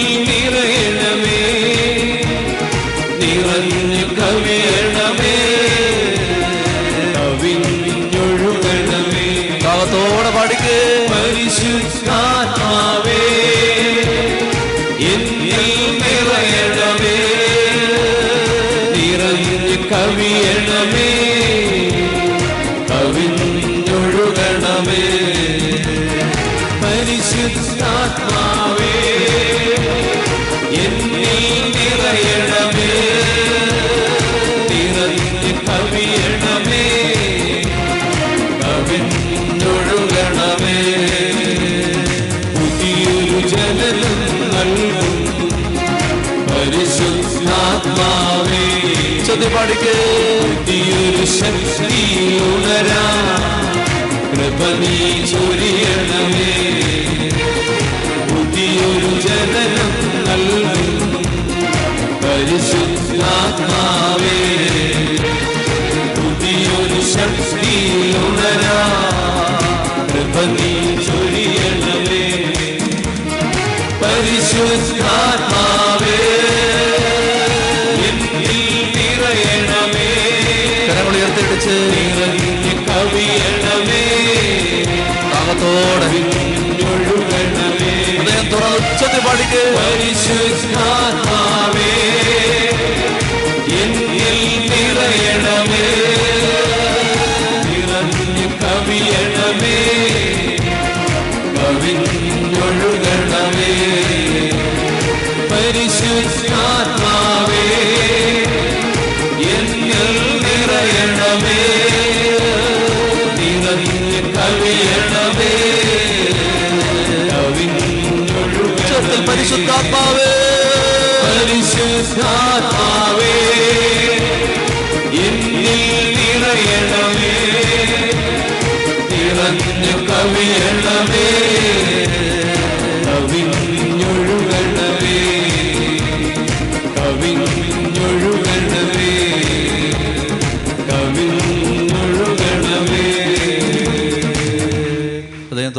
കൃപ 54.62 54.72
നീ 54.80 54.96
ചൊരിയണമേ 55.30 56.50
പുതിയൊരു 58.28 59.10
ജനനം 59.24 59.90
നൽകും 60.26 60.92
പരിശുദ്ധാത്മാവേ 62.22 63.56
പുതിയൊരു 66.18 67.00
ശക്തി 67.14 67.74
ഉണരാ 68.22 68.78
കൃപ 70.12 70.36
നീ 70.54 70.72
ചൊരിയണമേ 71.08 72.24
പരിശുദ്ധാത്മാവേ 74.02 74.91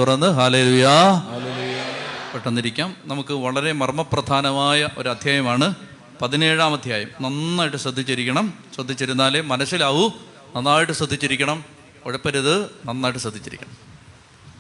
തുറന്ന്. 0.04 0.28
ഹാലേലുയാ 0.28 1.24
പെട്ടെന്നിരിക്കാം. 2.34 2.98
നമുക്ക് 3.06 3.34
വളരെ 3.34 3.72
മർമ്മപ്രധാനമായ 3.72 4.90
ഒരു 4.98 5.10
അധ്യായമാണ് 5.10 5.76
പതിനേഴാം 6.22 6.74
അധ്യായം 6.74 7.10
നന്നായിട്ട് 7.22 7.78
ശ്രദ്ധിച്ചിരിക്കണം. 7.78 8.54
ശ്രദ്ധിച്ചിരുന്നാലേ 8.76 9.42
മനസ്സിലാവൂ. 9.42 10.10
നന്നായിട്ട് 10.56 10.94
ശ്രദ്ധിച്ചിരിക്കണം. 10.94 11.64
ഉഴപ്പരുത്. 12.06 12.70
നന്നായിട്ട് 12.86 13.20
ശ്രദ്ധിച്ചിരിക്കണം. 13.20 13.78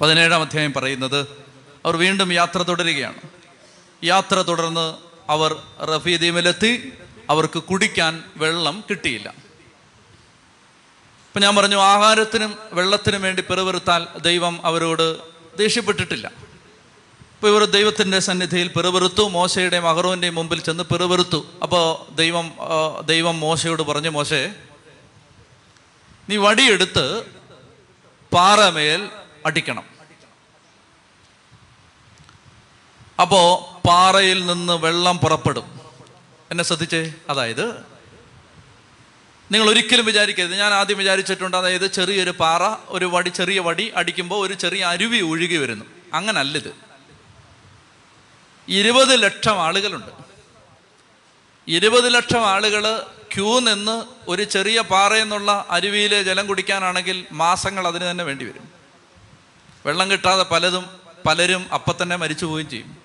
പതിനേഴാം 0.01 0.41
അധ്യായം 0.41 0.73
പറയുന്നത് 0.73 1.27
അവർ 1.85 1.97
വീണ്ടും 1.97 2.33
യാത്ര 2.33 2.57
തുടരുകയാണ്. 2.57 3.17
യാത്ര 4.03 4.35
തുടർന്ന് 4.35 4.93
അവർ 5.31 5.55
റഫീദീമിലെത്തി. 5.81 6.93
അവർക്ക് 7.29 7.59
കുടിക്കാൻ 7.59 8.23
വെള്ളം 8.37 8.83
കിട്ടിയില്ല. 8.89 9.29
ഇപ്പം 9.29 11.41
ഞാൻ 11.41 11.55
പറഞ്ഞു 11.55 11.75
ആഹാരത്തിനും 11.75 12.55
വെള്ളത്തിനും 12.73 13.21
വേണ്ടി 13.21 13.41
പിറവിറുത്താൽ 13.41 14.07
ദൈവം 14.21 14.65
അവരോട് 14.65 15.32
ദേഷ്യപ്പെട്ടിട്ടില്ല. 15.57 16.27
ഇപ്പോൾ 16.27 17.47
ഇവർ 17.47 17.63
ദൈവത്തിന്റെ 17.65 18.19
സന്നിധിയിൽ 18.19 18.67
പിറവെറുത്തു 18.67 19.29
മോശയുടെയും 19.29 19.89
അഹറോന്റെയും 19.89 20.35
മുമ്പിൽ 20.35 20.61
ചെന്ന് 20.61 20.83
പിറവെറുത്തു 20.83 21.45
അപ്പോൾ 21.63 22.15
ദൈവം 22.15 22.53
ദൈവം 23.05 23.39
മോശയോട് 23.39 23.81
പറഞ്ഞു 23.81 24.09
മോശേ 24.09 24.53
നീ 26.29 26.37
വടിയെടുത്ത് 26.37 27.23
പാറമേൽ 28.33 29.09
അടിക്കണം. 29.45 29.83
അപ്പോ 33.21 33.69
പാറയിൽ 33.87 34.45
നിന്ന് 34.45 34.73
വെള്ളം 34.73 35.17
പുറപ്പെടും. 35.17 35.79
എന്നെ 36.51 36.63
ശ്രദ്ധിച്ചേ? 36.63 37.13
അതായത് 37.29 37.92
നിങ്ങൾ 39.51 39.69
ഒരിക്കലും 39.69 40.05
വിചാരിക്കരുത്. 40.05 40.55
ഞാൻ 40.55 40.73
ആദ്യം 40.73 40.97
വിചാരിച്ചിട്ടുണ്ട് 40.97 41.57
അതായത് 41.57 41.87
ചെറിയൊരു 41.87 42.29
പാറ 42.29 42.61
ഒരു 42.87 43.05
വടി 43.05 43.29
ചെറിയ 43.29 43.59
വടി 43.59 43.93
അടിക്കുമ്പോൾ 43.95 44.47
ഒരു 44.47 44.53
ചെറിയ 44.53 44.83
അരുവി 44.83 45.19
ഒഴുകി 45.19 45.55
വരുന്നു. 45.55 45.85
അങ്ങനല്ലിത്. 46.13 46.75
ഇരുപത് 48.67 49.23
ലക്ഷം 49.23 49.61
ആളുകളുണ്ട്. 49.61 50.11
ഇരുപത് 51.67 52.13
ലക്ഷം 52.13 52.45
ആളുകൾ 52.45 53.05
ക്യൂ 53.33 53.59
നിന്ന് 53.59 54.03
ഒരു 54.27 54.43
ചെറിയ 54.43 54.81
പാറയെന്നുള്ള 54.81 55.65
അരുവിയിലെ 55.69 56.23
ജലം 56.23 56.47
കുടിക്കാനാണെങ്കിൽ 56.47 57.25
മാസങ്ങൾ 57.31 57.87
അതിന് 57.87 58.11
തന്നെ 58.11 58.23
വേണ്ടി 58.23 58.45
വരും. 58.45 58.71
വെള്ളം 59.85 60.11
കിട്ടാതെ 60.11 60.43
പലതും 60.43 60.85
പലരും 61.25 61.73
അപ്പം 61.73 61.93
തന്നെ 62.01 62.15
മരിച്ചു 62.15 62.45
പോവുകയും 62.45 62.69
ചെയ്യും. 62.69 62.97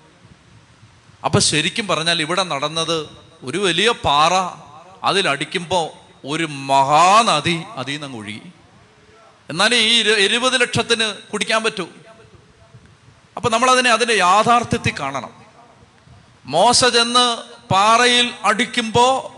അപ്പം 1.25 1.41
ശരിക്കും 1.41 1.87
പറഞ്ഞാൽ 1.87 2.21
ഇവിടെ 2.21 2.43
നടന്നത് 2.43 3.09
ഒരു 3.43 3.57
വലിയ 3.57 3.91
പാറ 3.91 4.33
അതിലടിക്കുമ്പോൾ 5.03 5.98
ഒരു 6.25 6.43
മഹാനദി 6.43 7.63
അതിൽ 7.75 7.99
നിന്ന് 7.99 8.17
ഒഴുകി. 8.17 8.41
എന്നാൽ 9.49 9.75
ഈ 9.75 10.03
എഴുപത് 10.11 10.61
ലക്ഷത്തിന് 10.61 11.13
കുടിക്കാൻ 11.31 11.63
പറ്റൂ. 11.63 11.87
അപ്പൊ 13.35 13.49
നമ്മൾ 13.49 13.71
അതിനെ 13.71 13.89
അതിന്റെ 13.89 14.13
യാഥാർത്ഥ്യത്തിൽ 14.13 14.99
കാണണം. 14.99 15.45
മോശ 16.45 16.85
ചെന്ന് 16.85 17.37
പാറയിൽ 17.73 18.33
അടിക്കുമ്പോ 18.43 19.33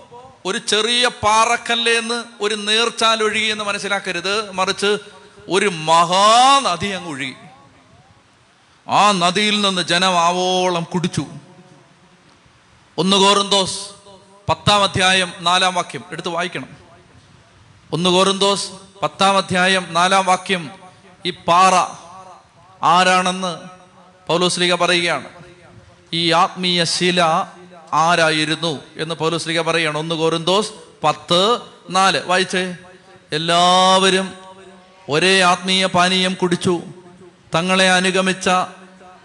ഒരു 0.45 0.57
ചെറിയ 0.57 1.07
പാറക്കല്ലേന്ന് 1.07 2.23
ഒരു 2.41 2.55
നേർച്ചാൽ 2.55 3.23
ഒഴുകി 3.23 3.45
എന്ന് 3.45 3.63
മനസ്സിലാക്കരുത്. 3.63 4.51
മറിച്ച് 4.51 4.97
ഒരു 5.49 5.65
മഹാനദി 5.65 6.87
അങ്ങ് 6.87 7.09
ഒഴുകി. 7.09 7.33
ആ 8.87 9.11
നദിയിൽ 9.11 9.61
നിന്ന് 9.61 9.81
ജനം 9.81 10.19
ആവോളം 10.19 10.83
കുടിച്ചു. 10.83 11.25
ഒന്ന് 12.97 13.17
കോറിന്തോസ് 13.17 14.00
പത്താം 14.51 14.83
അധ്യായം 14.83 15.33
നാലാം 15.39 15.73
വാക്യം. 15.73 16.03
എടുത്ത് 16.11 16.29
വായിക്കണം. 16.29 16.67
ഒന്ന് 17.93 18.09
കോറിന്തോസ് 18.09 18.71
പത്താം 19.03 19.37
അധ്യായം 19.37 19.87
നാലാം 19.91 20.25
വാക്യം. 20.25 20.69
ഈ 21.25 21.29
പാറ 21.29 21.73
ആരാണെന്ന് 22.85 23.57
പൗലോസ്ലിക 24.27 24.75
പറയുകയാണ്. 24.75 25.27
ഈ 26.13 26.31
ആത്മീയ 26.31 26.83
ശില 26.83 27.21
ആരായിരുന്നു 27.93 28.79
എന്ന് 28.97 29.15
പൗലോസ്ലിക 29.15 29.61
പറയുകയാണ്. 29.61 29.97
ഒന്ന് 29.97 30.15
കോറിന്തോസ് 30.15 30.71
പത്ത് 31.03 31.59
നാല്. 31.89 32.25
വായിച്ചേ. 32.25 32.75
എല്ലാവരും 33.31 34.33
ഒരേ 35.09 35.41
ആത്മീയ 35.41 35.85
പാനീയം 35.85 36.33
കുടിച്ചു. 36.33 36.81
തങ്ങളെ 37.55 37.91
അനുഗമിച്ച 37.91 38.49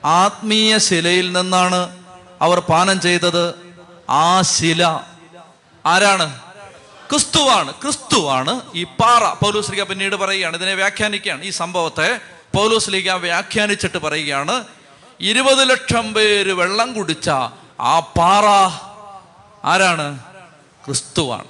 ആത്മീയ 0.04 0.78
ശിലയിൽ 0.78 1.32
നിന്നാണ് 1.32 1.96
അവർ 2.40 2.58
പാനം 2.58 3.00
ചെയ്തത്. 3.00 3.54
ആ 4.10 4.40
ശില 4.40 5.00
ആരാണ്? 5.86 6.40
ക്രിസ്തുവാണ്. 7.10 7.72
ക്രിസ്തുവാണ് 7.72 8.60
ഈ 8.74 8.84
പാറ. 8.84 9.32
പൗലോസ്ലിക 9.32 9.82
പിന്നീട് 9.82 10.16
പറയുകയാണ് 10.16 10.56
ഇതിനെ 10.56 10.74
വ്യാഖ്യാനിക്കുകയാണ്. 10.74 11.44
ഈ 11.44 11.50
സംഭവത്തെ 11.50 12.20
പൗലോസ്ലിക 12.54 13.12
വ്യാഖ്യാനിച്ചിട്ട് 13.12 13.98
പറയുകയാണ് 13.98 14.64
ഇരുപത് 15.20 15.70
ലക്ഷം 15.70 16.14
പേര് 16.14 16.52
വെള്ളം 16.52 16.92
കുടിച്ച 16.92 17.30
ആ 17.80 18.00
പാറ 18.00 18.44
ആരാണ്? 19.64 20.18
ക്രിസ്തുവാണ്. 20.84 21.48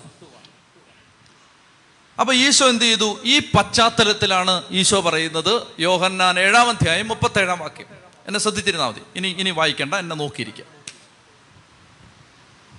അപ്പൊ 2.20 2.34
ഈശോ 2.34 2.68
എന്ത് 2.68 2.84
ചെയ്തു? 2.84 3.18
ഈ 3.24 3.38
പശ്ചാത്തലത്തിലാണ് 3.38 4.62
ഈശോ 4.70 5.00
പറയുന്നത് 5.00 5.62
യോഹന്നാൻ 5.80 6.40
ഏഴാം 6.40 6.68
അധ്യായം 6.68 7.08
മുപ്പത്തേഴാം 7.08 7.58
വാക്യം. 7.58 7.86
എന്നെ 8.26 8.40
ശ്രദ്ധിച്ചിരുന്നാൽ 8.40 8.88
മതി. 8.88 9.00
ഇനി 9.16 9.28
ഇനി 9.38 9.50
വായിക്കണ്ട 9.50 9.94
എന്നെ 9.94 10.16
നോക്കിയിരിക്കുക 10.16 10.75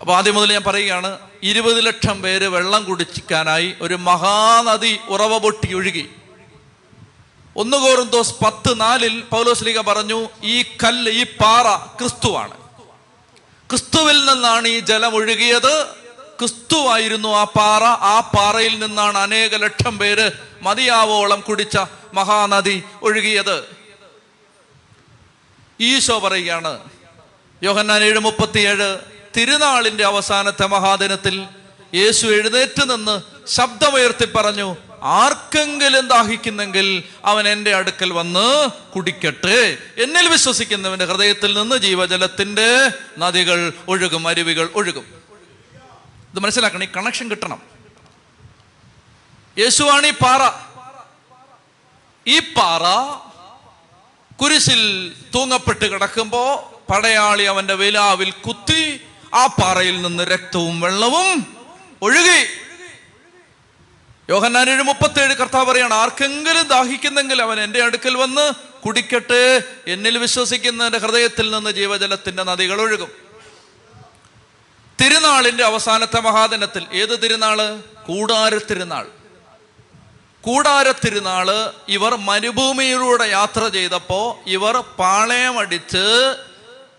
അപ്പൊ 0.01 0.15
ആദ്യം 0.15 0.35
മുതൽ 0.35 0.53
ഞാൻ 0.53 0.63
പറയുകയാണ് 0.63 1.17
ഇരുപത് 1.43 1.85
ലക്ഷം 1.85 2.21
പേര് 2.21 2.45
വെള്ളം 2.45 2.83
കുടിച്ചിക്കാനായി 2.83 3.75
ഒരു 3.81 3.93
മഹാനദി 3.93 4.99
ഉറവ 5.07 5.37
പൊട്ടി 5.37 5.73
ഒഴുകി. 5.73 6.09
ഒന്ന് 7.55 7.77
കോറിന്തോസ് 7.77 8.33
പത്ത് 8.45 8.81
നാലിൽ 8.81 9.21
പൗലോസ്ലിക 9.21 9.79
പറഞ്ഞു 9.79 10.29
ഈ 10.43 10.63
കല്ല് 10.83 11.11
ഈ 11.11 11.23
പാറ 11.23 11.67
ക്രിസ്തുവാണ്. 11.75 12.55
ക്രിസ്തുവിൽ 13.69 14.25
നിന്നാണ് 14.25 14.67
ഈ 14.67 14.79
ജലം 14.79 15.15
ഒഴുകിയത് 15.15 15.85
ക്രിസ്തുവായിരുന്നു 16.39 17.29
ആ 17.29 17.43
പാറ 17.43 17.83
ആ 17.83 18.31
പാറയിൽ 18.35 18.79
നിന്നാണ് 18.79 19.17
അനേക 19.17 19.55
ലക്ഷം 19.55 19.97
പേര് 19.97 20.31
മതിയാവോളം 20.61 21.41
കുടിച്ച 21.41 21.77
മഹാനദി 22.13 22.83
ഒഴുകിയത്. 23.01 23.57
ഈശോ 25.81 26.19
പറയുകയാണ് 26.19 26.79
യോഹന്നാൻ 27.63 28.03
ഏഴ് 28.03 28.19
മുപ്പത്തിയേഴ് 28.19 29.16
തിരുനാളിന്റെ 29.37 30.05
അവസാനത്തെ 30.05 30.65
മഹാദിനത്തിൽ 30.65 31.47
യേശു 31.95 32.27
എഴുന്നേറ്റ് 32.27 32.91
നിന്ന് 32.91 33.21
ശബ്ദമുയർത്തി 33.47 34.25
പറഞ്ഞു 34.25 34.77
ആർക്കെങ്കിലും 35.03 36.07
ദാഹിക്കുന്നെങ്കിൽ 36.07 37.03
അവൻ 37.25 37.47
എന്റെ 37.47 37.75
അടുക്കൽ 37.75 38.13
വന്ന് 38.13 38.67
കുടിക്കട്ടെ. 38.95 39.77
എന്നിൽ 40.03 40.27
വിശ്വസിക്കുന്നവന്റെ 40.27 41.05
ഹൃദയത്തിൽ 41.05 41.57
നിന്ന് 41.57 41.75
ജീവജലത്തിന്റെ 41.75 42.91
നദികൾ 43.19 43.73
ഒഴുകും 43.87 44.27
അരുവികൾ 44.27 44.69
ഒഴുകും. 44.75 45.05
ഇത് 46.33 46.39
മനസ്സിലാക്കണം 46.39 46.83
ഈ 46.83 46.87
കണക്ഷൻ 46.97 47.31
കിട്ടണം. 47.31 47.61
യേശുവാണ് 49.57 50.07
ഈ 50.07 50.11
പാറ. 50.11 50.49
ഈ 52.27 52.39
പാറ 52.39 52.81
കുരിശിൽ 54.41 55.13
തൂങ്ങപ്പെട്ട് 55.35 55.85
കിടക്കുമ്പോ 55.85 56.71
പടയാളി 56.89 57.43
അവന്റെ 57.43 57.73
വിലാവിൽ 57.73 58.31
കുത്തി 58.31 59.01
ആ 59.33 59.45
പാറയിൽ 59.45 60.01
നിന്ന് 60.01 60.23
രക്തവും 60.23 60.81
വെള്ളവും 60.81 61.55
ഒഴുകി. 62.01 62.47
യോഹന്നാൻ 64.29 64.69
ഏഴ് 64.69 64.81
മുപ്പത്തേഴ് 64.81 65.33
കർത്താവ് 65.33 65.65
പറയാണ് 65.65 65.93
ആർക്കെങ്കിലും 65.93 66.67
ദാഹിക്കുന്നെങ്കിൽ 66.67 67.41
അവൻ 67.41 67.59
എന്റെ 67.59 67.83
അടുക്കൽ 67.83 68.17
വന്ന് 68.17 68.53
കുടിക്കട്ടെ 68.85 69.63
എന്നിൽ 69.87 70.17
വിശ്വസിക്കുന്നതിന്റെ 70.17 70.99
ഹൃദയത്തിൽ 70.99 71.51
നിന്ന് 71.51 71.69
ജീവജലത്തിന്റെ 71.69 72.43
നദികൾ 72.43 72.81
ഒഴുകും. 72.81 73.11
തിരുനാളിന്റെ 75.01 75.63
അവസാനത്തെ 75.63 76.19
മഹാദിനത്തിൽ 76.19 76.87
ഏത് 76.93 77.23
തിരുനാൾ? 77.23 77.79
കൂടാര 78.05 78.57
തിരുനാൾ. 78.57 79.07
കൂടാര 80.41 80.91
തിരുനാൾ 80.91 81.71
ഇവർ 81.87 82.15
മരുഭൂമിയിലൂടെ 82.15 83.25
യാത്ര 83.25 83.67
ചെയ്തപ്പോൾ 83.67 84.49
ഇവർ 84.49 84.77
പാളയമടിച്ച് 84.77 86.35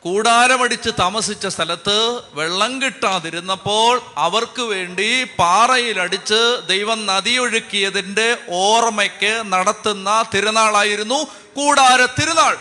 കൂടാരമടിച്ച് 0.02 0.90
താമസിച്ച 0.98 1.46
സ്ഥലത്ത് 1.46 2.20
വെള്ളം 2.32 2.82
കിട്ടാതിരുന്നപ്പോൾ 2.82 4.02
അവർക്ക് 4.16 4.62
വേണ്ടി 4.62 5.24
പാറയിലടിച്ച് 5.24 6.60
ദൈവം 6.68 7.06
നദിയൊഴുക്കിയതിന്റെ 7.06 8.36
ഓർമ്മയ്ക്ക് 8.50 9.42
നടത്തുന്ന 9.46 10.24
തിരുനാളായിരുന്നു 10.34 11.24
കൂടാര 11.56 12.04
തിരുനാൾ. 12.04 12.58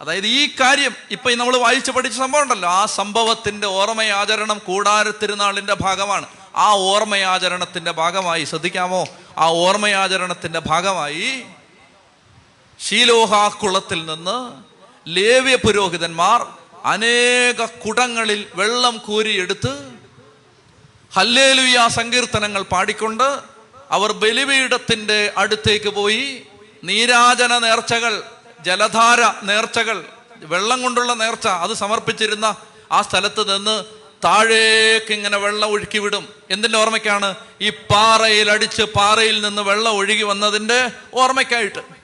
അതായത് 0.00 0.26
ഈ 0.26 0.48
കാര്യം 0.60 0.94
ഇപ്പൊ 1.10 1.30
നമ്മൾ 1.30 1.56
വായിച്ചു 1.56 1.90
പഠിച്ച 1.90 2.18
സംഭവം 2.18 2.42
ഉണ്ടല്ലോ. 2.42 2.68
ആ 2.68 2.86
സംഭവത്തിന്റെ 2.86 3.66
ഓർമ്മയാചരണം 3.66 4.58
കൂടാര 4.58 5.10
തിരുനാളിന്റെ 5.10 5.74
ഭാഗമാണ്. 5.74 6.26
ആ 6.56 6.70
ഓർമ്മയാചരണത്തിന്റെ 6.70 7.90
ഭാഗമായി 7.90 8.44
ശ്രദ്ധിക്കാമോ? 8.44 9.06
ആ 9.38 9.46
ഓർമ്മയാചരണത്തിന്റെ 9.46 10.58
ഭാഗമായി 10.58 11.42
ശീലോഹാ 12.80 13.24
ശീലോഹാക്കുളത്തിൽ 13.44 14.06
നിന്ന് 14.06 14.73
ലേവ്യ 15.08 15.56
പുരോഹിതന്മാർ 15.56 16.46
അനേക 16.84 17.64
കുടങ്ങളിൽ 17.64 18.46
വെള്ളം 18.54 18.98
കോരിയെടുത്ത് 18.98 19.94
ഹല്ലേലുയ 21.16 21.88
സങ്കീർത്തനങ്ങൾ 21.88 22.62
പാടിക്കൊണ്ട് 22.62 23.38
അവർ 23.90 24.12
ബലിപീഠത്തിന്റെ 24.12 25.32
അടുത്തേക്ക് 25.36 25.88
പോയി. 25.88 26.42
നീരാജന 26.84 27.58
നേർച്ചകൾ 27.58 28.22
ജലധാര 28.64 29.20
നേർച്ചകൾ 29.42 30.04
വെള്ളം 30.42 30.82
കൊണ്ടുള്ള 30.82 31.12
നേർച്ച 31.12 31.46
അത് 31.46 31.74
സമർപ്പിച്ചിരുന്ന 31.74 32.56
ആ 32.92 33.02
സ്ഥലത്ത് 33.02 33.56
നിന്ന് 33.56 33.84
താഴേക്ക് 34.24 35.12
ഇങ്ങനെ 35.12 35.36
വെള്ളം 35.36 35.68
ഒഴുക്കി 35.68 35.98
വിടും 35.98 36.28
എന്തിന്റെ 36.50 36.78
ഓർമ്മയ്ക്കാണ്? 36.78 37.34
ഈ 37.60 37.70
പാറയിൽ 37.70 38.50
അടിച്ച് 38.50 38.82
പാറയിൽ 38.82 39.40
നിന്ന് 39.40 39.62
വെള്ളം 39.62 39.92
ഒഴുകി 39.92 40.22
വന്നതിന്റെ 40.22 40.90
ഓർമ്മയ്ക്കായിട്ട്. 41.14 42.03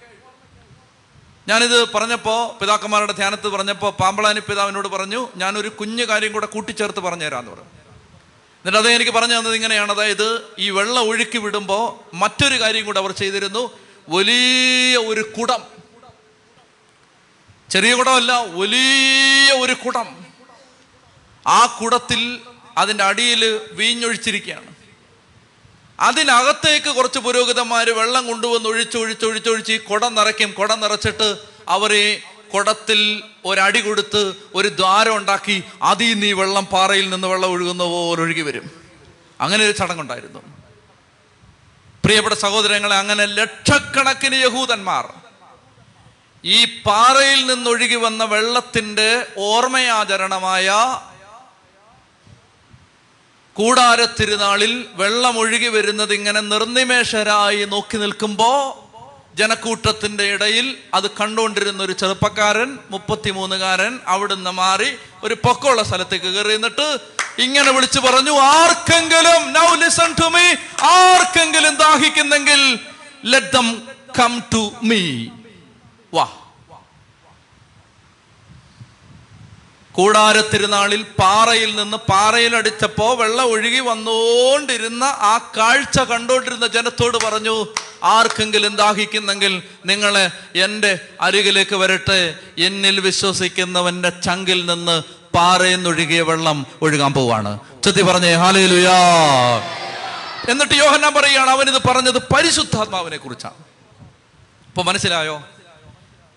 ഞാനിത് 1.51 1.93
പറഞ്ഞപ്പോൾ 1.93 2.59
പിതാക്കന്മാരുടെ 2.59 3.13
ധ്യാനത്ത് 3.13 3.49
പറഞ്ഞപ്പോൾ 3.49 3.91
പാമ്പളാനി 3.91 4.41
പിതാവിനോട് 4.41 4.89
പറഞ്ഞു 4.89 5.29
ഞാനൊരു 5.37 5.69
കുഞ്ഞു 5.69 6.05
കാര്യം 6.05 6.33
കൂടെ 6.33 6.47
കൂട്ടിച്ചേർത്ത് 6.47 7.01
പറഞ്ഞു 7.01 7.25
തരാമെന്ന് 7.25 7.51
പറഞ്ഞു. 7.51 7.67
എന്നിട്ട് 7.67 8.77
അദ്ദേഹം 8.77 8.97
എനിക്ക് 8.97 9.13
പറഞ്ഞു 9.13 9.39
തന്നത് 9.39 9.55
ഇങ്ങനെയാണ്. 9.55 9.93
അതായത് 9.93 10.43
ഈ 10.59 10.71
വെള്ളം 10.71 11.09
ഒഴുക്കി 11.09 11.39
വിടുമ്പോൾ 11.39 12.17
മറ്റൊരു 12.17 12.61
കാര്യം 12.61 12.85
കൂടെ 12.85 13.01
അവർ 13.01 13.13
ചെയ്തിരുന്നു. 13.13 13.79
വലിയ 14.09 14.97
ഒരു 14.97 15.21
കുടം. 15.21 15.63
ചെറിയ 17.71 17.95
കുടമല്ല 17.95 18.45
വലിയ 18.45 19.61
ഒരു 19.61 19.73
കുടം. 19.73 20.25
ആ 21.47 21.79
കുടത്തിൽ 21.83 22.41
അതിന്റെ 22.79 23.05
അടിയിൽ 23.05 23.61
വീഞ്ഞൊഴിച്ചിരിക്കുകയാണ്. 23.73 24.80
അതിനകത്തേക്ക് 26.01 26.91
കുറച്ച് 26.91 27.19
പുരോഹിതന്മാര് 27.19 27.91
വെള്ളം 27.91 28.27
കൊണ്ടുവന്ന് 28.27 28.69
ഒഴിച്ച് 28.69 28.99
ഒഴിച്ച് 28.99 29.25
ഒഴിച്ചൊഴിച്ച് 29.25 29.73
ഈ 29.73 29.77
കുടം 29.77 30.15
നിറയ്ക്കും. 30.15 30.53
കുടം 30.53 30.81
നിറച്ചിട്ട് 30.81 31.37
അവർ 31.69 31.95
ഈ 31.95 32.19
കുടത്തിൽ 32.55 33.23
ഒരടി 33.45 33.81
കൊടുത്ത് 33.81 34.35
ഒരു 34.55 34.69
ദ്വാരം 34.69 35.17
ഉണ്ടാക്കി 35.17 35.63
അതിൽ 35.83 36.13
നിന്ന് 36.13 36.27
ഈ 36.27 36.33
വെള്ളം 36.33 36.65
പാറയിൽ 36.65 37.11
നിന്ന് 37.11 37.29
വെള്ളം 37.29 37.51
ഒഴുകുന്ന 37.51 37.85
പോലെ 37.85 38.23
ഒഴുകി 38.23 38.41
വരും. 38.41 38.71
അങ്ങനെ 39.41 39.65
ഒരു 39.65 39.73
ചടങ്ങുണ്ടായിരുന്നു. 39.73 40.41
പ്രിയപ്പെട്ട 42.05 42.35
സഹോദരങ്ങളെ 42.35 42.97
അങ്ങനെ 42.97 43.27
ലക്ഷക്കണക്കിന് 43.27 44.35
യഹൂദന്മാർ 44.35 45.13
ഈ 46.45 46.83
പാറയിൽ 46.83 47.47
നിന്നൊഴുകി 47.47 47.95
വന്ന 47.95 48.25
വെള്ളത്തിന്റെ 48.25 49.27
ഓർമ്മയാചരണമായ 49.39 50.69
കൂടാര 53.61 54.01
തിരുനാളിൽ 54.19 54.73
വെള്ളം 54.97 55.35
വരുന്നത് 55.71 56.13
ഇങ്ങനെ 56.15 56.41
നിർനിമേഷരായി 56.53 57.65
നോക്കി 57.73 57.97
നിൽക്കുമ്പോൾ 57.97 58.61
ജനക്കൂട്ടത്തിന്റെ 59.37 60.25
ഇടയിൽ 60.35 60.67
അത് 60.95 61.07
കണ്ടുകൊണ്ടിരുന്ന 61.11 61.81
ഒരു 61.83 61.93
ചെറുപ്പക്കാരൻ 61.93 62.71
മുപ്പത്തിമൂന്നുകാരൻ 62.91 63.93
അവിടുന്ന് 64.07 64.53
മാറി 64.53 64.89
ഒരു 65.25 65.35
പൊക്കമുള്ള 65.45 65.83
സ്ഥലത്തേക്ക് 65.83 66.29
കയറി 66.29 66.55
നിന്നിട്ട് 66.55 66.89
ഇങ്ങനെ 67.39 67.71
വിളിച്ചു 67.73 68.01
പറഞ്ഞു 68.01 68.35
ആർക്കെങ്കിലും 68.55 69.43
നൗ 69.53 69.69
ലിസൺ 69.75 70.11
ടു 70.21 70.29
മീ 70.35 70.47
ആർക്കെങ്കിലും 70.95 71.75
ദാഹിക്കുന്നെങ്കിൽ 71.77 72.63
let 73.25 73.53
them 73.53 73.69
come 74.21 74.35
to 74.55 74.63
me 74.83 75.01
വാ. 76.13 76.27
കൂടാര 80.01 80.41
തിരുനാളിൽ 80.41 81.03
പാറയിൽ 81.03 81.77
നിന്ന് 81.77 81.97
പാറയിലടിച്ചപ്പോ 81.97 83.15
വെള്ളം 83.15 83.45
ഒഴുകി 83.45 83.81
വന്നുകൊണ്ടിരുന്ന 83.81 85.05
ആ 85.05 85.53
കാഴ്ച 85.57 85.99
കണ്ടോണ്ടിരുന്ന 86.01 86.67
ജനത്തോട് 86.67 87.19
പറഞ്ഞു 87.25 87.67
ആർക്കെങ്കിലും 88.03 88.77
ദാഹിക്കുന്നെങ്കിൽ 88.77 89.63
നിങ്ങളെ 89.87 90.31
എന്റെ 90.57 90.99
അരികിലേക്ക് 91.21 91.77
വരട്ടെ. 91.77 92.35
എന്നിൽ 92.59 93.01
വിശ്വസിക്കുന്നവന്റെ 93.01 94.09
ചങ്കിൽ 94.09 94.67
നിന്ന് 94.67 95.03
പാറയിൽ 95.37 95.77
നിന്നൊഴുകിയ 95.77 96.23
വെള്ളം 96.23 96.67
ഒഴുകാൻ 96.83 97.13
പോവാണ്. 97.13 97.59
ചെത്തി 97.85 98.03
പറഞ്ഞേ 98.03 98.33
ഹാലയിലുയാ 98.33 98.99
എന്നിട്ട് 100.49 100.75
യോഹന്നാൻ 100.75 101.15
പറയുകയാണ് 101.15 101.51
അവനിത് 101.51 101.83
പറഞ്ഞത് 101.89 102.19
പരിശുദ്ധാത്മാവിനെ 102.35 103.17
കുറിച്ചാണ്. 103.17 103.59
ഇപ്പൊ 104.69 104.83
മനസ്സിലായോ? 104.83 105.43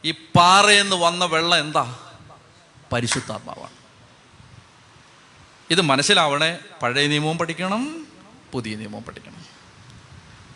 ഈ 0.06 0.12
പാറയെന്ന് 0.12 0.96
വന്ന 0.96 1.26
വെള്ളം 1.26 1.60
എന്താ? 1.60 1.96
പരിശുദ്ധാത്മാവാണ്. 2.94 3.74
ഇത് 5.70 5.82
മനസ്സിലാവണേ 5.82 6.58
പഴയ 6.82 7.08
നിയമവും 7.08 7.38
പഠിക്കണം 7.38 8.08
പുതിയ 8.52 8.76
നിയമവും 8.76 9.04
പഠിക്കണം. 9.04 9.46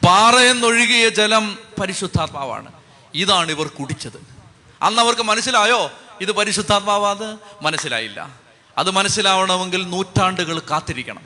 പാറയെന്നൊഴുകിയ 0.07 1.09
ജലം 1.09 1.57
പരിശുദ്ധാത്മാവാണ്. 1.81 2.71
ഇതാണ് 3.13 3.51
ഇവർ 3.51 3.67
കുടിച്ചത്. 3.67 4.27
അന്ന് 4.81 5.01
അവർക്ക് 5.01 5.21
മനസ്സിലായോ 5.21 5.91
ഇത് 6.21 6.31
പരിശുദ്ധാത്മാവാത്? 6.31 7.37
മനസ്സിലായില്ല. 7.61 8.29
അത് 8.77 8.91
മനസ്സിലാവണമെങ്കിൽ 8.91 9.89
നൂറ്റാണ്ടുകൾ 9.89 10.59
കാത്തിരിക്കണം. 10.59 11.21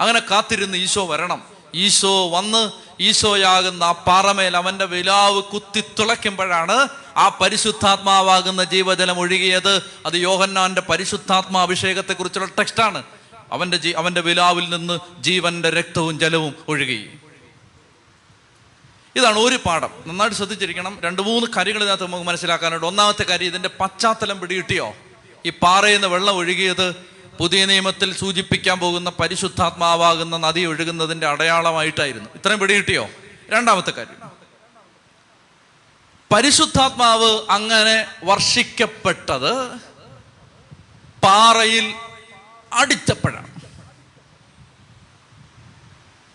അങ്ങനെ 0.00 0.20
കാത്തിരുന്ന് 0.20 0.78
ഈശോ 0.78 1.06
വരണം. 1.06 1.42
ഈശോ 1.74 2.30
വന്ന് 2.30 2.70
ഈശോയാകുന്ന 3.00 3.84
ആ 3.84 3.92
പാറമേൽ 3.92 4.56
അവന്റെ 4.56 4.84
വിലാവ് 4.84 5.42
കുത്തി 5.42 5.84
തുളയ്ക്കുമ്പോഴാണ് 5.98 6.88
ആ 7.16 7.28
പരിശുദ്ധാത്മാവാകുന്ന 7.28 8.64
ജീവജലം 8.64 9.20
ഒഴുകിയത് 9.20 9.82
അത് 10.06 10.14
യോഹന്നാന്റെ 10.14 10.80
പരിശുദ്ധാത്മാഭിഷേകത്തെ 10.80 12.12
കുറിച്ചുള്ള 12.12 12.48
ടെക്സ്റ്റാണ്. 12.58 13.02
അവന്റെ 13.52 13.76
ജീ 13.76 13.92
അവന്റെ 13.92 14.20
വിലാവിൽ 14.20 14.68
നിന്ന് 14.68 14.98
ജീവന്റെ 15.20 15.70
രക്തവും 15.70 16.18
ജലവും 16.18 16.54
ഒഴുകി. 16.68 17.10
ഇതാണ് 19.16 19.38
ഒരു 19.38 19.58
പാഠം. 19.66 19.90
നന്നായിട്ട് 20.06 20.36
ശ്രദ്ധിച്ചിരിക്കണം. 20.36 20.98
രണ്ട് 21.04 21.22
മൂന്ന് 21.22 21.50
കാര്യങ്ങൾ 21.56 21.82
ഇതിനകത്ത് 21.82 22.06
നമുക്ക് 22.06 22.24
മനസ്സിലാക്കാനുണ്ട്. 22.24 22.86
ഒന്നാമത്തെ 22.86 23.24
കാര്യം 23.24 23.46
ഇതിന്റെ 23.46 23.70
പശ്ചാത്തലം 23.80 24.40
പിടികിട്ടിയോ? 24.40 24.94
ഈ 25.46 25.50
പാറയിൽ 25.50 25.94
നിന്ന് 25.94 26.08
വെള്ളം 26.08 26.36
ഒഴുകിയത് 26.36 26.94
പുതിയ 27.38 27.66
നിയമത്തിൽ 27.66 28.14
സൂചിപ്പിക്കാൻ 28.14 28.78
പോകുന്ന 28.78 29.10
പരിശുദ്ധാത്മാവാകുന്ന 29.10 30.36
നദി 30.36 30.60
ഒഴുകുന്നതിന്റെ 30.60 31.26
അടയാളമായിട്ടായിരുന്നു. 31.26 32.30
ഇത്രയും 32.34 32.58
പിടികിട്ടിയോ? 32.58 33.08
രണ്ടാമത്തെ 33.50 33.90
കാര്യം. 33.90 34.23
പരിശുദ്ധാത്മാവ് 36.34 37.46
അങ്ങനെ 37.50 38.06
വർഷിക്കപ്പെട്ടത് 38.24 39.78
പാറയിൽ 41.24 41.94
അടിച്ചപ്പോഴാണ്. 42.72 43.50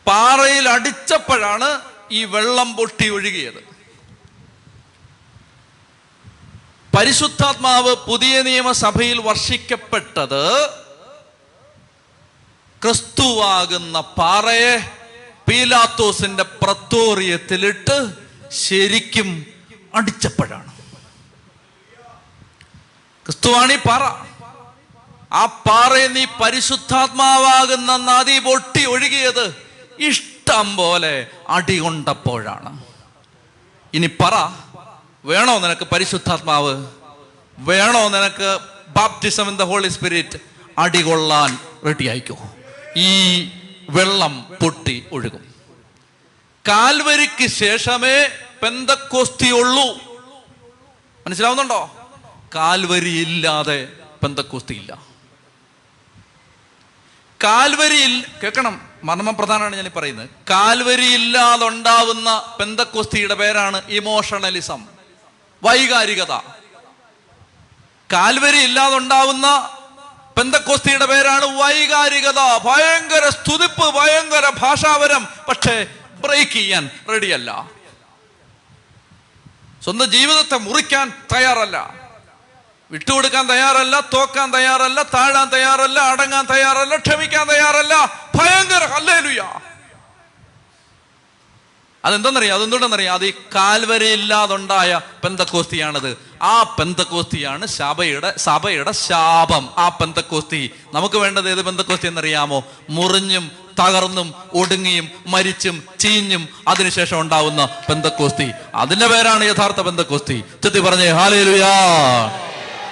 പാറയിൽ 0.08 0.70
അടിച്ചപ്പോഴാണ് 0.70 1.82
ഈ 2.12 2.24
വെള്ളം 2.24 2.76
പൊട്ടി 2.76 3.10
ഒഴുകിയത്. 3.10 3.62
പരിശുദ്ധാത്മാവ് 6.98 7.96
പുതിയ 7.96 8.42
നിയമസഭയിൽ 8.42 9.20
വർഷിക്കപ്പെട്ടത് 9.20 10.70
ക്രിസ്തുവാകുന്ന 12.82 14.00
പാറയെ 14.00 14.76
പീലാത്തോസിന്റെ 15.50 16.44
പ്രത്തോറിയത്തിലിട്ട് 16.44 17.98
ശരിക്കും 18.52 19.59
അടിച്ചപ്പോഴാണ്. 19.96 20.72
ക്രിസ്തുവാണി 23.26 23.76
പാറ. 23.76 24.04
ആ 25.34 25.46
പാറയിൽ 25.46 26.14
നീ 26.14 26.26
പരിശുദ്ധാത്മാവാകുന്ന 26.26 27.98
നദി 27.98 28.40
പൊട്ടി 28.40 28.86
ഒഴുകിയത് 28.86 29.56
ഇഷ്ടം 30.00 30.76
പോലെ 30.76 31.28
അടി 31.50 31.78
കൊണ്ടപ്പോഴാണ്. 31.78 32.84
ഇനി 33.94 34.08
പറ 34.08 34.50
വേണോ 35.26 35.60
നിനക്ക് 35.60 35.88
പരിശുദ്ധാത്മാവ്? 35.92 36.88
വേണോ 37.58 38.10
നിനക്ക് 38.10 38.60
baptism 38.88 39.48
in 39.48 39.58
the 39.58 39.62
holy 39.62 39.88
spirit 39.88 40.40
അടികൊള്ളാൻ 40.78 41.60
റെഡിയായിക്കോ 41.86 42.38
ഈ 42.98 43.44
വെള്ളം 43.90 44.46
പൊട്ടി 44.62 45.06
ഒഴുകും. 45.12 45.54
കാൽവരിക്ക് 46.68 47.48
ശേഷമേ 47.48 48.30
പെന്തക്കോസ്തിയുള്ളൂ. 48.64 49.88
മനസ്സിലാവുന്നുണ്ടോ? 51.26 51.82
കാൽവരി 52.56 53.14
ഇല്ലാതെ 53.22 53.80
പെന്തക്കോസ്തി 54.24 54.74
ഇല്ല 54.74 54.92
കാൽവരിയിൽ 57.40 58.26
കേൾക്കണം 58.44 58.82
മർമ്മപ്രധാനമാണ് 59.04 59.76
ഞാൻ 59.76 59.92
പറയുന്നത്. 59.96 60.30
കാൽവരി 60.50 61.06
ഇല്ലാതെ 61.14 61.66
ഉണ്ടാവുന്ന 61.68 62.56
പെന്തക്കോസ്തിയുടെ 62.60 63.36
പേരാണ് 63.36 63.82
ഇമോഷണലിസം 63.90 64.88
വൈകാരികത. 65.64 66.34
കാൽവരി 68.14 68.58
ഇല്ലാതെ 68.58 68.98
ഉണ്ടാവുന്ന 68.98 69.48
പെന്തക്കോസ്തിയുടെ 70.38 71.06
പേരാണ് 71.06 71.46
വൈകാരികത. 71.46 72.40
ഭയങ്കര 72.66 73.30
സ്തുതിപ്പ് 73.30 73.86
ഭയങ്കര 73.96 74.50
ഭാഷാവരം 74.60 75.28
പക്ഷേ 75.48 75.88
ബ്രേക്ക് 76.24 76.52
ചെയ്യാൻ 76.52 76.90
റെഡിയല്ല 77.10 77.70
സ്വന്തം 79.84 80.06
ജീവിതത്തെ 80.06 80.58
മുറിക്കാൻ 80.58 81.12
തയ്യാറല്ല. 81.34 81.94
വിട്ടുകൊടുക്കാൻ 82.92 83.50
തയ്യാറല്ല 83.50 84.00
തോക്കാൻ 84.00 84.54
തയ്യാറല്ല 84.54 85.02
താഴാൻ 85.04 85.50
തയ്യാറല്ല 85.50 86.00
അടങ്ങാൻ 86.00 86.46
തയ്യാറല്ല 86.46 86.96
ക്ഷമിക്കാൻ 86.96 87.48
തയ്യാറല്ല. 87.48 87.96
ഭയങ്കര 88.36 88.86
ഹല്ലേലൂയ. 88.86 89.69
അതെന്തെന്നറിയാം? 92.06 92.56
അതെന്തുകൊണ്ടെന്നറിയാം 92.56 93.14
അത് 93.14 93.26
ഈ 93.26 93.34
കാൽവരയില്ലാതുണ്ടായ 93.56 95.02
പെന്തക്കോസ്തിയാണത്. 95.24 96.18
ആ 96.42 96.64
പെന്തക്കോസ്തിയാണ് 96.64 97.66
സഭയുടെ 97.66 98.34
സഭയുടെ 98.38 98.92
ശാപം. 98.92 99.70
ആ 99.78 99.90
പെന്തക്കോസ്തി. 99.90 100.72
നമുക്ക് 100.94 101.16
വേണ്ടത് 101.16 101.50
ഏത് 101.50 101.66
പെന്തക്കോസ്തി 101.66 102.08
എന്നറിയാമോ? 102.08 102.64
മുറിഞ്ഞും 102.90 103.52
തകർന്നും 103.80 104.34
ഒടുങ്ങിയും 104.54 105.10
മരിച്ചും 105.28 105.84
ചീഞ്ഞും 106.00 106.48
അതിനുശേഷം 106.68 107.22
ഉണ്ടാവുന്ന 107.22 107.66
പെന്തക്കോസ്തി. 107.90 108.52
അതിന്റെ 108.76 109.08
പേരാണ് 109.08 109.44
യഥാർത്ഥ 109.44 109.82
പെന്തക്കോസ്തി. 109.82 110.44
ചെത്തി 110.64 110.80
പറഞ്ഞേ 110.80 111.10
ഹാലേലുയാ. 111.10 111.70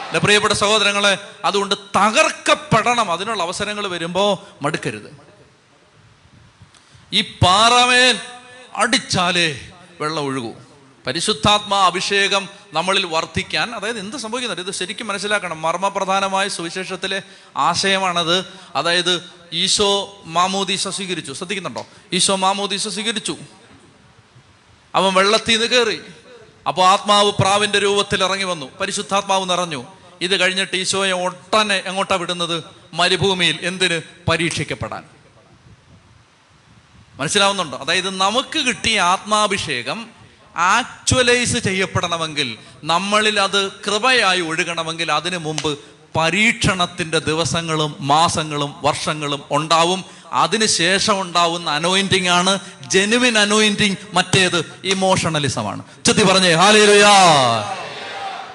എന്റെ 0.08 0.20
പ്രിയപ്പെട്ട 0.20 0.54
സഹോദരങ്ങളെ 0.54 1.18
അതുകൊണ്ട് 1.46 1.76
തകർക്കപ്പെടണം. 1.76 3.12
അതിനുള്ള 3.12 3.44
അവസരങ്ങൾ 3.44 3.88
വരുമ്പോൾ 3.88 4.38
മടുക്കരുത്. 4.62 5.28
ഈ 7.14 7.22
പാറമേൽ 7.22 8.20
അടിച്ചാലേ 8.78 9.70
വെള്ളം 10.02 10.24
ഒഴുകൂ. 10.24 10.54
പരിശുദ്ധാത്മാ 11.08 11.86
അഭിഷേകം 11.86 12.50
നമ്മളിൽ 12.74 13.06
വർദ്ധിക്കാൻ 13.06 13.76
അതായത് 13.76 14.00
എന്ത് 14.00 14.18
സംഭവിക്കുന്നത് 14.18 14.62
ഇത് 14.62 14.72
ശരിക്കും 14.72 15.08
മനസ്സിലാക്കണം. 15.08 15.62
മർമ്മപ്രധാനമായ 15.62 16.48
സുവിശേഷത്തിലെ 16.48 17.22
ആശയമാണത്. 17.58 18.46
അതായത് 18.76 19.24
ഈശോ 19.54 20.22
മാമോദീശ 20.26 20.88
സ്വീകരിച്ചു. 20.88 21.34
ശ്രദ്ധിക്കുന്നുണ്ടോ? 21.34 21.88
ഈശോ 22.14 22.36
മാമോദീശ 22.36 22.88
സ്വീകരിച്ചു. 22.88 23.38
അവൻ 24.96 25.14
വെള്ളത്തിൽ 25.14 25.60
നിന്ന് 25.60 25.76
കയറി 25.76 26.02
അപ്പോൾ 26.68 26.88
ആത്മാവ് 26.88 27.32
പ്രാവിന്റെ 27.32 27.80
രൂപത്തിൽ 27.80 28.24
ഇറങ്ങി 28.24 28.44
വന്നു. 28.44 28.66
പരിശുദ്ധാത്മാവ് 28.80 29.50
നിറഞ്ഞു. 29.50 29.86
ഇത് 30.22 30.40
കഴിഞ്ഞിട്ട് 30.40 30.78
ഈശോയെ 30.78 31.12
ഒട്ടനെ 31.12 31.76
എങ്ങോട്ടാണ് 31.76 32.20
വിടുന്നത്? 32.20 32.64
മരുഭൂമിയിൽ. 32.94 33.60
എന്തിന്? 33.62 34.02
പരീക്ഷിക്കപ്പെടാൻ. 34.30 35.17
മനസ്സിലാവുന്നുണ്ടോ? 37.20 37.78
അതായത് 37.78 38.10
നമുക്ക് 38.10 38.60
കിട്ടിയ 38.60 39.02
ആത്മാഭിഷേകം 39.02 40.08
ആക്ച്വലൈസ് 40.58 41.58
ചെയ്യപ്പെടണമെങ്കിൽ 41.58 42.58
നമ്മളിൽ 42.84 43.40
അത് 43.40 43.72
കൃപയായി 43.72 44.42
ഒഴുകണമെങ്കിൽ 44.42 45.12
അതിനു 45.12 45.38
മുമ്പ് 45.38 45.78
പരീക്ഷണത്തിന്റെ 46.18 47.20
ദിവസങ്ങളും 47.20 47.96
മാസങ്ങളും 48.00 48.74
വർഷങ്ങളും 48.82 49.44
ഉണ്ടാവും. 49.52 50.06
അതിനുശേഷം 50.34 51.22
ഉണ്ടാവുന്ന 51.22 51.70
അനോയിന്റിംഗ് 51.70 52.30
ആണ് 52.30 52.60
ജെനുവിൻ 52.88 53.38
അനോയിന്റിംഗ് 53.38 53.98
മറ്റേത് 54.14 54.66
ഇമോഷണലിസമാണ് 54.84 55.84
ചെത്തി 56.06 56.24
പറഞ്ഞേ 56.24 56.54
ഹാലേലുയാ 56.54 57.14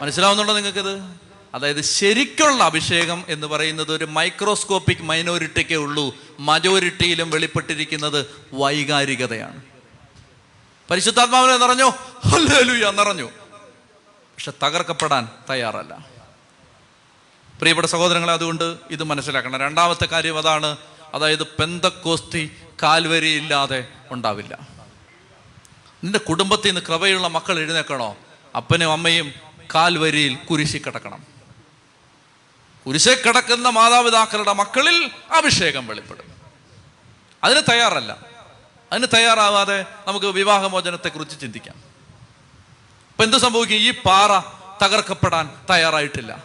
മനസ്സിലാവുന്നുണ്ടോ 0.03 0.55
നിങ്ങൾക്കിത്? 0.55 1.22
അതായത് 1.55 1.83
ശരിക്കുള്ള 1.83 2.65
അഭിഷേകം 2.65 3.25
എന്ന് 3.29 3.47
പറയുന്നത് 3.47 3.93
ഒരു 3.93 4.05
മൈക്രോസ്കോപ്പിക് 4.05 5.03
മൈനോറിറ്റിക്കേ 5.03 5.77
ഉള്ളൂ. 5.77 6.15
മജോറിറ്റിയിലും 6.41 7.31
വെളിപ്പെട്ടിരിക്കുന്നത് 7.31 8.27
വൈകാരികതയാണ്. 8.53 9.63
പരിശുദ്ധാത്മാവിനെ 10.91 11.57
നിറഞ്ഞോ. 11.57 11.91
ഹല്ലേലൂയ 12.27 12.91
നിറഞ്ഞു. 12.91 13.31
പക്ഷെ 14.11 14.53
തകർക്കപ്പെടാൻ 14.63 15.29
തയ്യാറല്ല. 15.51 16.07
പ്രിയപ്പെട്ട 17.59 17.89
സഹോദരങ്ങളെ 17.89 18.33
അതുകൊണ്ട് 18.33 18.77
ഇത് 18.91 19.03
മനസ്സിലാക്കണം. 19.03 19.61
രണ്ടാമത്തെ 19.61 20.07
കാര്യം 20.07 20.39
അതാണ്. 20.39 20.77
അതായത് 21.15 21.43
പെന്തക്കോസ്തി 21.43 22.51
കാൽവരി 22.83 23.29
ഇല്ലാതെ 23.29 23.89
ഉണ്ടാവില്ല. 24.11 24.59
നിന്റെ 26.05 26.19
കുടുംബത്തിൽ 26.19 26.67
നിന്ന് 26.67 26.81
കൃപയുള്ള 26.81 27.29
മക്കൾ 27.29 27.59
എഴുന്നേക്കണോ 27.59 28.17
അപ്പനും 28.57 28.93
അമ്മയും 28.93 29.33
കാൽവരിയിൽ 29.75 30.35
കുരിശി 30.35 30.79
കിടക്കണം 30.79 31.32
കുരിശെ 32.87 33.23
കിടക്കുന്ന 33.27 33.69
മാതാപിതാക്കളുടെ 33.69 34.53
മക്കളിൽ 34.53 35.11
അഭിഷേകം 35.31 35.87
വെളിപ്പെടും. 35.87 36.25
അതിന് 37.45 37.63
തയ്യാറല്ല. 37.71 38.17
അതിന് 38.93 39.07
തയ്യാറാവാതെ 39.15 39.85
നമുക്ക് 40.07 40.27
വിവാഹമോചനത്തെക്കുറിച്ച് 40.27 41.41
ചിന്തിക്കാം. 41.41 41.75
ഇപ്പൊ 43.11 43.25
എന്ത് 43.25 43.37
സംഭവിക്കും? 43.37 43.77
ഈ 43.77 43.91
പാറ 43.91 44.41
തകർക്കപ്പെടാൻ 44.85 45.61
തയ്യാറായിട്ടില്ല. 45.71 46.43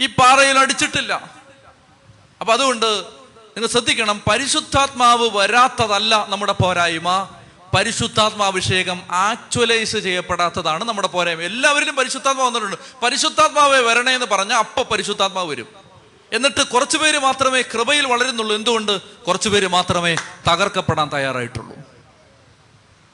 ഈ 0.00 0.06
പാറയിൽ 0.06 0.58
അടിച്ചിട്ടില്ല. 0.58 1.30
അപ്പൊ 2.40 2.52
അതുകൊണ്ട് 2.52 2.86
നിങ്ങൾ 3.46 3.66
ശ്രദ്ധിക്കണം 3.66 4.22
പരിശുദ്ധാത്മാവ് 4.28 5.30
വരാത്തതല്ല 5.36 6.26
നമ്മുടെ 6.28 6.52
പോരായ്മ. 6.52 7.28
പരിശുദ്ധാത്മാഭിഷേകം 7.74 9.02
ആക്ച്വലൈസ് 9.10 9.96
ചെയ്യപ്പെടാത്തതാണ് 9.96 10.84
നമ്മുടെ 10.84 11.08
പോരായ്മ. 11.08 11.40
എല്ലാവരിലും 11.40 11.96
പരിശുദ്ധാത്മാവ് 11.96 12.46
വന്നിട്ടുണ്ട്. 12.46 12.76
പരിശുദ്ധാത്മാവെ 13.02 13.80
വരണേ 13.80 14.12
എന്ന് 14.12 14.26
പറഞ്ഞാൽ 14.26 14.58
അപ്പൊ 14.58 14.82
പരിശുദ്ധാത്മാവ് 14.82 15.50
വരും. 15.50 15.66
എന്നിട്ട് 16.32 16.62
കുറച്ചു 16.62 16.98
പേര് 16.98 17.18
മാത്രമേ 17.18 17.62
കൃപയിൽ 17.62 18.06
വളരുന്നുള്ളൂ. 18.06 18.56
എന്തുകൊണ്ട്? 18.56 19.00
കുറച്ചു 19.00 19.48
പേര് 19.48 19.66
മാത്രമേ 19.66 20.16
തകർക്കപ്പെടാൻ 20.52 21.10
തയ്യാറായിട്ടുള്ളൂ. 21.14 21.76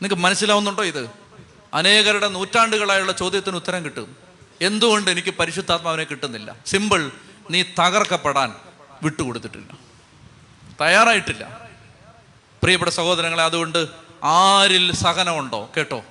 നിങ്ങൾക്ക് 0.03 0.15
മനസ്സിലാവുന്നുണ്ടോ 0.15 0.85
ഇത്? 0.85 1.11
അനേകരുടെ 1.75 2.29
നൂറ്റാണ്ടുകളായുള്ള 2.29 3.13
ചോദ്യത്തിന് 3.13 3.57
ഉത്തരം 3.57 3.85
കിട്ടും. 3.85 4.17
എന്തുകൊണ്ട് 4.61 5.11
എനിക്ക് 5.11 5.35
പരിശുദ്ധാത്മാവിനെ 5.35 6.05
കിട്ടുന്നില്ല? 6.05 6.55
സിമ്പിൾ 6.67 7.11
നീ 7.51 7.63
തകർക്കപ്പെടാൻ 7.63 8.55
വിട്ടുകൊടുത്തിട്ടില്ല. 9.03 9.77
തയ്യാറായിട്ടില്ല. 10.81 11.61
പ്രിയപ്പെട്ട 12.63 12.91
സഹോദരങ്ങളെ 12.93 13.43
അതുകൊണ്ട് 13.43 14.12
ആരിൽ 14.23 14.93
സഹനമുണ്ടോ? 14.93 15.71
കേട്ടോ. 15.77 16.03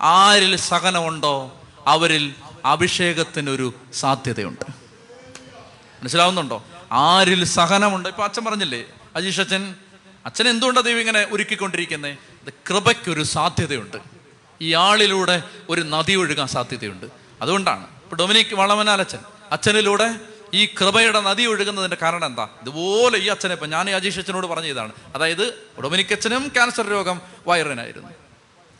ആരിൽ 0.00 0.56
സഹനമുണ്ടോ? 0.56 1.60
അവരിൽ 1.86 2.34
അഭിഷേകത്തിനൊരു 2.64 3.74
സാധ്യതയുണ്ട്. 3.94 4.70
മനസ്സിലാവുന്നുണ്ടോ? 6.00 6.64
ആരിൽ 6.92 7.44
സഹനമുണ്ട്? 7.44 8.08
ഇപ്പൊ 8.08 8.24
അച്ഛൻ 8.24 8.44
പറഞ്ഞില്ലേ 8.44 8.84
അജീഷ് 9.16 9.40
അച്ഛൻ 9.40 9.74
അച്ഛൻ 10.26 10.48
എന്തുകൊണ്ടാണ് 10.48 10.86
ദൈവം 10.86 11.00
ഇങ്ങനെ 11.00 11.26
ഒരുക്കിക്കൊണ്ടിരിക്കുന്നത് 11.30 12.12
ഇത് 12.12 12.52
കൃപയ്ക്കൊരു 12.68 13.22
സാധ്യതയുണ്ട്. 13.22 13.96
ഈ 14.60 14.74
ആളിലൂടെ 14.74 15.42
ഒരു 15.68 15.80
നദി 15.80 16.12
ഒഴുകാൻ 16.12 16.46
സാധ്യതയുണ്ട്. 16.46 17.06
അതുകൊണ്ടാണ്. 17.42 17.84
ഇപ്പൊ 17.84 18.16
ഡൊമിനിക് 18.16 18.54
വളമനാലച്ഛൻ 18.54 19.18
അച്ഛനിലൂടെ 19.52 20.14
ഈ 20.54 20.66
കൃപയുടെ 20.66 21.20
നദി 21.20 21.42
ഒഴുകുന്നതിന്റെ 21.42 21.96
കാരണം 22.02 22.26
എന്താ? 22.26 22.48
ഇതുപോലെ 22.60 23.18
ഈ 23.18 23.26
അച്ഛനെ 23.26 23.52
ഇപ്പം 23.52 23.70
ഞാൻ 23.70 23.90
ഈ 23.90 23.92
അജീഷ് 23.92 24.18
അച്ഛനോട് 24.18 24.46
പറഞ്ഞ 24.46 24.66
ഇതാണ് 24.66 24.92
അതായത് 25.14 25.54
ഡൊമിനിക് 25.84 26.12
അച്ഛനും 26.12 26.48
ക്യാൻസർ 26.48 26.88
രോഗം 26.88 27.20
വയറിനായിരുന്നു 27.46 28.08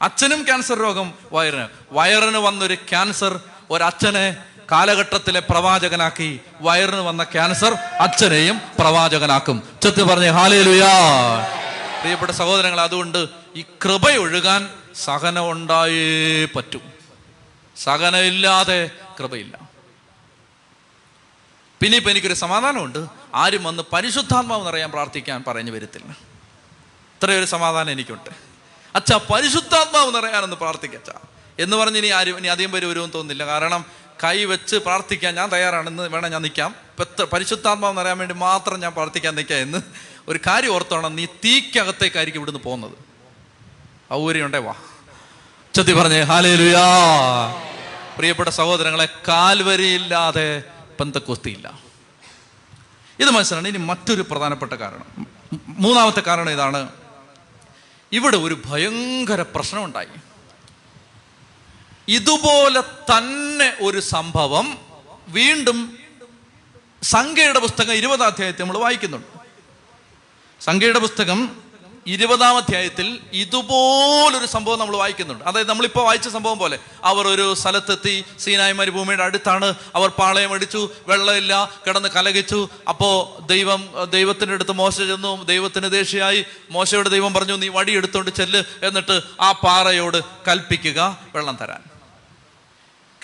അച്ഛനും 0.02 0.44
ക്യാൻസർ 0.44 0.78
രോഗം 0.78 1.14
വയറിന് 1.32 1.68
വയറിന് 1.92 2.38
വന്നൊരു 2.38 2.74
ക്യാൻസർ 2.74 3.40
ഒരച്ഛനെ 3.70 4.36
കാലഘട്ടത്തിലെ 4.72 5.40
പ്രവാചകനാക്കി. 5.40 6.40
വയറിന് 6.60 7.00
വന്ന 7.00 7.24
ക്യാൻസർ 7.24 7.74
അച്ഛനെയും 7.74 8.60
പ്രവാചകനാക്കും. 8.78 9.62
ചെത്ത് 9.82 10.02
പറഞ്ഞേ 10.02 10.28
ഹാലേലുയാ. 10.28 10.88
പ്രിയപ്പെട്ട 12.00 12.30
സഹോദരങ്ങൾ 12.30 12.80
അതുകൊണ്ട് 12.80 13.28
ഈ 13.56 13.62
കൃപ 13.62 14.10
ഒഴുകാൻ 14.10 14.70
ഉണ്ടായേ 15.38 16.44
പറ്റൂ. 16.44 16.80
സഹനമില്ലാതെ 17.76 18.90
കൃപയില്ല. 19.18 19.69
പിന്നെ 21.80 21.96
ഇപ്പം 21.96 22.10
എനിക്കൊരു 22.10 22.34
സമാധാനമുണ്ട്. 22.34 23.06
ആരും 23.34 23.64
വന്ന് 23.64 23.82
പരിശുദ്ധാത്മാവ് 23.92 24.66
നിറയാൻ 24.66 24.90
പ്രാർത്ഥിക്കാൻ 24.90 25.44
പറഞ്ഞു 25.46 25.70
വരത്തില്ല. 25.70 26.12
ഇത്രയൊരു 27.14 27.44
സമാധാനം 27.44 27.90
എനിക്കുണ്ട്. 27.90 28.30
അച്ഛാ 28.94 29.20
പരിശുദ്ധാത്മാവ് 29.34 30.14
നിറയാനെന്ന് 30.14 30.56
പ്രാർത്ഥിക്കച്ച 30.56 31.10
എന്ന് 31.58 31.76
പറഞ്ഞ് 31.76 31.98
ഇനി 31.98 32.06
ആരും 32.06 32.38
ഇനി 32.38 32.48
അധികം 32.48 32.72
പേര് 32.72 32.86
വരുമെന്ന് 32.86 33.12
തോന്നുന്നില്ല. 33.12 33.46
കാരണം 33.46 33.84
കൈ 34.24 34.44
വെച്ച് 34.44 34.76
പ്രാർത്ഥിക്കാൻ 34.76 35.34
ഞാൻ 35.34 35.52
തയ്യാറാണെന്ന് 35.52 36.02
വേണം 36.02 36.30
ഞാൻ 36.30 36.42
നിൽക്കാം. 36.42 36.74
എത്ര 37.00 37.24
പരിശുദ്ധാത്മാവ് 37.24 37.98
നിറയാൻ 37.98 38.18
വേണ്ടി 38.18 38.34
മാത്രം 38.34 38.80
ഞാൻ 38.80 38.92
പ്രാർത്ഥിക്കാൻ 38.92 39.34
നിൽക്കാം 39.34 39.58
എന്ന് 39.58 39.78
ഒരു 40.28 40.40
കാര്യം 40.46 40.74
ഓർത്തോണം. 40.74 41.16
നീ 41.16 41.24
തീക്കകത്തേക്കായിരിക്കും 41.24 42.40
ഇവിടുന്ന് 42.40 42.60
പോകുന്നത്. 42.60 42.92
ഔര്യമുണ്ടേ 44.12 44.58
വാ. 44.58 44.74
ചത്തി 45.74 45.92
പറഞ്ഞേ 45.92 46.20
ഹാലേ 46.20 46.54
ലുയാ 46.54 46.84
പ്രിയപ്പെട്ട 48.16 48.48
സഹോദരങ്ങളെ 48.48 49.08
കാൽവരിയില്ലാതെ 49.28 50.62
പെന്തക്കോസ്തിയില്ല 51.00 51.80
ഇത് 53.20 53.30
മനസ്സിലാണ്? 53.30 53.68
ഇനി 53.68 53.78
മറ്റൊരു 53.78 54.22
പ്രധാനപ്പെട്ട 54.22 54.72
കാരണം. 54.72 55.26
മൂന്നാമത്തെ 55.68 56.20
കാരണം 56.20 56.50
ഇതാണ്. 56.50 56.88
ഇവിടെ 58.12 58.36
ഒരു 58.36 58.62
ഭയങ്കര 58.66 59.42
പ്രശ്നമുണ്ടായി. 59.42 60.08
ഇതുപോലെ 62.08 62.80
തന്നെ 62.80 63.76
ഒരു 63.80 64.00
സംഭവം 64.00 64.78
വീണ്ടും 65.28 65.98
സംഖ്യയുടെ 67.02 67.58
പുസ്തകം 67.58 67.92
ഇരുപതാം 67.92 68.26
അധ്യായത്തെ 68.26 68.62
നമ്മൾ 68.62 68.78
വായിക്കുന്നുണ്ട്. 68.78 69.26
സംഖ്യയുടെ 70.64 70.98
പുസ്തകം 70.98 71.69
ഇരുപതാം 72.06 72.56
അധ്യായത്തിൽ 72.56 73.20
ഇതുപോലൊരു 73.32 74.46
സംഭവം 74.46 74.78
നമ്മൾ 74.78 74.96
വായിക്കുന്നുണ്ട്. 74.96 75.44
അതായത് 75.44 75.68
നമ്മളിപ്പോൾ 75.68 76.04
വായിച്ച 76.04 76.28
സംഭവം 76.28 76.58
പോലെ 76.58 76.78
അവർ 77.04 77.28
ഒരു 77.28 77.54
സ്ഥലത്തെത്തി 77.54 78.24
സീനായ 78.38 78.72
മരുഭൂമിയുടെ 78.72 79.22
അടുത്താണ്. 79.22 79.74
അവർ 79.94 80.08
പാളയം 80.08 80.52
അടിച്ചു 80.52 80.90
വെള്ളമില്ല 81.08 81.72
കിടന്ന് 81.86 82.08
കലകിച്ചു 82.08 82.68
അപ്പോൾ 82.88 83.46
ദൈവം 83.46 83.88
ദൈവത്തിന്റെ 84.10 84.54
അടുത്ത് 84.54 84.72
മോശ 84.72 84.96
ചെന്നു 84.96 85.44
ദൈവത്തിന് 85.44 85.92
ദേഷ്യമായി 85.92 86.44
മോശയുടെ 86.70 87.08
ദൈവം 87.08 87.34
പറഞ്ഞു 87.34 87.56
നീ 87.56 87.68
വടി 87.68 87.92
എടുത്തോണ്ട് 87.92 88.30
ചെല്ല് 88.30 88.62
എന്നിട്ട് 88.82 89.20
ആ 89.40 89.52
പാറയോട് 89.52 90.22
കൽപ്പിക്കുക 90.48 91.18
വെള്ളം 91.34 91.58
തരാൻ. 91.60 91.82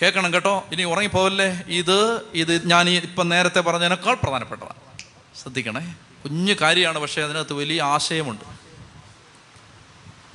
കേൾക്കണം 0.01 0.33
കേട്ടോ? 0.33 0.63
ഇനി 0.71 0.83
ഉറങ്ങിപ്പോവല്ലേ? 0.83 1.63
ഇത് 1.67 2.21
ഇത് 2.33 2.67
ഞാൻ 2.67 2.89
ഇപ്പം 2.89 3.29
നേരത്തെ 3.29 3.59
പറഞ്ഞതിനേക്കാൾ 3.59 4.13
പ്രധാനപ്പെട്ടതാണ്. 4.13 4.73
ശ്രദ്ധിക്കണേ. 5.41 5.95
കുഞ്ഞു 6.23 6.53
കാര്യമാണ് 6.61 6.99
പക്ഷേ 6.99 7.21
അതിനകത്ത് 7.21 7.53
വലിയ 7.53 7.81
ആശയമുണ്ട്. 7.81 8.66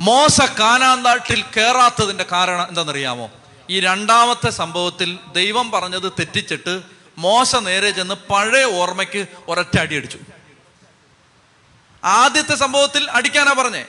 മോശ 0.00 0.40
കാനാന്താട്ടിൽ 0.40 1.42
കയറാത്തതിന്റെ 1.42 2.24
കാരണം 2.32 2.68
എന്താണെന്നറിയാമോ? 2.68 3.30
ഈ 3.70 3.80
രണ്ടാമത്തെ 3.80 4.50
സംഭവത്തിൽ 4.50 5.18
ദൈവം 5.32 5.70
പറഞ്ഞത് 5.70 6.12
തെറ്റിച്ചിട്ട് 6.18 6.82
മോശ 7.18 7.56
നേരെ 7.56 7.90
ചെന്ന് 7.90 8.14
പഴയ 8.14 8.64
ഓർമ്മയ്ക്ക് 8.64 9.26
ഒരൊറ്റ 9.48 9.78
അടി 9.78 9.96
അടിച്ചു. 9.96 10.18
ആദ്യത്തെ 12.04 12.54
സംഭവത്തിൽ 12.54 13.10
അടിക്കാനാ 13.10 13.52
പറഞ്ഞേ? 13.52 13.84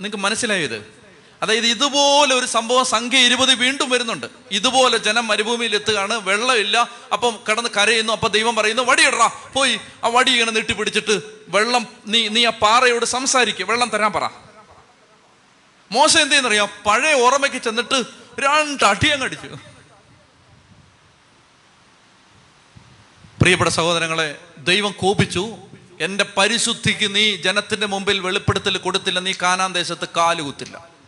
നിങ്ങൾക്ക് 0.00 0.16
മനസ്സിലായത് 0.16 1.00
അതായത് 1.42 1.66
ഇതുപോലെ 1.66 2.34
ഒരു 2.34 2.46
സംഭവം 2.46 2.84
സംഖ്യ 2.84 3.18
ഇരുപത് 3.18 3.54
വീണ്ടും 3.54 3.90
വരുന്നുണ്ട്. 3.90 4.26
ഇതുപോലെ 4.52 4.98
ജനം 4.98 5.26
മരുഭൂമിയിൽ 5.26 5.74
എത്തുകയാണ് 5.74 6.14
വെള്ളമില്ല 6.14 6.88
അപ്പം 7.12 7.38
കിടന്ന് 7.48 7.70
കരയുന്നു 7.76 8.12
അപ്പൊ 8.12 8.28
ദൈവം 8.28 8.56
പറയുന്നു 8.56 8.82
വടിയിടറാ 8.82 9.30
പോയി 9.52 9.80
ആ 10.04 10.08
വടി 10.08 10.30
ഇങ്ങനെ 10.30 10.50
നീട്ടി 10.50 10.72
പിടിച്ചിട്ട് 10.72 11.20
വെള്ളം 11.48 11.86
നീ 12.06 12.28
നീ 12.28 12.46
ആ 12.46 12.50
പാറയോട് 12.50 13.04
സംസാരിക്കുക 13.04 13.66
വെള്ളം 13.66 13.88
തരാൻ 13.88 14.12
പറ. 14.12 14.30
മോശം 15.92 16.18
എന്ത് 16.20 16.30
ചെയ്യുന്നറിയാം 16.32 16.68
പഴയ 16.86 17.14
ഓർമ്മയ്ക്ക് 17.14 17.58
ചെന്നിട്ട് 17.58 18.02
രണ്ട് 18.40 18.84
അടിയങ്ങ് 18.84 19.24
അടിച്ചു. 19.24 19.58
പ്രിയപ്പെട്ട 23.40 23.70
സഹോദരങ്ങളെ 23.70 24.38
ദൈവം 24.58 24.92
കോപിച്ചു. 24.92 25.56
എന്റെ 26.00 26.24
പരിശുദ്ധിക്ക് 26.36 27.14
നീ 27.14 27.36
ജനത്തിന്റെ 27.36 27.86
മുമ്പിൽ 27.86 28.18
വെളിപ്പെടുത്തൽ 28.20 28.78
കൊടുത്തില്ല. 28.78 29.18
നീ 29.18 29.32
കാനാൻ 29.42 29.72
ദേശത്ത് 29.72 30.08
കാലുകുത്തില്ല 30.16 31.00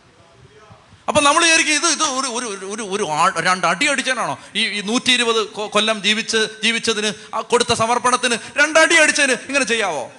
അപ്പൊ 1.07 1.21
നമ്മൾ 1.21 1.43
വിചാരിക്കും 1.43 1.73
ഇത് 1.73 1.85
ഇത് 1.85 2.03
ഒരു 2.03 2.27
ഒരു 2.27 2.65
ഒരു- 2.65 2.85
ഒരു 2.85 3.07
രണ്ട് 3.41 3.67
അടി 3.67 3.85
അടിച്ചതിനാണോ? 3.85 4.39
ഈ 4.55 4.67
ഈ 4.67 4.81
നൂറ്റി 4.81 5.11
ഇരുപത് 5.11 5.47
കൊല്ലം 5.47 6.03
ജീവിച്ച് 6.03 6.47
ജീവിച്ചതിന് 6.63 7.41
കൊടുത്ത 7.41 7.73
സമർപ്പണത്തിന് 7.73 8.37
രണ്ടടി 8.57 8.95
അടിച്ചതിന് 8.95 9.31
ഇങ്ങനെ 9.31 9.65
ചെയ്യാവോ? 9.65 10.11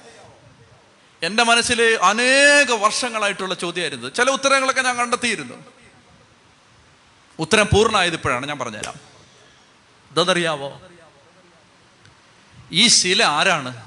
എന്റെ 1.27 1.43
മനസ്സിൽ 1.43 1.83
അനേക 1.83 2.72
വർഷങ്ങളായിട്ടുള്ള 2.72 3.55
ചോദ്യമായിരുന്നു. 3.55 4.09
ചില 4.09 4.31
ഉത്തരങ്ങളൊക്കെ 4.31 4.83
ഞാൻ 4.83 4.97
കണ്ടെത്തിയിരുന്നു. 4.97 5.64
ഉത്തരം 7.39 7.66
പൂർണമായത് 7.66 8.14
ഇപ്പോഴാണ് 8.14 8.47
ഞാൻ 8.47 8.59
പറഞ്ഞുതരാം. 8.59 8.95
ഇതെന്നറിയാവോ 10.11 10.81
ഈ 12.72 12.89
ശില 12.89 13.25
ആരാണ്? 13.25 13.87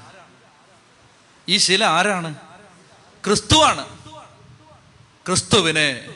ഈ 1.48 1.56
ശില 1.56 1.84
ആരാണ്? 1.84 2.34
ക്രിസ്തുവാണ്. 3.26 3.98
ക്രിസ്തുവിനെ 5.26 6.08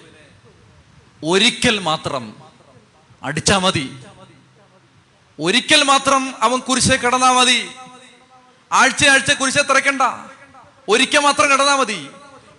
ഒരിക്കൽ 1.25 1.79
മാത്രം 1.79 2.37
അടിച്ചാ 3.23 3.59
മതി. 3.59 4.05
ഒരിക്കൽ 5.41 5.83
മാത്രം 5.83 6.45
അവൻ 6.45 6.59
കുരിശെ 6.59 6.97
കിടന്നാ 6.97 7.33
മതി. 7.33 7.71
ആഴ്ച 8.73 9.09
ആഴ്ച 9.09 9.33
കുരിശെ 9.33 9.63
തറയ്ക്കണ്ട 9.63 10.32
ഒരിക്കൽ 10.89 11.19
മാത്രം 11.19 11.51
കിടന്നാൽ 11.51 11.77
മതി. 11.77 12.09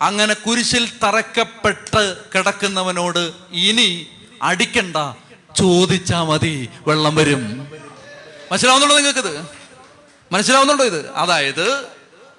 അങ്ങനെ 0.02 0.34
കുരിശിൽ 0.34 0.90
തറക്കപ്പെട്ട് 1.04 2.18
കിടക്കുന്നവനോട് 2.36 3.34
ഇനി 3.52 4.08
അടിക്കണ്ട 4.42 4.98
ചോദിച്ചാ 5.58 6.24
മതി 6.24 6.70
വെള്ളം 6.88 7.16
വരും. 7.16 7.68
മനസ്സിലാവുന്നുണ്ടോ 8.52 8.98
ഇത് 8.98 9.46
മനസ്സിലാവുന്നുണ്ടോ 10.32 10.84
ഇത്? 10.84 11.12
അതായത് 11.12 11.86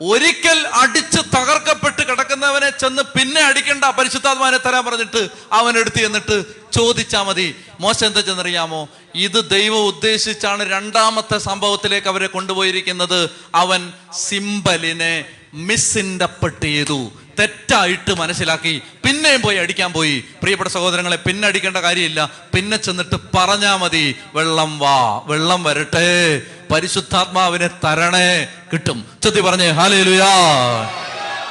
ഒരിക്കൽ 0.01 0.67
അടിച്ച് 0.69 1.19
തകർക്കപ്പെട്ട് 1.37 2.03
കിടക്കുന്നവനെ 2.09 2.71
ചെന്ന് 2.71 3.03
പിന്നെ 3.03 3.41
അടിക്കണ്ട 3.41 3.85
പരിശുദ്ധാത്മാനെ 3.85 4.57
തരാൻ 4.57 4.85
പറഞ്ഞിട്ട് 4.85 5.29
അവൻ 5.53 5.79
എടുത്ത് 5.79 6.01
എന്നിട്ട് 6.05 6.45
ചോദിച്ചാ 6.73 7.23
മതി. 7.23 7.55
മോശം 7.81 8.07
എന്താ 8.07 8.21
ചെന്നറിയാമോ? 8.21 8.89
ഇത് 9.15 9.51
ദൈവം 9.51 9.87
ഉദ്ദേശിച്ചാണ് 9.87 10.71
രണ്ടാമത്തെ 10.71 11.39
സംഭവത്തിലേക്ക് 11.39 12.09
അവരെ 12.09 12.27
കൊണ്ടുപോയിരിക്കുന്നത്. 12.27 13.31
അവൻ 13.55 13.93
സിംബലിനെ 14.13 15.25
മിസ്ഇന്റർപ്രട്ട് 15.55 16.65
ചെയ്തു 16.65 17.13
തെറ്റായിട്ട് 17.39 18.15
മനസ്സിലാക്കി 18.15 18.83
പിന്നെയും 19.05 19.43
പോയി 19.43 19.57
അടിക്കാൻ 19.57 19.93
പോയി. 19.93 20.25
പ്രിയപ്പെട്ട 20.43 20.71
സഹോദരങ്ങളെ 20.71 21.17
പിന്നെ 21.17 21.49
അടിക്കേണ്ട 21.49 21.77
കാര്യമില്ല. 21.77 22.31
പിന്നെ 22.55 22.77
ചെന്നിട്ട് 22.77 23.17
പറഞ്ഞാ 23.35 23.77
മതി 23.77 24.17
വെള്ളം 24.35 24.79
വാ 24.79 25.23
വെള്ളം 25.27 25.65
വരട്ടെ 25.65 26.43
പരിശുദ്ധാത്മാവിനെ 26.73 27.67
തരണേ 27.67 28.49
കിട്ടും. 28.73 29.05
ചെത്തി 29.23 29.41
പറഞ്ഞേ 29.41 29.71
ഹാലേലുയാ. 29.71 30.35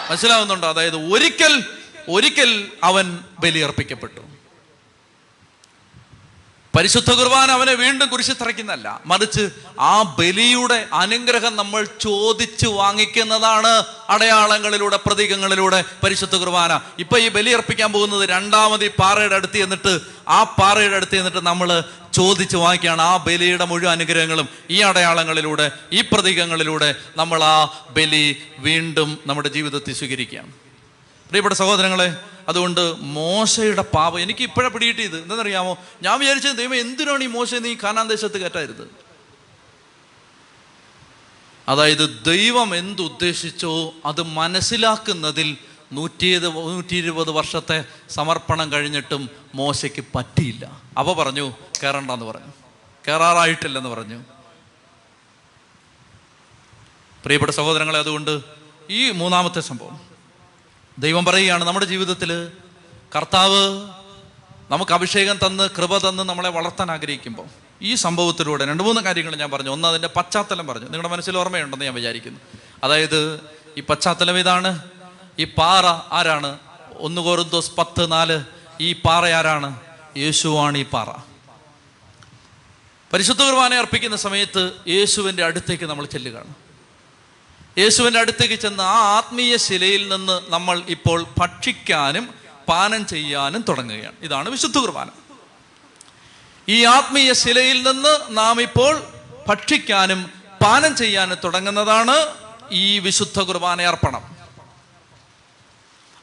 മനസ്സിലാവുന്നുണ്ടോ? 0.10 0.70
അതായത് 0.70 1.14
ഒരിക്കൽ 1.14 1.64
ഒരിക്കൽ 2.10 2.68
അവൻ 2.84 3.20
ബലിയർപ്പിക്കപ്പെട്ടു. 3.40 4.33
പരിശുദ്ധ 6.76 7.12
കുർബാന 7.12 7.52
അവനെ 7.52 7.74
വീണ്ടും 7.74 8.08
കുരിശിത്തറയ്ക്കുന്നല്ല 8.10 9.02
മറിച്ച് 9.06 9.50
ആ 9.80 10.16
ബലിയുടെ 10.20 10.88
അനുഗ്രഹം 10.94 11.56
നമ്മൾ 11.56 11.88
ചോദിച്ചു 12.02 12.68
വാങ്ങിക്കുന്നതാണ് 12.68 13.84
അടയാളങ്ങളിലൂടെ 14.10 14.98
പ്രതീകങ്ങളിലൂടെ 14.98 15.84
പരിശുദ്ധ 16.04 16.36
കുർബാന. 16.36 16.82
ഇപ്പൊ 17.00 17.18
ഈ 17.18 17.28
ബലി 17.28 17.50
അർപ്പിക്കാൻ 17.50 17.94
പോകുന്നത് 17.94 18.30
രണ്ടാമത് 18.30 18.86
ഈ 18.86 18.92
പാറയുടെ 19.02 19.36
അടുത്ത് 19.36 19.58
എന്നിട്ട് 19.58 20.00
ആ 20.28 20.44
പാറയുടെ 20.44 20.96
അടുത്ത് 20.96 21.16
എന്നിട്ട് 21.18 21.46
നമ്മൾ 21.46 21.84
ചോദിച്ചു 22.14 22.58
വാങ്ങിക്കുകയാണ് 22.58 23.02
ആ 23.02 23.18
ബലിയുടെ 23.18 23.66
മുഴുവൻ 23.66 23.92
അനുഗ്രഹങ്ങളും 23.92 24.50
ഈ 24.70 24.80
അടയാളങ്ങളിലൂടെ 24.80 25.72
ഈ 25.92 26.02
പ്രതീകങ്ങളിലൂടെ 26.02 26.96
നമ്മൾ 27.16 27.44
ആ 27.44 27.88
ബലി 27.90 28.26
വീണ്ടും 28.60 29.20
നമ്മുടെ 29.26 29.50
ജീവിതത്തിൽ 29.50 29.94
സ്വീകരിക്കുകയാണ്. 29.94 30.52
പ്രിയപ്പെട്ട 31.34 31.56
സഹോദരങ്ങളെ 31.56 32.18
അതുകൊണ്ട് 32.48 32.96
മോശയുടെ 33.00 33.82
പാപം 33.82 34.20
എനിക്ക് 34.20 34.44
ഇപ്പോഴാണ് 34.44 34.74
പിടികിട്ടിയത്. 34.74 35.22
എന്തെന്നറിയാമോ 35.22 35.78
ഞാൻ 36.04 36.20
വിചാരിച്ചത് 36.20 36.58
ദൈവം 36.58 36.76
എന്തിനാണ് 36.76 37.24
ഈ 37.24 37.28
മോശ 37.28 37.54
നീ 37.54 37.76
കാനാൻ 37.84 38.08
ദേശത്ത് 38.08 38.42
കയറ്റായിരുന്നത് 38.42 38.88
അതായത് 41.68 42.24
ദൈവം 42.24 42.76
എന്തുദ്ദേശിച്ചോ 42.76 43.94
അത് 44.06 44.22
മനസ്സിലാക്കുന്നതിൽ 44.22 45.58
നൂറ്റി 45.92 46.40
നൂറ്റി 46.40 46.96
ഇരുപത് 46.96 47.30
വർഷത്തെ 47.32 47.86
സമർപ്പണം 48.10 48.72
കഴിഞ്ഞിട്ടും 48.72 49.30
മോശയ്ക്ക് 49.56 50.04
പറ്റിയില്ല. 50.16 50.82
അവ 50.98 51.14
പറഞ്ഞു 51.14 51.54
കയറണ്ടെന്ന് 51.84 52.26
പറഞ്ഞു. 52.26 52.52
കയറാറായിട്ടില്ലെന്ന് 53.08 53.90
പറഞ്ഞു. 53.90 54.24
പ്രിയപ്പെട്ട 57.24 57.52
സഹോദരങ്ങളെ 57.52 58.00
അതുകൊണ്ട് 58.00 58.42
ഈ 58.90 59.12
മൂന്നാമത്തെ 59.12 59.62
സംഭവം. 59.62 60.13
ദൈവം 61.00 61.26
പറയുകയാണ് 61.26 61.64
നമ്മുടെ 61.64 61.86
ജീവിതത്തിൽ 61.86 62.52
കർത്താവ് 63.16 63.90
നമുക്ക് 64.72 64.92
അഭിഷേകം 64.92 65.40
തന്ന് 65.46 65.70
കൃപ 65.78 65.98
തന്ന് 65.98 66.24
നമ്മളെ 66.24 66.50
വളർത്താൻ 66.50 66.92
ആഗ്രഹിക്കുമ്പോൾ 66.92 67.46
ഈ 67.82 67.96
സംഭവത്തിലൂടെ 67.96 68.66
രണ്ട് 68.66 68.84
മൂന്ന് 68.84 69.02
കാര്യങ്ങൾ 69.02 69.36
ഞാൻ 69.36 69.52
പറഞ്ഞു. 69.52 69.70
ഒന്ന് 69.70 69.88
അതിന്റെ 69.88 70.08
പശ്ചാത്തലം 70.08 70.68
പറഞ്ഞു. 70.68 70.86
നിങ്ങളുടെ 70.86 71.08
മനസ്സിൽ 71.08 71.38
ഓർമ്മയുണ്ടെന്ന് 71.38 71.86
ഞാൻ 71.86 71.94
വിചാരിക്കുന്നു. 71.94 72.40
അതായത് 72.84 73.40
ഈ 73.78 73.82
പശ്ചാത്തലം 73.82 74.40
ഇതാണ് 74.40 74.80
ഈ 75.40 75.44
പാറ 75.44 75.86
ആരാണ്? 76.14 76.60
ഒന്ന് 76.98 77.22
കോരുന്തോസ് 77.22 77.72
പത്ത് 77.78 78.12
നാല്. 78.12 78.44
ഈ 78.82 78.94
പാറ 78.94 79.26
ആരാണ്? 79.26 79.80
യേശുവാണ് 80.18 80.78
ഈ 80.78 80.86
പാറ. 80.86 81.10
പരിശുദ്ധ 83.14 83.42
കുർബാന 83.42 83.74
അർപ്പിക്കുന്ന 83.74 84.16
സമയത്ത് 84.16 84.72
യേശുവിന്റെ 84.88 85.44
അടുത്തേക്ക് 85.44 85.84
നമ്മൾ 85.84 86.06
ചെല്ലുകയാണ്. 86.06 86.63
യേശുവിന്റെ 87.78 88.20
അടുത്തേക്ക് 88.20 88.54
ചെന്ന 88.54 88.82
ആ 88.82 89.18
ആത്മീയ 89.18 89.58
ശിലയിൽ 89.58 90.08
നിന്ന് 90.08 90.42
നമ്മൾ 90.52 90.82
ഇപ്പോൾ 90.88 91.26
ഭക്ഷിക്കാനും 91.38 92.34
പാനം 92.70 93.08
ചെയ്യാനും 93.08 93.66
തുടങ്ങുകയാണ്. 93.70 94.16
ഇതാണ് 94.22 94.50
വിശുദ്ധ 94.50 94.78
കുർബാന. 94.78 95.10
ഈ 96.70 96.86
ആത്മീയ 96.86 97.34
ശിലയിൽ 97.34 97.92
നിന്ന് 97.92 98.38
നാം 98.38 98.62
ഇപ്പോൾ 98.62 99.04
ഭക്ഷിക്കാനും 99.48 100.32
പാനം 100.66 100.96
ചെയ്യാനും 100.96 101.38
തുടങ്ങുന്നതാണ് 101.44 102.28
ഈ 102.72 103.00
വിശുദ്ധ 103.00 103.40
കുർബാന 103.40 103.82
അർപ്പണം. 103.82 104.34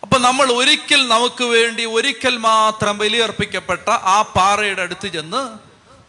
അപ്പൊ 0.03 0.19
നമ്മൾ 0.19 0.53
ഒരിക്കൽ 0.53 1.09
നമുക്ക് 1.09 1.45
വേണ്ടി 1.45 1.85
ഒരിക്കൽ 1.85 2.37
മാത്രം 2.37 2.99
ബലിയർപ്പിക്കപ്പെട്ട 2.99 3.91
ആ 3.91 4.23
പാറയുടെ 4.23 4.83
അടുത്ത് 4.83 5.09
ചെന്ന് 5.09 5.59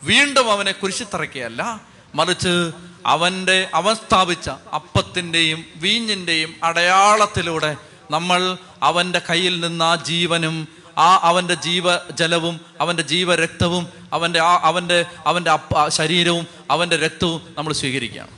വീണ്ടും 0.06 0.52
അവനെ 0.52 0.72
കുരിശിത്തറയ്ക്കുകയല്ല 0.72 1.82
മറിച്ച് 2.16 2.72
അവന്റെ 3.06 3.68
അവൻ 3.74 3.96
സ്ഥാപിച്ച 3.96 4.50
അപ്പത്തിന്റെയും 4.50 5.66
വീഞ്ഞിന്റെയും 5.76 6.56
അടയാളത്തിലൂടെ 6.64 7.78
നമ്മൾ 8.12 8.58
അവന്റെ 8.84 9.22
കയ്യിൽ 9.30 9.60
നിന്ന് 9.60 9.86
ആ 9.86 9.96
ജീവനും 9.96 10.68
ആ 10.98 11.20
അവന്റെ 11.24 11.54
ജീവജലവും 11.54 12.60
അവന്റെ 12.82 13.04
ജീവരക്തവും 13.04 13.88
അവന്റെ 14.14 14.40
ആ 14.40 14.60
അവന്റെ 14.64 15.06
അവന്റെ 15.28 15.52
അപ്പ 15.52 15.88
ശരീരവും 15.88 16.48
അവന്റെ 16.72 16.98
രക്തവും 16.98 17.42
നമ്മൾ 17.58 17.74
സ്വീകരിക്കുകയാണ്. 17.74 18.32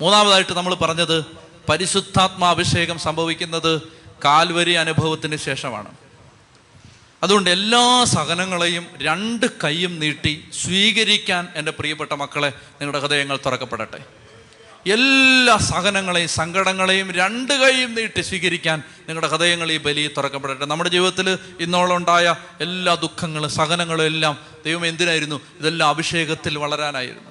മൂന്നാമതായിട്ട് 0.00 0.52
നമ്മൾ 0.52 0.74
പറഞ്ഞത് 0.74 1.24
പരിശുദ്ധാത്മാഭിഷേകം 1.68 2.98
സംഭവിക്കുന്നത് 2.98 3.82
കാൽവരി 4.24 4.72
അനുഭവത്തിന് 4.72 5.36
ശേഷമാണ്. 5.36 6.09
അതുകൊണ്ട് 7.22 7.50
എല്ലാ 7.50 8.04
സഹനങ്ങളെയും 8.04 8.86
രണ്ട് 9.02 9.46
കൈയും 9.64 9.98
നീട്ടി 9.98 10.44
സ്വീകരിക്കാൻ 10.52 11.48
എന്റെ 11.56 11.72
പ്രിയപ്പെട്ട 11.72 12.12
മക്കളെ 12.12 12.48
നിങ്ങളുടെ 12.48 12.98
ഹൃദയങ്ങൾ 12.98 13.38
തുറക്കപ്പെടട്ടെ. 13.46 14.04
എല്ലാ 14.86 15.56
സഹനങ്ങളെയും 15.56 16.28
സങ്കടങ്ങളെയും 16.28 17.10
രണ്ട് 17.10 17.52
കൈയും 17.52 17.94
നീട്ടി 17.94 18.20
സ്വീകരിക്കാൻ 18.20 18.82
നിങ്ങളുടെ 18.98 19.28
ഹൃദയങ്ങൾ 19.28 19.72
ഈ 19.72 19.76
ബലി 19.76 20.10
തുറക്കപ്പെടട്ടെ. 20.16 20.64
നമ്മുടെ 20.64 20.90
ജീവിതത്തിൽ 20.90 21.38
ഇന്നോളം 21.60 21.96
ഉണ്ടായ 21.96 22.36
എല്ലാ 22.60 22.94
ദുഃഖങ്ങളും 22.94 23.50
സഹനങ്ങളും 23.50 24.04
എല്ലാം 24.04 24.38
ദൈവം 24.64 24.86
എന്തിനായിരുന്നു? 24.86 25.40
ഇതെല്ലാം 25.60 25.90
അഭിഷേകത്തിൽ 25.90 26.58
വളരാനായിരുന്നു. 26.58 27.30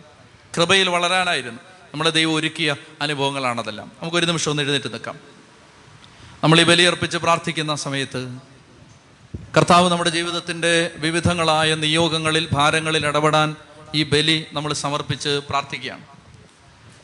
കൃപയിൽ 0.58 0.90
വളരാനായിരുന്നു. 0.90 1.60
നമ്മളെ 1.94 2.10
ദൈവം 2.10 2.34
ഒരുക്കിയ 2.34 2.76
അനുഭവങ്ങളാണതെല്ലാം. 3.02 3.92
നമുക്കൊരു 4.02 4.26
നിമിഷം 4.26 4.52
ഒന്ന് 4.52 4.64
എഴുന്നേറ്റ് 4.64 4.94
നിൽക്കാം. 4.94 5.20
നമ്മൾ 6.44 6.62
ഈ 6.62 6.64
ബലിയർപ്പിച്ച് 6.64 7.18
പ്രാർത്ഥിക്കുന്ന 7.18 7.76
സമയത്ത് 7.76 8.38
കർത്താവ് 9.38 9.92
നമ്മുടെ 9.92 10.10
ജീവിതത്തിന്റെ 10.10 10.92
വിവിധങ്ങളായ 10.96 11.76
നിയോഗങ്ങളിൽ 11.76 12.48
ഭാരങ്ങളിൽ 12.52 13.06
ഇടപെടാൻ 13.06 13.56
ഈ 13.96 14.04
ബലി 14.04 14.46
നമ്മൾ 14.54 14.74
സമർപ്പിച്ച് 14.74 15.30
പ്രാർത്ഥിക്കുകയാണ്. 15.30 16.06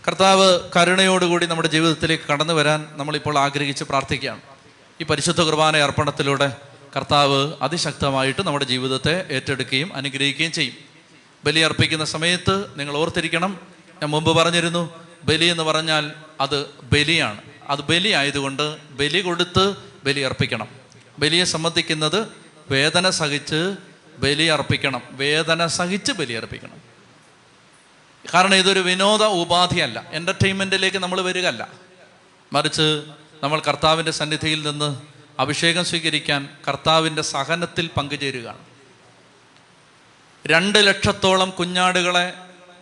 കർത്താവ് 0.07 0.59
കരുണയോടുകൂടി 0.75 1.45
നമ്മുടെ 1.45 1.67
ജീവിതത്തിലേക്ക് 1.67 2.23
കടന്നു 2.31 2.53
വരാൻ 2.53 2.85
നമ്മളിപ്പോൾ 2.91 3.37
ആഗ്രഹിച്ച് 3.37 3.83
പ്രാർത്ഥിക്കുകയാണ്. 3.83 4.41
ഈ 5.01 5.03
പരിശുദ്ധ 5.03 5.41
കുർബാന 5.41 5.77
അർപ്പണത്തിലൂടെ 5.77 6.55
കർത്താവ് 6.95 7.53
അതിശക്തമായിട്ട് 7.61 8.47
നമ്മുടെ 8.47 8.65
ജീവിതത്തെ 8.65 9.25
ഏറ്റെടുക്കുകയും 9.31 9.95
അനുഗ്രഹിക്കുകയും 9.95 10.51
ചെയ്യും. 10.51 10.75
ബലി 11.45 11.59
അർപ്പിക്കുന്ന 11.59 12.05
സമയത്ത് 12.05 12.65
നിങ്ങൾ 12.77 12.97
ഓർത്തിരിക്കണം 12.97 13.59
ഞാൻ 13.93 14.05
മുമ്പ് 14.05 14.37
പറഞ്ഞിരുന്നു 14.37 14.93
ബലി 15.23 15.45
എന്ന് 15.45 15.63
പറഞ്ഞാൽ 15.63 16.11
അത് 16.41 16.65
ബലിയാണ്. 16.83 17.41
അത് 17.69 17.79
ബലി 17.79 18.09
ആയതുകൊണ്ട് 18.09 18.77
ബലി 18.91 19.21
കൊടുത്ത് 19.21 19.75
ബലി 20.05 20.19
അർപ്പിക്കണം. 20.21 20.84
ബലിയെ 21.19 21.43
സംബന്ധിക്കുന്നത് 21.43 22.27
വേദന 22.71 23.09
സഹിച്ച് 23.09 23.75
ബലി 24.19 24.43
അർപ്പിക്കണം. 24.43 25.01
വേദന 25.11 25.67
സഹിച്ച് 25.67 26.11
ബലി 26.11 26.33
അർപ്പിക്കണം. 26.33 26.81
കാരണം 28.33 28.55
ഇതൊരു 28.55 28.79
വിനോദ 28.79 29.23
ഉപാധിയല്ല. 29.23 30.03
എന്റർടൈൻമെന്റിലേക്ക് 30.11 30.97
നമ്മൾ 30.97 31.21
വരികയല്ല. 31.21 31.67
മറിച്ച് 32.53 33.03
നമ്മൾ 33.43 33.61
കർത്താവിന്റെ 33.67 34.11
സന്നിധിയിൽ 34.11 34.67
നിന്ന് 34.67 34.97
അഭിഷേകം 35.39 35.85
സ്വീകരിക്കാൻ 35.85 36.49
കർത്താവിന്റെ 36.67 37.21
സഹനത്തിൽ 37.21 37.89
പങ്കുചേരുകയാണ്. 37.97 38.57
രണ്ട് 40.47 40.87
ലക്ഷത്തോളം 40.87 41.49
കുഞ്ഞാടുകളെ 41.49 42.33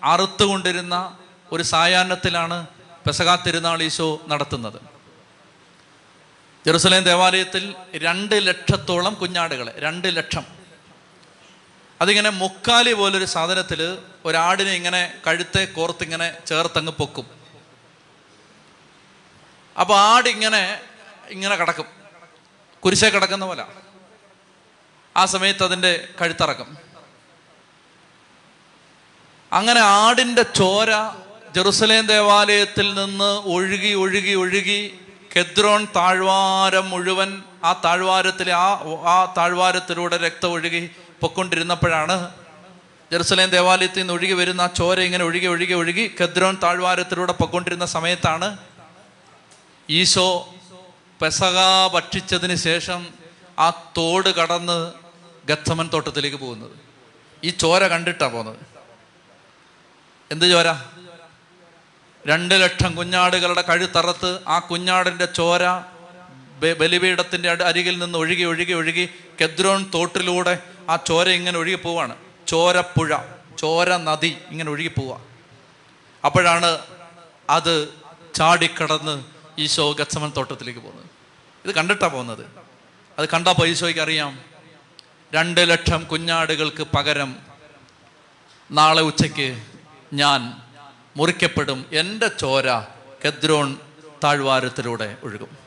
അറുത്തുകൊണ്ടിരുന്ന 0.03 1.17
ഒരു 1.51 1.63
സായാഹ്നത്തിലാണ് 1.63 2.67
പെസകാ 3.07 3.35
തിരുനാൾ 3.35 3.83
ഈശോ 3.83 4.21
നടത്തുന്നത്. 4.27 4.92
ജെറുസലേം 6.65 7.03
ദേവാലയത്തിൽ 7.03 7.75
രണ്ട് 7.95 8.47
ലക്ഷത്തോളം 8.47 9.13
കുഞ്ഞാടുകളെ 9.13 9.73
രണ്ട് 9.77 10.17
ലക്ഷം. 10.17 10.45
അതിങ്ങനെ 12.01 12.29
മുക്കാലി 12.29 12.93
പോലൊരു 12.93 13.25
സാധനത്തിൽ 13.25 13.97
ഒരാടിനെ 14.25 14.71
ഇങ്ങനെ 14.71 15.13
കഴുത്തെ 15.27 15.65
കോർത്തിങ്ങനെ 15.65 16.37
ചേർത്തങ്ങ് 16.45 16.91
പൊക്കും. 16.91 17.29
അപ്പോൾ 19.79 19.97
ആടിങ്ങനെ 19.97 20.81
ഇങ്ങനെ 21.29 21.55
കിടക്കും. 21.55 21.85
കുരിശേ 22.79 23.09
കിടക്കുന്ന 23.09 23.45
പോലെ. 23.45 23.65
ആ 25.17 25.25
സമയത്ത് 25.25 25.63
അതിന്റെ 25.63 26.07
കഴുത്തറക്കും. 26.21 26.77
അങ്ങനെ 29.53 29.79
ആടിന്റെ 29.79 30.43
ചോര 30.43 30.89
ജെറുസലേം 31.55 32.07
ദേവാലയത്തിൽ 32.07 32.93
നിന്ന് 32.93 33.41
ഒഴുകി 33.45 33.93
ഒഴുകി 33.93 34.33
ഒഴുകി 34.33 34.99
കെദ്രോൺ 35.33 35.87
താഴ്വാരം 35.95 36.89
മുഴുവൻ 36.89 37.29
ആ 37.63 37.71
താഴ്വാരത്തിലെ 37.85 38.51
ആ 38.51 38.69
ആ 39.13 39.33
താഴ്വാരത്തിലൂടെ 39.37 40.17
രക്തം 40.17 40.51
ഒഴുകി 40.51 40.89
പൊക്കൊണ്ടിരുന്നപ്പോഴാണ് 41.21 42.15
ജെറുസലേം 43.11 43.49
ദേവാലയത്തിൽ 43.49 44.01
നിന്ന് 44.01 44.13
ഒഴുകി 44.13 44.33
വരുന്ന 44.33 44.61
ആ 44.61 44.67
ചോര 44.79 44.99
ഇങ്ങനെ 44.99 45.23
ഒഴുകി 45.23 45.47
ഒഴുകി 45.47 45.73
ഒഴുകി 45.73 46.05
കെദ്രോൺ 46.19 46.55
താഴ്വാരത്തിലൂടെ 46.63 47.33
പൊക്കൊണ്ടിരുന്ന 47.33 47.85
സമയത്താണ് 47.85 48.47
ഈശോ 49.89 50.27
പെസക 51.21 51.57
ഭക്ഷിച്ചതിന് 51.95 52.55
ശേഷം 52.67 53.01
ആ 53.59 53.69
തോട് 53.97 54.29
കടന്ന് 54.29 54.77
ഗത്തമൻ 55.49 55.87
തോട്ടത്തിലേക്ക് 55.93 56.37
പോകുന്നത്. 56.37 56.75
ഈ 57.43 57.49
ചോര 57.61 57.87
കണ്ടിട്ടാണ് 57.87 58.33
പോകുന്നത് 58.33 58.59
എന്ത് 60.31 60.45
ചോര? 60.51 60.69
രണ്ട് 62.27 62.55
ലക്ഷം 62.55 62.95
കുഞ്ഞാടുകളുടെ 62.95 63.61
കഴുത്തറത്ത് 63.61 64.39
ആ 64.47 64.59
കുഞ്ഞാടിന്റെ 64.59 65.25
ചോര 65.25 65.63
ബലിപീഠത്തിന്റെ 66.73 67.51
അരികിൽ 67.51 67.99
നിന്ന് 67.99 68.17
ഒഴുകി 68.17 68.43
ഒഴുകി 68.43 68.73
ഒഴുകി 68.73 69.09
കെദ്രോൺ 69.41 69.91
തോട്ടിലൂടെ 69.93 70.59
ആ 70.89 70.95
ചോര 70.95 71.29
ഇങ്ങനെ 71.29 71.57
ഒഴുകി 71.57 71.75
പോവാണ്. 71.75 72.15
ചോരപ്പുഴ 72.47 73.15
ചോര 73.57 73.97
നദി 73.97 74.37
ഇങ്ങനെ 74.51 74.69
ഒഴുകി 74.69 74.87
പോവുക 74.87 75.19
അപ്പോഴാണ് 76.25 76.77
അത് 77.49 77.89
ചാടിക്കടന്ന് 78.35 79.23
ഈശോ 79.59 79.91
ഗച്ചമൻ 79.91 80.31
തോട്ടത്തിലേക്ക് 80.37 80.79
പോകുന്നത്. 80.79 81.05
ഇത് 81.65 81.75
കണ്ടിട്ടാണ് 81.75 82.11
പോകുന്നത്. 82.11 82.45
അത് 83.19 83.29
കണ്ടപ്പോൾ 83.29 83.67
ഈശോയ്ക്ക് 83.67 84.01
അറിയാം. 84.01 84.39
രണ്ട് 85.33 85.69
ലക്ഷം 85.69 86.03
കുഞ്ഞാടുകൾക്ക് 86.03 86.87
പകരം 86.95 87.35
നാളെ 88.71 89.01
ഉച്ചയ്ക്ക് 89.01 89.61
ഞാൻ 90.13 90.62
മുറിക്കപ്പെടും. 91.17 91.85
എന്റെ 91.93 92.27
ചോര 92.27 92.79
കെദ്രോൺ 93.25 93.77
താഴ്വാരത്തിലൂടെ 94.23 95.17
ഒഴുകും. 95.23 95.57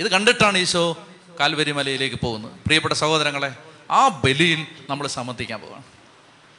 ഇത് 0.00 0.08
കണ്ടിട്ടാണ് 0.10 0.58
ഈശോ 0.58 0.98
കാൽവരി 1.40 1.72
മലയിലേക്ക് 1.72 2.16
പോകുന്നത്. 2.16 2.52
പ്രിയപ്പെട്ട 2.52 2.94
സഹോദരങ്ങളെ 2.94 3.54
ആ 3.90 4.08
ബലിയിൽ 4.08 4.66
നമ്മൾ 4.90 5.06
സംബന്ധിക്കാൻ 5.06 5.60
പോവുകയാണ് 5.60 5.84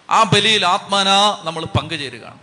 ആ 0.09 0.23
ബലിയിൽ 0.23 0.65
ആത്മാനാ 0.65 1.41
നമ്മൾ 1.43 1.65
പങ്കുചേരുകയാണ്. 1.65 2.39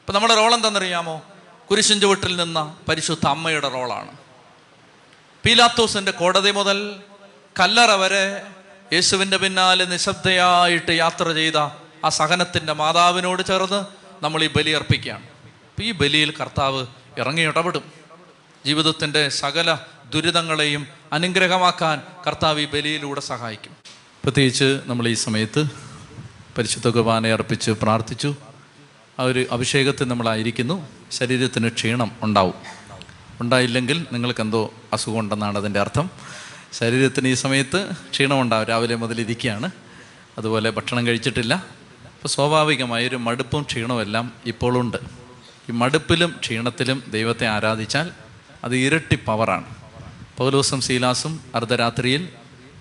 ഇപ്പം 0.00 0.14
നമ്മുടെ 0.14 0.34
റോൾ 0.34 0.54
എന്താണെന്നറിയാമോ? 0.54 1.22
കുരിശിൻ 1.70 2.00
ചുവട്ടിൽ 2.00 2.36
നിന്ന 2.36 2.76
പരിശുദ്ധ 2.88 3.26
അമ്മയുടെ 3.26 3.68
റോളാണ് 3.68 4.16
പീലാത്തോസിന്റെ 5.44 6.12
കോടതി 6.12 6.50
മുതൽ 6.50 7.00
കല്ലറ 7.60 7.90
വരെ 7.90 8.42
യേശുവിന്റെ 8.92 9.36
പിന്നാലെ 9.36 9.84
നിശബ്ദയായിട്ട് 9.84 10.92
യാത്ര 10.92 11.32
ചെയ്ത 11.32 11.56
ആ 12.04 12.08
സഹനത്തിന്റെ 12.08 12.72
മാതാവിനോട് 12.72 13.42
ചേർന്ന് 13.46 14.05
നമ്മൾ 14.22 14.44
ഈ 14.44 14.48
ബലി 14.56 14.70
അർപ്പിക്കുകയാണ്. 14.70 15.22
അപ്പം 15.22 15.84
ഈ 15.84 15.92
ബലിയിൽ 15.92 16.34
കർത്താവ് 16.40 16.86
ഇറങ്ങി 17.18 17.42
ഇടപെടും 17.42 17.82
ജീവിതത്തിന്റെ 18.66 19.28
സകല 19.28 19.78
ദുരിതങ്ങളെയും 20.14 20.86
അനുഗ്രഹമാക്കാൻ 21.12 22.02
കർത്താവ് 22.26 22.60
ഈ 22.60 22.66
ബലിയിലൂടെ 22.66 23.20
സഹായിക്കും. 23.20 23.72
പ്രത്യേകിച്ച് 24.22 24.80
നമ്മൾ 24.86 25.08
ഈ 25.08 25.14
സമയത്ത് 25.14 25.64
പരിശുദ്ധ 26.58 26.88
കുർബാനെ 26.88 27.32
അർപ്പിച്ച് 27.32 27.70
പ്രാർത്ഥിച്ചു. 27.70 28.36
ആ 29.18 29.22
ഒരു 29.22 29.46
അഭിഷേകത്തിൽ 29.50 30.08
നമ്മളായിരിക്കുന്നു. 30.08 30.88
ശരീരത്തിന് 31.12 31.68
ക്ഷീണം 31.68 32.12
ഉണ്ടാവും. 32.22 32.54
ഉണ്ടായില്ലെങ്കിൽ 33.40 34.06
നിങ്ങൾക്ക് 34.12 34.40
എന്തോ 34.40 34.74
അസുഖം 34.92 35.18
ഉണ്ടെന്നാണ് 35.18 35.58
അതിന്റെ 35.58 35.80
അർത്ഥം. 35.80 36.10
ശരീരത്തിന് 36.72 37.28
ഈ 37.28 37.34
സമയത്ത് 37.34 37.90
ക്ഷീണം 38.10 38.40
ഉണ്ടാവും 38.40 38.66
രാവിലെ 38.66 38.94
മുതൽ 38.94 39.20
ഇരിക്കുകയാണ്. 39.20 39.70
അതുപോലെ 40.38 40.70
ഭക്ഷണം 40.70 41.06
കഴിച്ചിട്ടില്ല. 41.06 41.75
അപ്പോൾ 42.26 42.34
സ്വാഭാവികമായൊരു 42.34 43.16
മടുപ്പും 43.16 43.62
ക്ഷീണവും 43.62 44.00
എല്ലാം 44.00 44.32
ഇപ്പോഴുണ്ട് 44.46 44.96
ഈ 45.68 45.72
മടുപ്പിലും 45.72 46.30
ക്ഷീണത്തിലും 46.40 47.02
ദൈവത്തെ 47.08 47.46
ആരാധിച്ചാൽ 47.46 48.10
അത് 48.64 48.76
ഇരട്ടി 48.76 49.18
പവറാണ്. 49.26 49.66
പൗലോസും 50.38 50.80
ശീലാസും 50.80 51.40
അർദ്ധരാത്രിയിൽ 51.54 52.28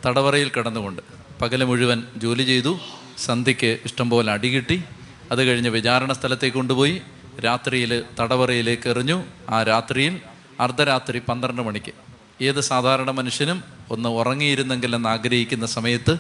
തടവറയിൽ 0.06 0.50
കിടന്നുകൊണ്ട് 0.50 1.02
പകൽ 1.42 1.64
മുഴുവൻ 1.64 2.04
ജോലി 2.18 2.44
ചെയ്തു 2.44 2.80
സന്ധ്യയ്ക്ക് 3.18 3.80
ഇഷ്ടംപോലെ 3.86 4.32
അടികിട്ടി 4.32 4.84
അത് 5.32 5.44
കഴിഞ്ഞ് 5.44 5.70
വിചാരണ 5.70 6.14
സ്ഥലത്തേക്ക് 6.14 6.58
കൊണ്ടുപോയി 6.58 7.02
രാത്രിയിൽ 7.46 8.04
തടവറയിലേക്ക് 8.20 8.90
എറിഞ്ഞു. 8.90 9.24
ആ 9.50 9.64
രാത്രിയിൽ 9.64 10.20
അർദ്ധരാത്രി 10.60 11.20
പന്ത്രണ്ട് 11.20 11.62
മണിക്ക്. 11.62 11.94
ഏത് 12.42 12.62
സാധാരണ 12.62 13.12
മനുഷ്യനും 13.12 13.64
ഒന്ന് 13.92 14.10
ഉറങ്ങിയിരുന്നെങ്കിൽ 14.10 14.96
എന്ന് 14.96 15.10
ആഗ്രഹിക്കുന്ന 15.10 15.66
സമയത്ത് 15.66 16.16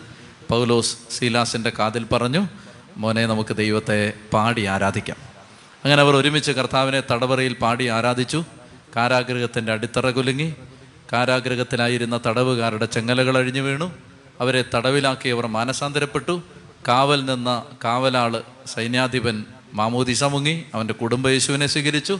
പൗലോസ് 0.49 0.97
സീലാസിന്റെ 1.11 1.73
കാതിൽ 1.79 2.03
പറഞ്ഞു 2.03 2.64
മോനെ 2.97 3.25
നമുക്ക് 3.25 3.55
ദൈവത്തെ 3.55 4.13
പാടി 4.33 4.65
ആരാധിക്കാം. 4.65 5.17
അങ്ങനെ 5.85 6.01
അവർ 6.01 6.15
ഒരുമിച്ച് 6.15 6.51
കർത്താവിനെ 6.51 7.03
തടവറയിൽ 7.11 7.53
പാടി 7.53 7.85
ആരാധിച്ചു. 7.87 8.43
കാരാഗ്രഹത്തിന്റെ 8.95 9.71
അടിത്തറ 9.71 10.09
കുലുങ്ങി 10.09 10.53
കാരാഗ്രഹത്തിലായിരുന്ന 11.13 12.19
തടവുകാരുടെ 12.25 12.85
ചെങ്ങലകൾ 12.85 13.37
അഴിഞ്ഞു 13.37 13.61
വീണു. 13.61 13.91
അവരെ 14.39 14.65
തടവിലാക്കി 14.75 15.29
അവർ 15.29 15.47
മാനസാന്തരപ്പെട്ടു. 15.47 16.41
കാവൽ 16.87 17.25
നിന്ന 17.25 17.63
കാവലാൾ 17.83 18.43
സൈന്യാധിപൻ 18.65 19.45
മാമോദിസ 19.73 20.23
മുങ്ങി. 20.23 20.65
അവന്റെ 20.73 20.93
കുടുംബ 20.93 21.27
യേശുവിനെ 21.27 21.67
സ്വീകരിച്ചു. 21.67 22.19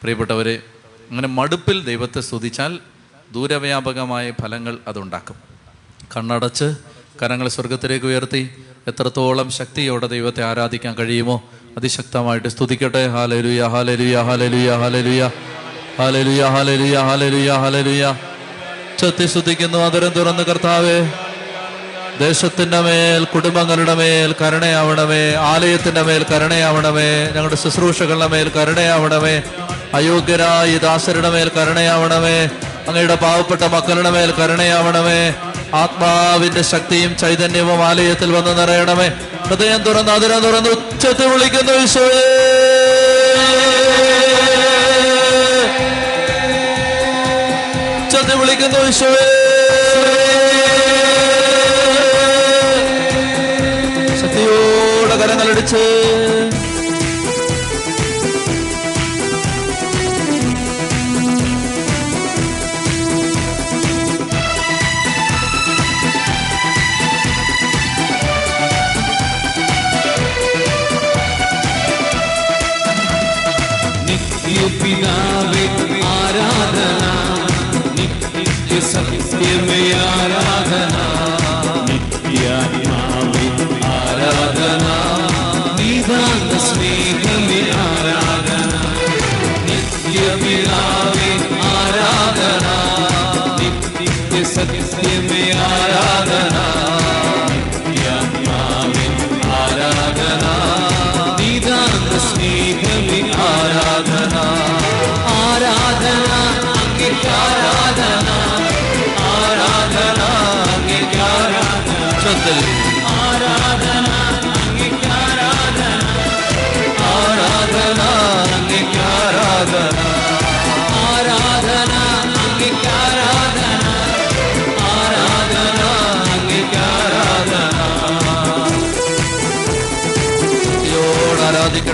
പ്രിയപ്പെട്ടവരെ 0.00 0.62
അങ്ങനെ 1.10 1.28
മടുപ്പിൽ 1.28 1.84
ദൈവത്തെ 1.84 2.20
സ്തുതിച്ചാൽ 2.20 2.78
ദൂരവ്യാപകമായ 3.32 4.32
ഫലങ്ങൾ 4.42 4.78
അതുണ്ടാക്കും. 4.88 5.36
കണ്ണടച്ച് 6.16 6.74
കരങ്ങൾ 7.22 7.48
സ്വർഗത്തിലേക്ക് 7.48 8.06
ഉയർത്തി. 8.06 8.50
എത്രത്തോളം 8.88 9.50
ശക്തിയോടെ 9.50 10.06
ദൈവത്തെ 10.06 10.44
ആരാധിക്കാൻ 10.44 10.94
കഴിയുമോ 10.94 11.42
അതിശക്തമായിട്ട് 11.76 12.48
സ്തുതിക്കട്ടെ. 12.48 13.08
ഹാലലുയ 13.08 13.66
ഹാലലുയ 13.66 14.22
ഹാലലുയ 14.22 14.72
ഹാലലുയ 14.72 15.30
ഹാലലുയ 15.98 16.44
ഹാലലുയ 16.44 16.98
ഹാലലുയ 16.98 17.52
ഹാലലുയ 17.52 18.16
ചത്തി 19.02 19.26
സ്തുതിക്കുന്നു 19.26 19.78
അതരം 19.78 20.08
തുറന്ന് 20.08 20.42
കർത്താവേ. 20.42 21.10
ദേശത്തിന്റെ 22.20 22.80
മേൽ 22.80 23.24
കുടുംബങ്ങളുടെ 23.24 23.94
മേൽ 23.94 24.34
കരുണയാവണമേ. 24.40 25.34
ആലയത്തിന്റെ 25.34 26.02
മേൽ 26.02 26.26
കരുണയാവണമേ. 26.30 27.30
ഞങ്ങളുടെ 27.34 27.56
ശുശ്രൂഷകളുടെ 27.56 28.26
മേൽ 28.26 28.48
കരുണയാവണമേ. 28.48 29.42
അയോഗ്യരായ 29.94 30.78
ദാസരുടെ 30.78 31.30
മേൽ 31.30 31.50
കരുണയാവണമേ. 31.56 32.44
അങ്ങയുടെ 32.88 33.14
പാവപ്പെട്ട 33.14 33.62
മക്കളുടെ 33.62 34.10
മേൽ 34.10 34.32
കരുണയാവണമേ. 34.32 35.34
ആത്മാവിന്റെ 35.74 36.62
ശക്തിയും 36.62 37.16
ചൈതന്യവും 37.16 37.84
ആലയത്തിൽ 37.84 38.32
വന്ന് 38.32 38.58
നിറയണമേ. 38.58 39.12
ഹൃദയം 39.48 39.82
തുറന്ന് 39.82 40.12
അതിരം 40.12 40.40
തുറന്ന് 40.40 40.70
ഉച്ചത്തിൽ 40.70 41.26
വിളിക്കുന്നു 41.26 41.72
ഈശോയേ. 41.72 42.24
ഉച്ചത്തിൽ 48.04 48.36
വിളിക്കുന്നു 48.36 48.78
ഈശോയേ. 48.78 49.28
ശക്തിയോടെ 54.22 55.16
കരങ്ങളടിച്ച് 55.16 55.82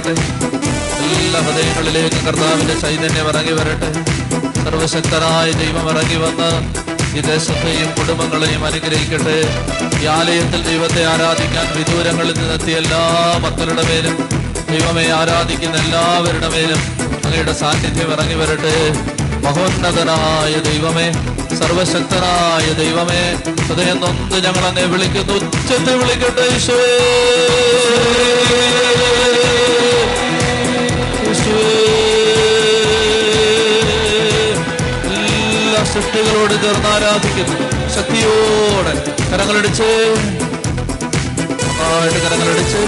ആരാധിക്കട്ടെ 0.07 1.21
എല്ലാ 1.25 1.41
ഹൃദയങ്ങളിലേക്ക് 1.47 2.19
കർത്താവിന്റെ 2.27 2.75
ചൈതന്യം 2.81 3.27
ഇറങ്ങി 3.29 3.53
വരട്ടെ. 3.59 3.89
സർവശക്തനായ 4.65 5.49
ദൈവം 5.61 5.87
ഇറങ്ങി 5.93 6.19
വന്ന് 6.25 6.49
ഈ 7.19 7.21
ദേശത്തെയും 7.29 7.89
കുടുംബങ്ങളെയും 7.99 8.63
അനുഗ്രഹിക്കട്ടെ. 8.69 9.37
ഈ 10.03 10.07
ആലയത്തിൽ 10.17 10.61
ദൈവത്തെ 10.69 11.03
ആരാധിക്കാൻ 11.13 11.67
വിദൂരങ്ങളിൽ 11.77 12.35
നിന്നെത്തിയ 12.41 12.75
എല്ലാ 12.83 13.01
മക്കളുടെ 13.45 13.85
മേലും 13.89 14.17
ദൈവമെ 14.73 15.07
ആരാധിക്കുന്ന 15.21 15.77
എല്ലാവരുടെ 15.85 16.49
മേലും 16.55 16.81
അങ്ങയുടെ 17.25 17.55
സാന്നിധ്യം 17.63 18.13
ഇറങ്ങി 18.13 18.35
വരട്ടെ. 18.43 18.77
മഹോന്നതനായ 19.47 20.55
ദൈവമേ 20.69 21.09
സർവശക്തനായ 21.61 22.67
ദൈവമേ 22.83 23.23
ഹൃദയം 23.69 23.99
നൊന്ന് 24.05 24.39
ഞങ്ങൾ 24.47 24.67
അങ്ങെ 24.71 24.87
വിളിക്കുന്നു. 24.95 25.39
ഉച്ചത്തെ 25.59 25.95
വിളിക്കട്ടെ 26.03 26.47
ഈശോയേ. 26.57 27.01
സൃഷ്ടികളോട് 35.95 36.63
ചേർന്ന് 36.63 36.89
ആരാധിക്കുന്നു. 36.89 37.57
ശക്തിയോടെ 37.95 38.93
കരങ്ങളടിച്ച്. 39.33 39.91
നന്നായിട്ട് 41.79 42.19
കരങ്ങളടിച്ച്. 42.19 42.83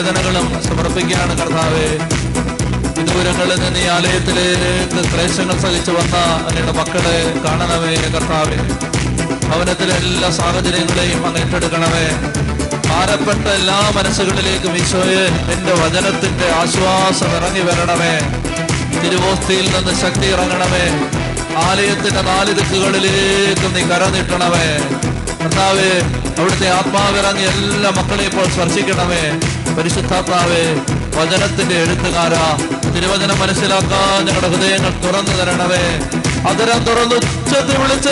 വേദനകളും 0.00 0.62
സമർപ്പിക്കുകയാണ് 0.62 1.38
കർത്താവെ. 1.38 1.86
വിദൂരങ്ങളിൽ 3.00 3.60
നിന്ന് 3.60 3.80
ഈ 3.80 3.86
ആലയത്തിലേക്ക് 3.86 5.14
ക്ലേശങ്ങൾ 5.14 5.58
സഹിച്ചു 5.58 5.90
വന്ന 5.90 6.16
അങ്ങയുടെ 6.16 6.72
മക്കളെ 6.72 7.40
കാണണമേ 7.44 7.94
കർത്താവെ. 7.94 8.56
ഭവനത്തിലെ 9.48 9.94
എല്ലാ 9.94 10.30
സാഹചര്യങ്ങളെയും 10.30 11.26
അങ്ങ് 11.26 11.40
ഏറ്റെടുക്കണമേ. 11.40 12.06
ഭാരപ്പെട്ട 12.88 13.48
എല്ലാ 13.48 13.92
മനസ്സുകളിലേക്കും 13.96 14.76
ഈശോയെ 14.76 15.52
എന്റെ 15.52 15.72
വചനത്തിന്റെ 15.72 16.48
ആശ്വാസം 16.52 17.36
ഇറങ്ങി 17.36 17.60
വരണമേ. 17.60 18.14
തിരുവോസ്തിയിൽ 19.00 19.76
നിന്ന് 19.76 20.00
ശക്തി 20.00 20.26
ഇറങ്ങണമേ. 20.26 20.84
ആലയത്തിന്റെ 21.56 22.22
നാല് 22.22 22.54
ദിക്കുകളിലേക്ക് 22.54 23.76
നീ 23.76 23.82
കര 23.82 24.04
നീട്ടണമേ. 24.08 24.66
കർത്താവേ 25.44 25.92
അവിടുത്തെ 26.38 26.68
ആത്മാവിറങ്ങി 26.68 27.42
എല്ലാ 27.42 27.90
മക്കളെയും 27.90 28.30
ഇപ്പോൾ 28.30 28.48
സ്പർശിക്കണമേ. 28.50 29.40
പരിശുദ്ധാത്മാവേ 29.78 30.62
വചനത്തിന്റെ 31.16 31.74
എഴുത്തുകാരാ 31.74 32.44
തിരുവചനം 32.94 33.38
മനസ്സിലാക്കാൻ 33.38 34.26
ഞങ്ങളുടെ 34.26 34.48
ഹൃദയങ്ങൾ 34.48 34.92
തുറന്നു 35.04 35.32
തരണമേ. 35.32 35.84
അതരം 36.50 36.84
തുറന്നു 36.84 37.16
ഉച്ചത്തിൽ 37.16 37.76
വിളിച്ച 37.78 38.08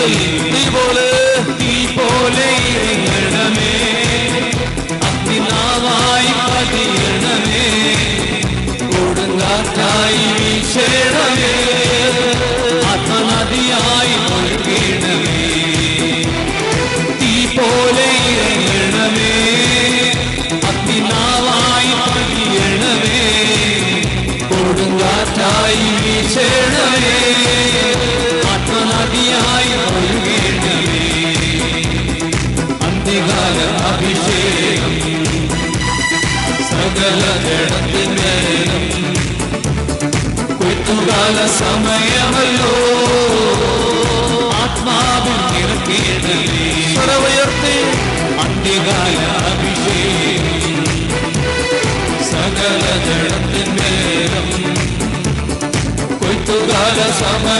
believe. 0.00 0.39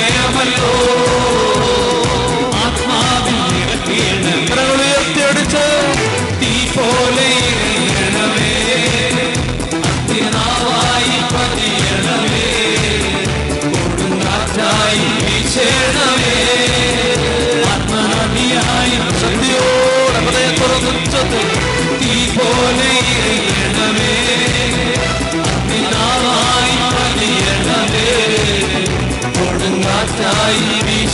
amanhã 0.00 0.24
amanhã 0.28 0.99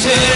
Yeah. 0.06 0.35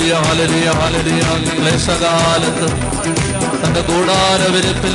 ഹലരിയ 0.00 0.20
ഹലരിയ 0.20 0.70
ഹലരിയ 0.70 1.22
ക്ലേശകാലത്ത് 1.60 2.66
തന്റെ 3.62 3.80
കൂടാരവിരിപ്പിൽ 3.80 4.94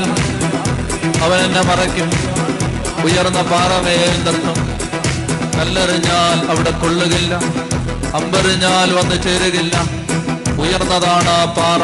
അവൻ 1.23 1.40
എന്നെ 1.40 1.61
മറയ്ക്കും. 1.61 2.10
ഉയർന്ന 3.03 3.41
പാറമേൽ 3.41 4.15
കല്ലെറിഞ്ഞാൽ 5.57 6.49
അവിടെ 6.49 6.72
കൊള്ളുകില്ല. 6.72 7.36
അമ്പെറിഞ്ഞാൽ 8.14 8.94
വന്നു 8.94 9.15
ചേരുകില്ല. 9.15 9.76
ഉയർന്നതാണ് 10.61 11.30
ആ 11.30 11.45
പാറ. 11.45 11.82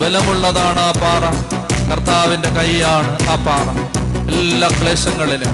ബലമുള്ളതാണ് 0.00 0.80
ആ 0.80 0.92
പാറ. 0.92 1.24
കർത്താവിന്റെ 1.90 2.48
കൈയാണ് 2.48 3.18
ആ 3.28 3.34
പാറ. 3.34 3.66
എല്ലാ 4.32 4.68
ക്ലേശങ്ങളിലും 4.68 5.52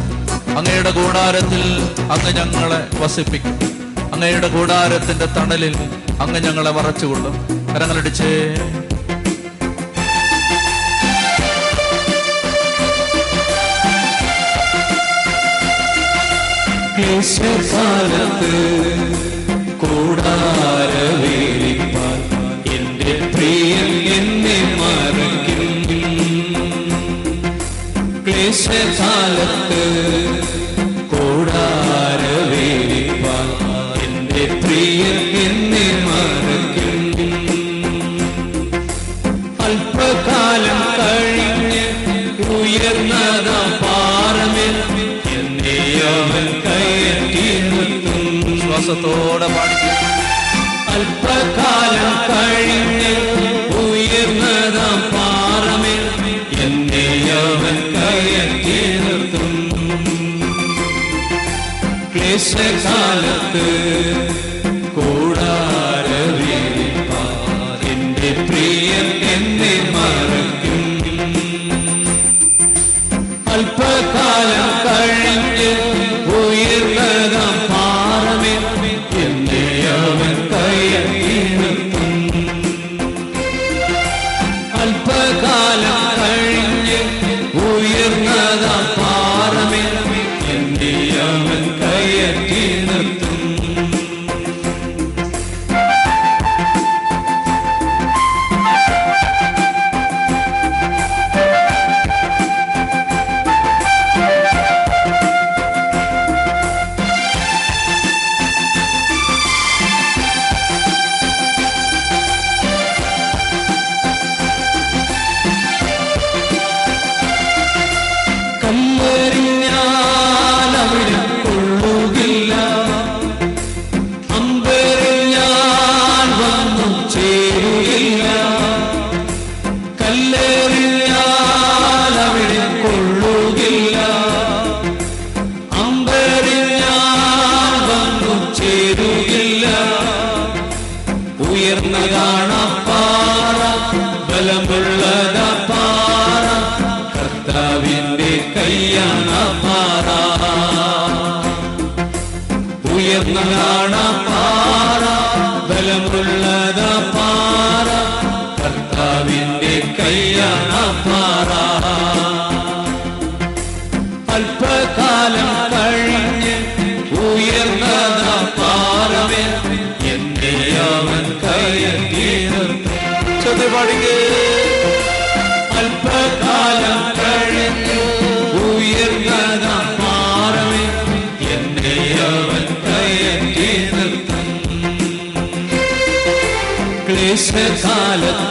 അങ്ങയുടെ 0.59 0.91
കൂടാരത്തിൽ 0.91 1.65
അങ്ങ് 2.13 2.33
ഞങ്ങളെ 2.33 3.03
വസിപ്പിക്കും. 3.03 3.59
അങ്ങയുടെ 4.13 4.49
കൂടാരത്തിന്റെ 4.49 5.25
തണലിൽ 5.25 6.00
അങ്ങ് 6.21 6.41
ഞങ്ങളെ 6.41 6.71
മറച്ചുകൊള്ളും. 6.71 7.35
കരങ്ങളടിച്ചേ. 7.75 8.55
ാലത്ത് 17.81 18.53
കൂടാരവേലിപ്പാൽ 19.79 20.61
എന്റെ 22.73 23.31
പ്രിയൻ 23.35 23.89
എന്നെ 24.13 24.59
മറക്കും 24.81 25.83
ക്ലേശകാലത്ത് 28.25 29.83
സ്നേഹത്തോടെ 49.01 49.49
പാടി. 49.49 49.77
അല്പകാലം 50.95 52.15
കഴിഞ്ഞ് 52.29 53.13
ഉയർന്നതാം 53.83 55.01
പാറമേ 55.13 55.95
എന്നെ 56.65 57.07
അവൻ 57.39 57.79
കയറ്റി 57.95 58.77
നിർത്തും. 59.05 59.53
ക്ലേശകാലം 62.15 63.30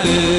Father. 0.05 0.38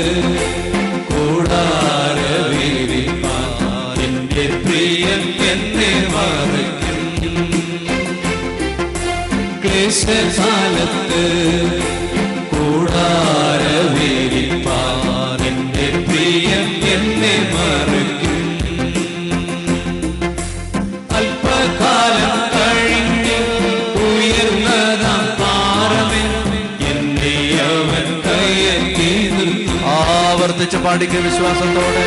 പാടിക്ക് 30.84 31.18
വിശ്വാസത്തോടെ. 31.18 32.04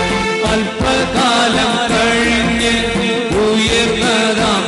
അല്പകാലം 0.51 1.71
കഴിഞ്ഞ് 1.91 2.73
ഉയർന്നതാം 3.43 4.63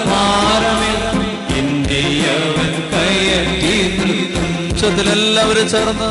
കയറ്റി 2.94 3.76
ഉച്ചത്തിലെല്ലാവരും 4.66 5.68
ചേർന്ന് 5.70 6.10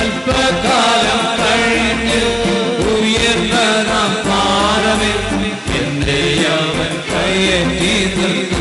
അല്പകാലം 0.00 1.22
കഴിഞ്ഞ് 1.40 2.20
ഉയർന്ന 2.92 3.56
പാറമേ 4.28 5.12
എന്റെ 5.80 6.20
അവൻ 6.54 6.92
കയറ്റി 7.10 7.92
നിൽക്കും 8.16 8.59